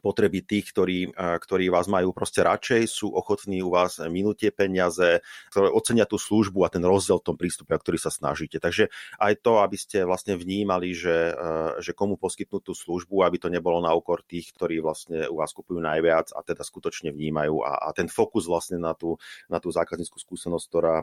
potreby 0.00 0.44
tých, 0.44 0.72
ktorí, 0.72 1.12
ktorí 1.16 1.68
vás 1.68 1.86
majú 1.86 2.10
proste 2.10 2.42
radšej, 2.42 2.82
sú 2.88 3.12
ochotní 3.12 3.60
u 3.60 3.70
vás 3.72 4.00
minúť 4.00 4.52
peniaze, 4.52 5.20
ktoré 5.52 5.68
ocenia 5.70 6.04
tú 6.04 6.18
službu 6.20 6.66
a 6.66 6.72
ten 6.72 6.82
rozdiel 6.82 7.22
v 7.22 7.26
tom 7.32 7.36
prístupe, 7.36 7.76
o 7.76 7.80
ktorý 7.80 7.98
sa 8.00 8.10
snažíte. 8.10 8.58
Takže 8.58 8.90
aj 9.20 9.32
to, 9.44 9.62
aby 9.62 9.76
ste 9.78 10.02
vlastne 10.02 10.34
vnímali, 10.34 10.96
že, 10.96 11.34
že 11.78 11.92
komu 11.94 12.18
poskytnú 12.18 12.58
tú 12.64 12.72
službu, 12.74 13.22
aby 13.22 13.36
to 13.38 13.52
nebolo 13.52 13.78
na 13.78 13.92
úkor 13.94 14.24
tých, 14.26 14.50
ktorí 14.56 14.82
vlastne 14.82 15.28
u 15.30 15.38
vás 15.38 15.52
kupujú 15.52 15.78
najviac 15.78 16.32
a 16.32 16.40
teda 16.42 16.66
skutočne 16.66 17.12
vnímajú 17.12 17.62
a, 17.62 17.86
a 17.86 17.88
ten 17.92 18.10
fokus 18.10 18.50
vlastne 18.50 18.80
na 18.80 18.96
tú, 18.96 19.20
na 19.46 19.62
tú 19.62 19.70
zákazníckú 19.70 20.18
skúsenosť, 20.18 20.64
ktorá, 20.66 20.96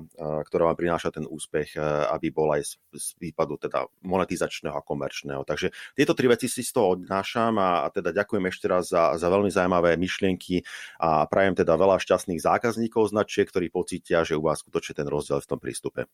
ktorá 0.43 0.63
vám 0.73 0.77
prináša 0.77 1.13
ten 1.13 1.23
úspech, 1.29 1.77
aby 2.11 2.27
bol 2.33 2.51
aj 2.57 2.67
z, 2.67 2.71
z 2.91 3.05
výpadu 3.21 3.55
teda 3.61 3.87
monetizačného 4.03 4.75
a 4.75 4.83
komerčného. 4.83 5.47
Takže 5.47 5.71
tieto 5.95 6.17
tri 6.17 6.27
veci 6.27 6.51
si 6.51 6.65
z 6.65 6.75
toho 6.75 6.99
odnášam 6.99 7.55
a, 7.61 7.85
a 7.85 7.87
teda 7.93 8.11
ďakujem 8.11 8.45
ešte 8.49 8.65
raz 8.67 8.82
za, 8.83 9.15
za 9.15 9.27
veľmi 9.31 9.49
zaujímavé 9.49 9.95
myšlienky 9.95 10.61
a 10.99 11.25
prajem 11.25 11.55
teda 11.55 11.73
veľa 11.79 11.97
šťastných 12.03 12.43
zákazníkov 12.43 13.09
značiek, 13.15 13.47
ktorí 13.47 13.71
pocítia, 13.71 14.27
že 14.27 14.37
u 14.37 14.43
vás 14.43 14.59
skutočne 14.61 14.99
ten 14.99 15.07
rozdiel 15.07 15.39
v 15.39 15.49
tom 15.49 15.59
prístupe. 15.59 16.05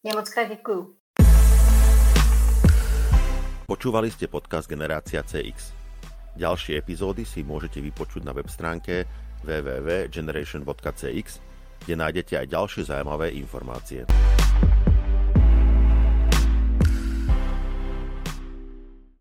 Ja 0.00 0.16
moc 0.16 0.26
ďakujem. 0.26 0.96
Počúvali 3.70 4.10
ste 4.10 4.26
podcast 4.26 4.66
Generácia 4.66 5.22
CX. 5.22 5.70
Ďalšie 6.34 6.74
epizódy 6.80 7.22
si 7.22 7.46
môžete 7.46 7.78
vypočuť 7.78 8.26
na 8.26 8.34
web 8.34 8.50
stránke 8.50 9.06
www.generation.cx, 9.46 11.28
kde 11.86 11.94
nájdete 11.94 12.34
aj 12.40 12.46
ďalšie 12.50 12.82
zaujímavé 12.88 13.30
informácie. 13.38 14.08